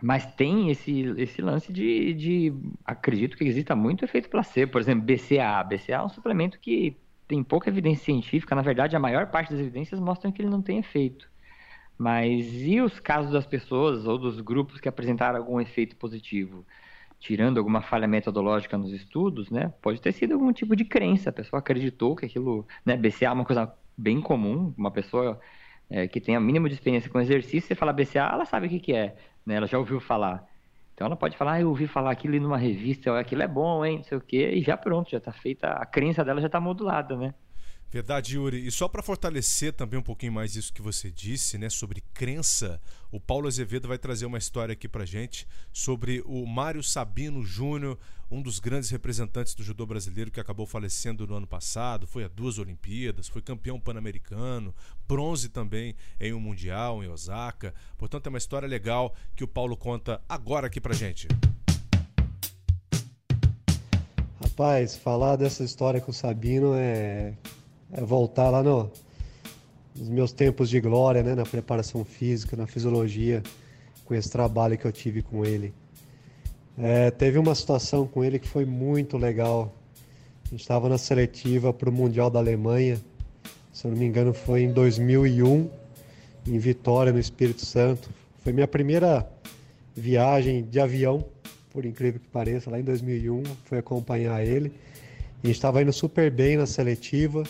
mas 0.00 0.24
tem 0.36 0.70
esse, 0.70 1.12
esse 1.16 1.42
lance 1.42 1.72
de, 1.72 2.14
de, 2.14 2.54
Acredito 2.84 3.36
que 3.36 3.42
exista 3.42 3.74
muito 3.74 4.04
efeito 4.04 4.30
placebo. 4.30 4.70
Por 4.70 4.80
exemplo, 4.80 5.04
BCA. 5.04 5.64
BCA 5.64 5.96
é 5.96 6.02
um 6.02 6.08
suplemento 6.08 6.60
que 6.60 6.96
tem 7.26 7.42
pouca 7.42 7.68
evidência 7.68 8.04
científica. 8.04 8.54
Na 8.54 8.62
verdade, 8.62 8.94
a 8.94 9.00
maior 9.00 9.26
parte 9.26 9.50
das 9.50 9.60
evidências 9.60 9.98
mostram 9.98 10.30
que 10.30 10.40
ele 10.40 10.50
não 10.50 10.62
tem 10.62 10.78
efeito. 10.78 11.28
Mas 11.98 12.46
e 12.62 12.80
os 12.80 13.00
casos 13.00 13.32
das 13.32 13.44
pessoas 13.44 14.06
ou 14.06 14.16
dos 14.16 14.40
grupos 14.40 14.80
que 14.80 14.88
apresentaram 14.88 15.36
algum 15.36 15.60
efeito 15.60 15.96
positivo? 15.96 16.64
Tirando 17.18 17.58
alguma 17.58 17.82
falha 17.82 18.06
metodológica 18.06 18.78
nos 18.78 18.92
estudos, 18.92 19.50
né? 19.50 19.72
Pode 19.82 20.00
ter 20.00 20.12
sido 20.12 20.34
algum 20.34 20.52
tipo 20.52 20.76
de 20.76 20.84
crença. 20.84 21.30
A 21.30 21.32
pessoa 21.32 21.58
acreditou 21.60 22.14
que 22.14 22.26
aquilo, 22.26 22.66
né? 22.84 22.96
BCA 22.96 23.26
é 23.26 23.32
uma 23.32 23.44
coisa 23.44 23.72
bem 23.96 24.20
comum. 24.20 24.72
Uma 24.76 24.90
pessoa 24.90 25.40
é, 25.90 26.06
que 26.06 26.20
tem 26.20 26.36
a 26.36 26.40
mínima 26.40 26.68
de 26.68 26.74
experiência 26.74 27.10
com 27.10 27.20
exercício, 27.20 27.68
você 27.68 27.74
fala 27.74 27.92
BCA, 27.92 28.30
ela 28.32 28.44
sabe 28.44 28.66
o 28.66 28.70
que, 28.70 28.80
que 28.80 28.94
é, 28.94 29.16
né? 29.44 29.56
Ela 29.56 29.66
já 29.66 29.78
ouviu 29.78 30.00
falar. 30.00 30.46
Então 30.94 31.06
ela 31.06 31.16
pode 31.16 31.36
falar, 31.36 31.52
ah, 31.54 31.60
eu 31.60 31.68
ouvi 31.68 31.86
falar 31.86 32.10
aquilo 32.10 32.38
numa 32.40 32.58
revista, 32.58 33.16
aquilo 33.18 33.42
é 33.42 33.48
bom, 33.48 33.84
hein, 33.84 33.98
não 33.98 34.02
sei 34.04 34.18
o 34.18 34.20
quê, 34.20 34.50
e 34.54 34.62
já 34.62 34.76
pronto, 34.76 35.10
já 35.10 35.18
está 35.18 35.32
feita, 35.32 35.68
a 35.68 35.86
crença 35.86 36.24
dela 36.24 36.40
já 36.40 36.46
está 36.48 36.60
modulada, 36.60 37.16
né? 37.16 37.34
Verdade, 37.90 38.36
Yuri. 38.36 38.66
E 38.66 38.70
só 38.70 38.86
para 38.86 39.02
fortalecer 39.02 39.72
também 39.72 39.98
um 39.98 40.02
pouquinho 40.02 40.32
mais 40.32 40.54
isso 40.56 40.72
que 40.72 40.82
você 40.82 41.10
disse, 41.10 41.56
né, 41.56 41.70
sobre 41.70 42.02
crença, 42.12 42.80
o 43.10 43.18
Paulo 43.18 43.48
Azevedo 43.48 43.88
vai 43.88 43.96
trazer 43.96 44.26
uma 44.26 44.36
história 44.36 44.74
aqui 44.74 44.86
para 44.86 45.06
gente 45.06 45.48
sobre 45.72 46.22
o 46.26 46.44
Mário 46.44 46.82
Sabino 46.82 47.42
Júnior, 47.42 47.98
um 48.30 48.42
dos 48.42 48.58
grandes 48.58 48.90
representantes 48.90 49.54
do 49.54 49.62
judô 49.62 49.86
brasileiro 49.86 50.30
que 50.30 50.38
acabou 50.38 50.66
falecendo 50.66 51.26
no 51.26 51.34
ano 51.34 51.46
passado, 51.46 52.06
foi 52.06 52.24
a 52.24 52.28
duas 52.28 52.58
Olimpíadas, 52.58 53.26
foi 53.26 53.40
campeão 53.40 53.80
pan-americano, 53.80 54.74
bronze 55.06 55.48
também 55.48 55.96
em 56.20 56.34
um 56.34 56.40
mundial 56.40 57.02
em 57.02 57.08
Osaka. 57.08 57.72
Portanto, 57.96 58.26
é 58.26 58.28
uma 58.28 58.36
história 58.36 58.68
legal 58.68 59.14
que 59.34 59.44
o 59.44 59.48
Paulo 59.48 59.78
conta 59.78 60.20
agora 60.28 60.66
aqui 60.66 60.78
para 60.78 60.92
gente. 60.92 61.26
Rapaz, 64.38 64.94
falar 64.94 65.36
dessa 65.36 65.64
história 65.64 66.00
com 66.02 66.10
o 66.10 66.14
Sabino 66.14 66.74
é 66.74 67.34
é 67.92 68.00
voltar 68.02 68.50
lá 68.50 68.62
no, 68.62 68.90
nos 69.96 70.08
meus 70.08 70.32
tempos 70.32 70.68
de 70.70 70.80
glória, 70.80 71.22
né, 71.22 71.34
na 71.34 71.44
preparação 71.44 72.04
física, 72.04 72.56
na 72.56 72.66
fisiologia, 72.66 73.42
com 74.04 74.14
esse 74.14 74.30
trabalho 74.30 74.78
que 74.78 74.84
eu 74.84 74.92
tive 74.92 75.22
com 75.22 75.44
ele. 75.44 75.74
É, 76.78 77.10
teve 77.10 77.38
uma 77.38 77.54
situação 77.54 78.06
com 78.06 78.22
ele 78.24 78.38
que 78.38 78.48
foi 78.48 78.64
muito 78.64 79.16
legal. 79.16 79.74
A 80.46 80.50
gente 80.50 80.60
estava 80.60 80.88
na 80.88 80.96
seletiva 80.96 81.72
para 81.72 81.90
o 81.90 81.92
Mundial 81.92 82.30
da 82.30 82.38
Alemanha, 82.38 82.98
se 83.72 83.86
eu 83.86 83.90
não 83.90 83.98
me 83.98 84.06
engano 84.06 84.32
foi 84.32 84.62
em 84.62 84.72
2001, 84.72 85.68
em 86.46 86.58
Vitória, 86.58 87.12
no 87.12 87.18
Espírito 87.18 87.66
Santo. 87.66 88.08
Foi 88.42 88.52
minha 88.52 88.68
primeira 88.68 89.28
viagem 89.94 90.64
de 90.64 90.80
avião, 90.80 91.24
por 91.70 91.84
incrível 91.84 92.20
que 92.20 92.28
pareça, 92.28 92.70
lá 92.70 92.78
em 92.78 92.84
2001, 92.84 93.42
fui 93.64 93.78
acompanhar 93.78 94.44
ele. 94.44 94.72
A 95.42 95.46
gente 95.46 95.56
estava 95.56 95.82
indo 95.82 95.92
super 95.92 96.30
bem 96.30 96.56
na 96.56 96.66
seletiva, 96.66 97.44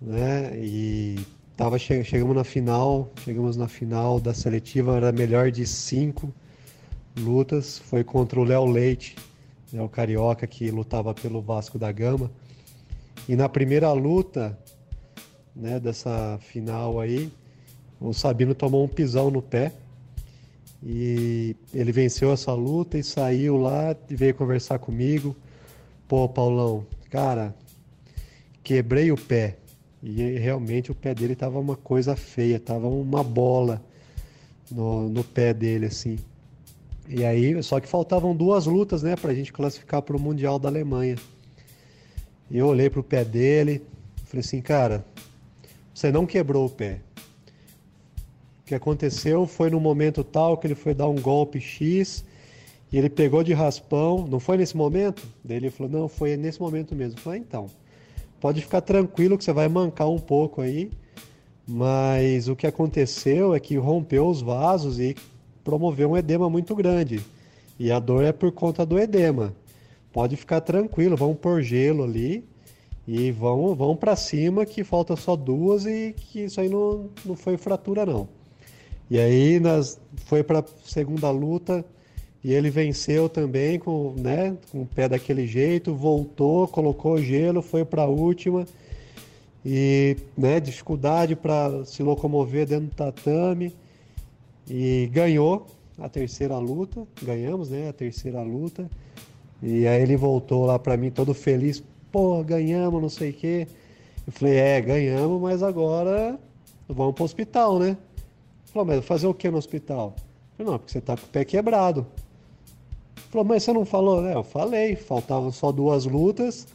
né? 0.00 0.52
E 0.56 1.18
tava 1.56 1.78
che 1.78 2.02
chegamos 2.04 2.34
na 2.34 2.44
final, 2.44 3.10
chegamos 3.24 3.56
na 3.56 3.68
final 3.68 4.20
da 4.20 4.32
seletiva, 4.32 4.96
era 4.96 5.12
melhor 5.12 5.50
de 5.50 5.66
cinco 5.66 6.32
lutas, 7.18 7.78
foi 7.78 8.02
contra 8.02 8.40
o 8.40 8.44
Léo 8.44 8.64
Leite, 8.64 9.16
né, 9.72 9.82
o 9.82 9.88
carioca 9.88 10.46
que 10.46 10.70
lutava 10.70 11.12
pelo 11.12 11.42
Vasco 11.42 11.78
da 11.78 11.92
Gama. 11.92 12.30
E 13.28 13.36
na 13.36 13.48
primeira 13.48 13.92
luta, 13.92 14.58
né, 15.54 15.78
dessa 15.78 16.38
final 16.40 16.98
aí, 16.98 17.30
o 18.00 18.12
Sabino 18.12 18.54
tomou 18.54 18.84
um 18.84 18.88
pisão 18.88 19.30
no 19.30 19.42
pé. 19.42 19.72
E 20.82 21.54
ele 21.74 21.92
venceu 21.92 22.32
essa 22.32 22.54
luta 22.54 22.96
e 22.96 23.02
saiu 23.02 23.58
lá 23.58 23.94
e 24.08 24.16
veio 24.16 24.34
conversar 24.34 24.78
comigo. 24.78 25.36
Pô, 26.08 26.26
Paulão, 26.26 26.86
cara, 27.10 27.54
quebrei 28.64 29.12
o 29.12 29.16
pé. 29.16 29.58
E 30.02 30.38
realmente 30.38 30.90
o 30.90 30.94
pé 30.94 31.14
dele 31.14 31.34
tava 31.34 31.58
uma 31.58 31.76
coisa 31.76 32.16
feia, 32.16 32.58
tava 32.58 32.88
uma 32.88 33.22
bola 33.22 33.82
no, 34.70 35.08
no 35.08 35.22
pé 35.22 35.52
dele, 35.52 35.86
assim. 35.86 36.18
E 37.06 37.24
aí, 37.24 37.62
só 37.62 37.80
que 37.80 37.88
faltavam 37.88 38.34
duas 38.34 38.66
lutas, 38.66 39.02
né, 39.02 39.14
pra 39.16 39.34
gente 39.34 39.52
classificar 39.52 40.00
para 40.00 40.16
o 40.16 40.20
Mundial 40.20 40.58
da 40.58 40.68
Alemanha. 40.68 41.16
E 42.50 42.56
eu 42.56 42.66
olhei 42.66 42.88
pro 42.88 43.02
pé 43.02 43.24
dele, 43.24 43.82
falei 44.24 44.40
assim, 44.40 44.62
cara, 44.62 45.04
você 45.92 46.10
não 46.10 46.24
quebrou 46.24 46.66
o 46.66 46.70
pé. 46.70 47.00
O 48.62 48.66
que 48.66 48.74
aconteceu 48.74 49.46
foi 49.46 49.68
no 49.68 49.80
momento 49.80 50.24
tal 50.24 50.56
que 50.56 50.66
ele 50.66 50.74
foi 50.74 50.94
dar 50.94 51.08
um 51.08 51.20
golpe 51.20 51.60
X 51.60 52.24
e 52.90 52.96
ele 52.96 53.10
pegou 53.10 53.42
de 53.42 53.52
raspão. 53.52 54.26
Não 54.26 54.40
foi 54.40 54.56
nesse 54.56 54.76
momento? 54.76 55.26
Daí 55.44 55.58
ele 55.58 55.70
falou, 55.70 55.92
não, 55.92 56.08
foi 56.08 56.36
nesse 56.36 56.60
momento 56.60 56.94
mesmo. 56.94 57.18
Eu 57.18 57.22
falei, 57.22 57.40
ah, 57.40 57.44
então 57.46 57.66
pode 58.40 58.60
ficar 58.62 58.80
tranquilo 58.80 59.36
que 59.36 59.44
você 59.44 59.52
vai 59.52 59.68
mancar 59.68 60.08
um 60.08 60.18
pouco 60.18 60.60
aí, 60.60 60.90
mas 61.66 62.48
o 62.48 62.56
que 62.56 62.66
aconteceu 62.66 63.54
é 63.54 63.60
que 63.60 63.76
rompeu 63.76 64.26
os 64.26 64.40
vasos 64.40 64.98
e 64.98 65.14
promoveu 65.62 66.10
um 66.10 66.16
edema 66.16 66.48
muito 66.48 66.74
grande. 66.74 67.20
E 67.78 67.92
a 67.92 67.98
dor 67.98 68.24
é 68.24 68.32
por 68.32 68.50
conta 68.52 68.84
do 68.84 68.98
edema. 68.98 69.54
Pode 70.12 70.36
ficar 70.36 70.60
tranquilo, 70.60 71.16
vamos 71.16 71.38
pôr 71.38 71.62
gelo 71.62 72.02
ali 72.02 72.44
e 73.06 73.30
vão, 73.30 73.74
vão 73.74 73.94
para 73.94 74.16
cima 74.16 74.66
que 74.66 74.82
falta 74.82 75.14
só 75.16 75.36
duas 75.36 75.86
e 75.86 76.12
que 76.16 76.40
isso 76.40 76.60
aí 76.60 76.68
não, 76.68 77.08
não 77.24 77.36
foi 77.36 77.56
fratura 77.56 78.04
não. 78.04 78.28
E 79.08 79.18
aí 79.18 79.60
nas, 79.60 80.00
foi 80.26 80.42
para 80.42 80.64
segunda 80.84 81.30
luta, 81.30 81.84
e 82.42 82.54
ele 82.54 82.70
venceu 82.70 83.28
também 83.28 83.78
com, 83.78 84.14
né, 84.16 84.56
com 84.72 84.82
o 84.82 84.86
pé 84.86 85.08
daquele 85.08 85.46
jeito, 85.46 85.94
voltou, 85.94 86.66
colocou 86.66 87.18
gelo, 87.18 87.60
foi 87.60 87.84
para 87.84 88.02
a 88.02 88.06
última. 88.06 88.66
E 89.64 90.16
né, 90.36 90.58
dificuldade 90.58 91.36
para 91.36 91.84
se 91.84 92.02
locomover 92.02 92.66
dentro 92.66 92.86
do 92.86 92.94
tatame. 92.94 93.74
E 94.68 95.10
ganhou 95.12 95.66
a 95.98 96.08
terceira 96.08 96.56
luta, 96.56 97.06
ganhamos 97.22 97.68
né, 97.68 97.90
a 97.90 97.92
terceira 97.92 98.40
luta. 98.40 98.90
E 99.62 99.86
aí 99.86 100.00
ele 100.00 100.16
voltou 100.16 100.64
lá 100.64 100.78
para 100.78 100.96
mim 100.96 101.10
todo 101.10 101.34
feliz, 101.34 101.82
pô, 102.10 102.42
ganhamos, 102.42 103.02
não 103.02 103.10
sei 103.10 103.30
o 103.30 103.34
quê. 103.34 103.68
Eu 104.26 104.32
falei, 104.32 104.56
é, 104.56 104.80
ganhamos, 104.80 105.42
mas 105.42 105.62
agora 105.62 106.38
vamos 106.88 107.14
para 107.14 107.22
o 107.22 107.24
hospital, 107.26 107.78
né? 107.78 107.88
Ele 107.88 108.72
falou, 108.72 108.86
mas 108.86 109.04
fazer 109.04 109.26
o 109.26 109.34
que 109.34 109.50
no 109.50 109.58
hospital? 109.58 110.14
Eu 110.16 110.56
falei, 110.56 110.72
não, 110.72 110.78
porque 110.78 110.92
você 110.92 111.00
tá 111.02 111.16
com 111.18 111.26
o 111.26 111.28
pé 111.28 111.44
quebrado. 111.44 112.06
Falou, 113.30 113.46
mas 113.46 113.62
você 113.62 113.72
não 113.72 113.84
falou? 113.84 114.26
É, 114.26 114.34
eu 114.34 114.42
falei, 114.42 114.96
faltavam 114.96 115.52
só 115.52 115.70
duas 115.70 116.04
lutas 116.04 116.66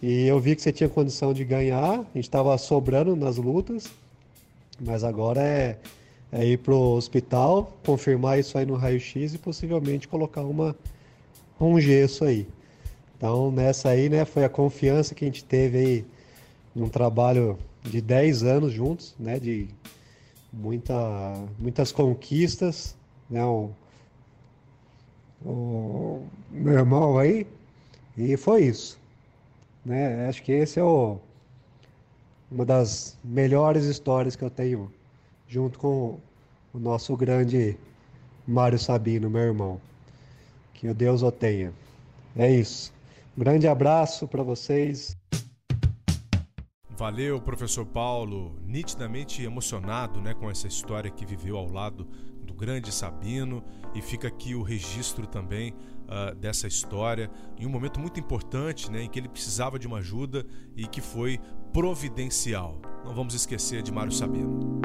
e 0.00 0.28
eu 0.28 0.38
vi 0.38 0.54
que 0.54 0.62
você 0.62 0.70
tinha 0.70 0.88
condição 0.88 1.34
de 1.34 1.44
ganhar, 1.44 1.92
a 1.92 2.04
gente 2.14 2.18
estava 2.18 2.56
sobrando 2.56 3.16
nas 3.16 3.36
lutas, 3.36 3.90
mas 4.80 5.02
agora 5.02 5.42
é, 5.42 5.76
é 6.30 6.46
ir 6.46 6.58
pro 6.58 6.76
hospital, 6.76 7.76
confirmar 7.84 8.38
isso 8.38 8.56
aí 8.56 8.64
no 8.64 8.76
raio-x 8.76 9.34
e 9.34 9.38
possivelmente 9.38 10.06
colocar 10.06 10.42
uma, 10.42 10.76
um 11.60 11.80
gesso 11.80 12.24
aí. 12.24 12.46
Então 13.16 13.50
nessa 13.50 13.88
aí, 13.88 14.08
né, 14.08 14.24
foi 14.24 14.44
a 14.44 14.48
confiança 14.48 15.16
que 15.16 15.24
a 15.24 15.26
gente 15.26 15.44
teve 15.44 15.78
aí 15.78 16.06
num 16.76 16.88
trabalho 16.88 17.58
de 17.82 18.00
10 18.00 18.44
anos 18.44 18.72
juntos, 18.72 19.16
né, 19.18 19.40
de 19.40 19.66
muita, 20.52 20.94
muitas 21.58 21.90
conquistas, 21.90 22.94
né, 23.28 23.44
um, 23.44 23.70
o 25.44 26.26
meu 26.50 26.74
irmão 26.74 27.18
aí, 27.18 27.46
e 28.16 28.36
foi 28.36 28.64
isso. 28.64 28.98
Né? 29.84 30.28
Acho 30.28 30.42
que 30.42 30.52
esse 30.52 30.80
é 30.80 30.84
o, 30.84 31.18
uma 32.50 32.64
das 32.64 33.16
melhores 33.24 33.84
histórias 33.84 34.36
que 34.36 34.44
eu 34.44 34.50
tenho, 34.50 34.92
junto 35.46 35.78
com 35.78 36.18
o 36.72 36.78
nosso 36.78 37.16
grande 37.16 37.76
Mário 38.46 38.78
Sabino, 38.78 39.30
meu 39.30 39.42
irmão. 39.42 39.80
Que 40.74 40.88
o 40.88 40.94
Deus 40.94 41.22
o 41.22 41.30
tenha. 41.30 41.72
É 42.36 42.50
isso. 42.50 42.92
Um 43.36 43.40
grande 43.40 43.66
abraço 43.66 44.26
para 44.28 44.42
vocês. 44.42 45.16
Valeu, 46.90 47.40
professor 47.40 47.86
Paulo, 47.86 48.52
nitidamente 48.66 49.42
emocionado 49.42 50.20
né, 50.20 50.34
com 50.34 50.50
essa 50.50 50.66
história 50.66 51.10
que 51.10 51.24
viveu 51.24 51.56
ao 51.56 51.70
lado 51.70 52.06
grande 52.58 52.92
Sabino 52.92 53.64
e 53.94 54.02
fica 54.02 54.28
aqui 54.28 54.54
o 54.54 54.62
registro 54.62 55.26
também 55.26 55.72
uh, 55.72 56.34
dessa 56.34 56.66
história 56.66 57.30
em 57.56 57.64
um 57.64 57.70
momento 57.70 58.00
muito 58.00 58.18
importante 58.18 58.90
né, 58.90 59.02
em 59.02 59.08
que 59.08 59.18
ele 59.18 59.28
precisava 59.28 59.78
de 59.78 59.86
uma 59.86 59.98
ajuda 59.98 60.44
e 60.76 60.86
que 60.86 61.00
foi 61.00 61.40
providencial. 61.72 62.82
Não 63.04 63.14
vamos 63.14 63.32
esquecer 63.32 63.80
de 63.80 63.92
Mário 63.92 64.12
Sabino. 64.12 64.80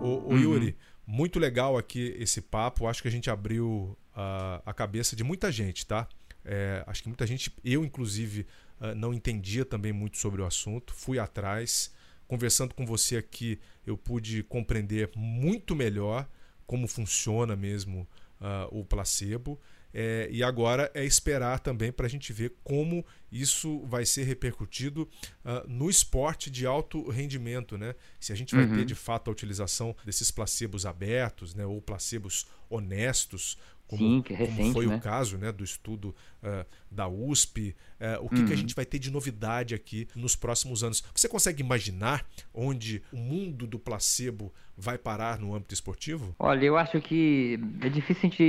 O, 0.00 0.30
uhum. 0.30 0.38
Yuri, 0.38 0.76
muito 1.04 1.38
legal 1.38 1.76
aqui 1.76 2.14
esse 2.18 2.40
papo. 2.40 2.86
Acho 2.86 3.02
que 3.02 3.08
a 3.08 3.10
gente 3.10 3.28
abriu 3.28 3.98
uh, 4.12 4.62
a 4.64 4.72
cabeça 4.72 5.16
de 5.16 5.24
muita 5.24 5.50
gente, 5.50 5.84
tá? 5.84 6.08
É, 6.44 6.84
acho 6.86 7.02
que 7.02 7.08
muita 7.08 7.26
gente, 7.26 7.52
eu 7.64 7.84
inclusive, 7.84 8.46
uh, 8.80 8.94
não 8.94 9.12
entendia 9.12 9.64
também 9.64 9.92
muito 9.92 10.16
sobre 10.16 10.40
o 10.40 10.46
assunto. 10.46 10.94
Fui 10.94 11.18
atrás 11.18 11.92
conversando 12.26 12.74
com 12.74 12.84
você 12.84 13.16
aqui, 13.16 13.58
eu 13.86 13.96
pude 13.96 14.42
compreender 14.42 15.10
muito 15.14 15.74
melhor 15.74 16.28
como 16.66 16.88
funciona 16.88 17.54
mesmo 17.54 18.06
uh, 18.40 18.78
o 18.78 18.84
placebo. 18.84 19.60
É, 19.98 20.28
e 20.30 20.42
agora 20.42 20.90
é 20.92 21.02
esperar 21.06 21.58
também 21.58 21.90
para 21.90 22.04
a 22.04 22.08
gente 22.08 22.30
ver 22.30 22.54
como 22.62 23.02
isso 23.32 23.80
vai 23.86 24.04
ser 24.04 24.24
repercutido 24.24 25.08
uh, 25.42 25.66
no 25.66 25.88
esporte 25.88 26.50
de 26.50 26.66
alto 26.66 27.08
rendimento, 27.08 27.78
né? 27.78 27.94
Se 28.20 28.30
a 28.30 28.36
gente 28.36 28.54
vai 28.54 28.66
uhum. 28.66 28.76
ter 28.76 28.84
de 28.84 28.94
fato 28.94 29.30
a 29.30 29.32
utilização 29.32 29.96
desses 30.04 30.30
placebos 30.30 30.84
abertos, 30.84 31.54
né? 31.54 31.64
Ou 31.64 31.80
placebos 31.80 32.46
honestos, 32.68 33.56
como, 33.86 34.02
Sim, 34.02 34.22
que 34.22 34.32
é 34.32 34.36
recente, 34.36 34.56
como 34.58 34.72
foi 34.72 34.86
né? 34.86 34.96
o 34.96 35.00
caso 35.00 35.38
né, 35.38 35.52
do 35.52 35.62
estudo 35.62 36.14
uh, 36.42 36.66
da 36.90 37.08
USP. 37.08 37.74
Uh, 38.00 38.24
o 38.24 38.28
que, 38.28 38.36
uhum. 38.36 38.46
que, 38.46 38.52
a 38.52 38.54
uhum. 38.54 38.60
gente 38.60 38.74
vai 38.74 38.84
ter 38.84 38.98
de 38.98 39.10
novidade 39.10 39.74
aqui 39.74 40.08
nos 40.14 40.34
próximos 40.34 40.82
anos? 40.82 41.04
Você 41.14 41.28
consegue 41.28 41.62
imaginar 41.62 42.26
onde 42.52 43.02
o 43.12 43.16
mundo 43.16 43.66
do 43.66 43.78
placebo 43.78 44.52
vai 44.76 44.98
parar 44.98 45.38
no 45.38 45.54
âmbito 45.54 45.72
esportivo? 45.72 46.34
Olha, 46.38 46.64
eu 46.64 46.76
acho 46.76 47.00
que 47.00 47.58
é 47.80 47.88
difícil 47.88 48.28
a 48.28 48.30
gente 48.30 48.44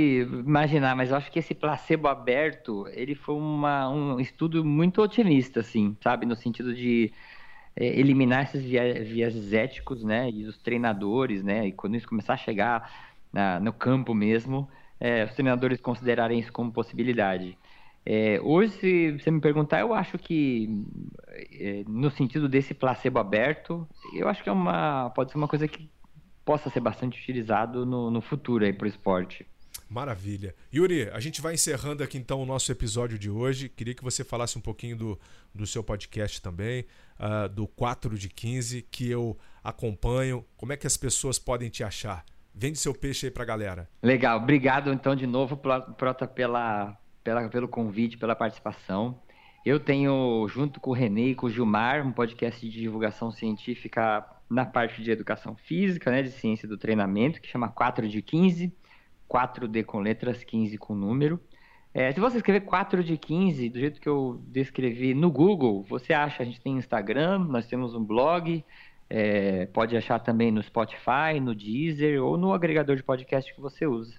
imaginar, 0.46 0.94
mas 0.94 1.10
eu 1.10 1.16
acho 1.16 1.30
que 1.30 1.38
esse 1.38 1.54
placebo 1.54 2.08
aberto 2.08 2.86
ele 2.92 3.14
foi 3.14 3.34
uma, 3.34 3.88
um 3.88 4.20
estudo 4.20 4.64
muito 4.64 5.00
otimista, 5.00 5.60
assim, 5.60 5.96
sabe, 6.02 6.26
no 6.26 6.36
sentido 6.36 6.74
de 6.74 7.10
é, 7.74 7.98
eliminar 7.98 8.44
esses 8.44 8.62
viés 8.62 9.52
éticos, 9.52 10.02
né, 10.04 10.30
e 10.30 10.44
os 10.44 10.58
treinadores, 10.58 11.42
né, 11.42 11.68
e 11.68 11.72
quando 11.72 11.96
isso 11.96 12.08
começar 12.08 12.34
a 12.34 12.38
chegar 12.38 13.08
na, 13.32 13.58
no 13.58 13.72
campo 13.72 14.14
mesmo, 14.14 14.68
é, 15.00 15.24
os 15.24 15.32
treinadores 15.32 15.80
considerarem 15.80 16.38
isso 16.40 16.52
como 16.52 16.72
possibilidade. 16.72 17.56
É, 18.04 18.40
hoje, 18.42 18.72
se 18.78 19.12
você 19.12 19.30
me 19.30 19.40
perguntar, 19.40 19.80
eu 19.80 19.92
acho 19.92 20.16
que, 20.16 20.84
é, 21.52 21.84
no 21.86 22.10
sentido 22.10 22.48
desse 22.48 22.72
placebo 22.72 23.18
aberto, 23.18 23.86
eu 24.14 24.28
acho 24.28 24.42
que 24.42 24.48
é 24.48 24.52
uma, 24.52 25.10
pode 25.10 25.30
ser 25.30 25.36
uma 25.36 25.48
coisa 25.48 25.68
que 25.68 25.90
possa 26.44 26.70
ser 26.70 26.80
bastante 26.80 27.20
utilizado 27.20 27.84
no, 27.84 28.10
no 28.10 28.22
futuro 28.22 28.72
para 28.74 28.86
o 28.86 28.88
esporte. 28.88 29.46
Maravilha. 29.88 30.54
Yuri, 30.74 31.08
a 31.10 31.20
gente 31.20 31.40
vai 31.40 31.54
encerrando 31.54 32.02
aqui 32.02 32.18
então 32.18 32.42
o 32.42 32.46
nosso 32.46 32.70
episódio 32.70 33.18
de 33.18 33.30
hoje. 33.30 33.70
Queria 33.70 33.94
que 33.94 34.04
você 34.04 34.22
falasse 34.22 34.56
um 34.58 34.60
pouquinho 34.60 34.96
do, 34.96 35.20
do 35.54 35.66
seu 35.66 35.82
podcast 35.82 36.42
também, 36.42 36.84
uh, 37.18 37.48
do 37.48 37.66
4 37.66 38.18
de 38.18 38.28
15, 38.28 38.82
que 38.90 39.08
eu 39.10 39.38
acompanho. 39.64 40.44
Como 40.56 40.72
é 40.72 40.76
que 40.76 40.86
as 40.86 40.96
pessoas 40.96 41.38
podem 41.38 41.70
te 41.70 41.82
achar? 41.82 42.24
Vende 42.54 42.78
seu 42.78 42.94
peixe 42.94 43.26
aí 43.26 43.32
pra 43.32 43.44
galera. 43.44 43.88
Legal, 44.02 44.38
obrigado 44.38 44.92
então 44.92 45.14
de 45.14 45.26
novo, 45.26 45.56
Prota, 45.56 46.26
pela, 46.26 46.96
pela, 47.22 47.48
pelo 47.48 47.68
convite, 47.68 48.18
pela 48.18 48.34
participação. 48.34 49.20
Eu 49.64 49.78
tenho, 49.78 50.46
junto 50.48 50.80
com 50.80 50.90
o 50.90 50.94
Renê 50.94 51.30
e 51.30 51.34
com 51.34 51.46
o 51.46 51.50
Gilmar, 51.50 52.06
um 52.06 52.12
podcast 52.12 52.68
de 52.68 52.80
divulgação 52.80 53.30
científica 53.30 54.24
na 54.48 54.64
parte 54.64 55.02
de 55.02 55.10
educação 55.10 55.54
física, 55.56 56.10
né, 56.10 56.22
de 56.22 56.30
ciência 56.30 56.66
do 56.66 56.78
treinamento, 56.78 57.40
que 57.40 57.48
chama 57.48 57.68
4 57.68 58.08
de 58.08 58.22
15, 58.22 58.74
4D 59.28 59.84
com 59.84 60.00
letras, 60.00 60.42
15 60.42 60.78
com 60.78 60.94
número. 60.94 61.40
É, 61.92 62.12
se 62.12 62.20
você 62.20 62.36
escrever 62.36 62.60
4 62.60 63.02
de 63.02 63.16
15, 63.16 63.68
do 63.70 63.78
jeito 63.78 64.00
que 64.00 64.08
eu 64.08 64.40
descrevi 64.46 65.14
no 65.14 65.30
Google, 65.30 65.82
você 65.82 66.12
acha, 66.12 66.42
a 66.42 66.46
gente 66.46 66.60
tem 66.60 66.76
Instagram, 66.76 67.40
nós 67.40 67.66
temos 67.66 67.94
um 67.94 68.04
blog, 68.04 68.64
é, 69.10 69.66
pode 69.66 69.96
achar 69.96 70.18
também 70.18 70.50
no 70.50 70.62
Spotify, 70.62 71.40
no 71.40 71.54
Deezer 71.54 72.22
ou 72.22 72.36
no 72.36 72.52
agregador 72.52 72.96
de 72.96 73.02
podcast 73.02 73.52
que 73.54 73.60
você 73.60 73.86
usa. 73.86 74.14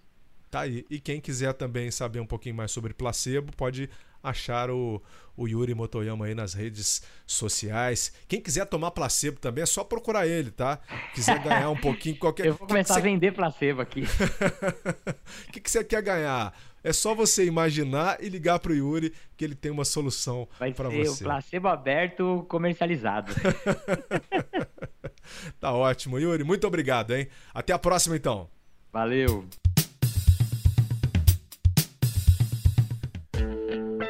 Tá 0.49 0.61
aí. 0.61 0.85
E 0.89 0.99
quem 0.99 1.21
quiser 1.21 1.53
também 1.53 1.91
saber 1.91 2.19
um 2.19 2.25
pouquinho 2.25 2.55
mais 2.55 2.71
sobre 2.71 2.93
placebo, 2.93 3.51
pode 3.55 3.89
achar 4.21 4.69
o, 4.69 5.01
o 5.37 5.47
Yuri 5.47 5.73
Motoyama 5.73 6.25
aí 6.25 6.33
nas 6.33 6.53
redes 6.53 7.03
sociais. 7.25 8.13
Quem 8.27 8.41
quiser 8.41 8.65
tomar 8.65 8.91
placebo 8.91 9.39
também 9.39 9.61
é 9.61 9.65
só 9.65 9.83
procurar 9.83 10.27
ele, 10.27 10.51
tá? 10.51 10.79
Quiser 11.13 11.39
ganhar 11.43 11.69
um 11.69 11.77
pouquinho 11.77 12.17
qualquer. 12.17 12.47
Eu 12.47 12.55
vou 12.55 12.67
começar 12.67 12.95
que 12.95 13.01
que 13.01 13.07
a 13.07 13.11
vender 13.11 13.31
placebo 13.31 13.81
aqui. 13.81 14.03
O 15.47 15.51
que, 15.53 15.61
que 15.61 15.69
você 15.69 15.83
quer 15.83 16.01
ganhar? 16.01 16.53
É 16.83 16.93
só 16.93 17.13
você 17.13 17.45
imaginar 17.45 18.17
e 18.21 18.29
ligar 18.29 18.57
pro 18.59 18.73
Yuri 18.73 19.13
que 19.35 19.43
ele 19.43 19.55
tem 19.55 19.69
uma 19.69 19.83
solução 19.83 20.47
para 20.57 20.89
você. 20.89 20.97
Vai 20.97 21.05
ser 21.05 21.23
o 21.23 21.25
placebo 21.25 21.67
aberto 21.67 22.45
comercializado. 22.47 23.33
tá 25.59 25.73
ótimo, 25.73 26.19
Yuri. 26.19 26.43
Muito 26.43 26.65
obrigado, 26.67 27.15
hein? 27.15 27.27
Até 27.53 27.73
a 27.73 27.79
próxima, 27.79 28.15
então. 28.15 28.49
Valeu. 28.91 29.45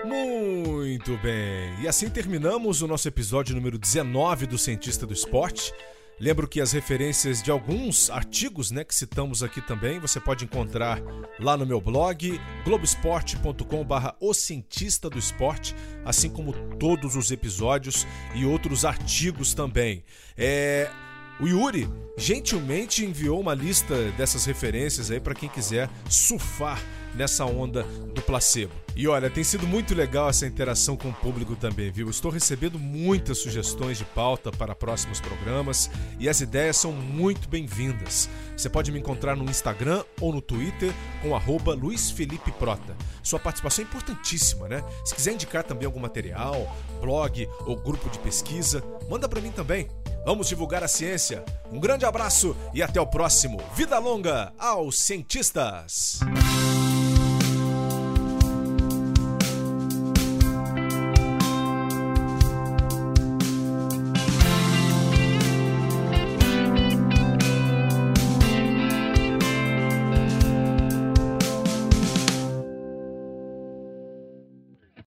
Muito 0.05 1.17
bem. 1.17 1.81
E 1.81 1.87
assim 1.87 2.09
terminamos 2.09 2.81
o 2.81 2.87
nosso 2.87 3.07
episódio 3.07 3.55
número 3.55 3.77
19 3.77 4.45
do 4.45 4.57
Cientista 4.57 5.05
do 5.05 5.13
Esporte. 5.13 5.73
Lembro 6.19 6.47
que 6.47 6.59
as 6.59 6.73
referências 6.73 7.41
de 7.41 7.49
alguns 7.49 8.09
artigos 8.09 8.71
né, 8.71 8.83
que 8.83 8.93
citamos 8.93 9.41
aqui 9.41 9.61
também 9.61 9.99
você 9.99 10.19
pode 10.19 10.43
encontrar 10.43 11.01
lá 11.39 11.55
no 11.55 11.65
meu 11.65 11.79
blog 11.79 12.37
globesport.com/barra 12.65 14.15
O 14.19 14.33
Cientista 14.33 15.09
do 15.09 15.17
Esporte, 15.17 15.73
assim 16.03 16.29
como 16.29 16.51
todos 16.77 17.15
os 17.15 17.31
episódios 17.31 18.05
e 18.35 18.45
outros 18.45 18.83
artigos 18.83 19.53
também. 19.53 20.03
É, 20.37 20.91
o 21.39 21.47
Yuri 21.47 21.89
gentilmente 22.17 23.05
enviou 23.05 23.39
uma 23.39 23.53
lista 23.53 24.11
dessas 24.11 24.45
referências 24.45 25.09
aí 25.09 25.19
para 25.19 25.33
quem 25.33 25.47
quiser 25.47 25.89
surfar 26.09 26.81
nessa 27.15 27.45
onda 27.45 27.83
do 28.13 28.21
placebo. 28.21 28.73
E 28.95 29.07
olha, 29.07 29.29
tem 29.29 29.43
sido 29.43 29.65
muito 29.65 29.95
legal 29.95 30.29
essa 30.29 30.45
interação 30.45 30.97
com 30.97 31.09
o 31.09 31.13
público 31.13 31.55
também, 31.55 31.89
viu? 31.89 32.09
Estou 32.09 32.29
recebendo 32.29 32.77
muitas 32.77 33.37
sugestões 33.37 33.97
de 33.97 34.05
pauta 34.05 34.51
para 34.51 34.75
próximos 34.75 35.19
programas 35.19 35.89
e 36.19 36.27
as 36.27 36.41
ideias 36.41 36.77
são 36.77 36.91
muito 36.91 37.47
bem-vindas. 37.47 38.29
Você 38.55 38.69
pode 38.69 38.91
me 38.91 38.99
encontrar 38.99 39.35
no 39.35 39.49
Instagram 39.49 40.03
ou 40.19 40.33
no 40.33 40.41
Twitter 40.41 40.91
com 41.21 41.35
arroba 41.35 41.73
Luiz 41.73 42.11
Felipe 42.11 42.51
Prota. 42.51 42.95
Sua 43.23 43.39
participação 43.39 43.83
é 43.83 43.87
importantíssima, 43.87 44.67
né? 44.67 44.83
Se 45.05 45.15
quiser 45.15 45.33
indicar 45.33 45.63
também 45.63 45.85
algum 45.85 45.99
material, 45.99 46.75
blog 46.99 47.47
ou 47.65 47.77
grupo 47.77 48.09
de 48.09 48.19
pesquisa, 48.19 48.83
manda 49.09 49.29
para 49.29 49.39
mim 49.39 49.51
também. 49.51 49.87
Vamos 50.25 50.47
divulgar 50.47 50.83
a 50.83 50.87
ciência. 50.87 51.43
Um 51.71 51.79
grande 51.79 52.05
abraço 52.05 52.55
e 52.73 52.81
até 52.81 52.99
o 52.99 53.07
próximo. 53.07 53.59
Vida 53.75 53.97
longa 53.99 54.51
aos 54.57 54.97
cientistas! 54.97 56.19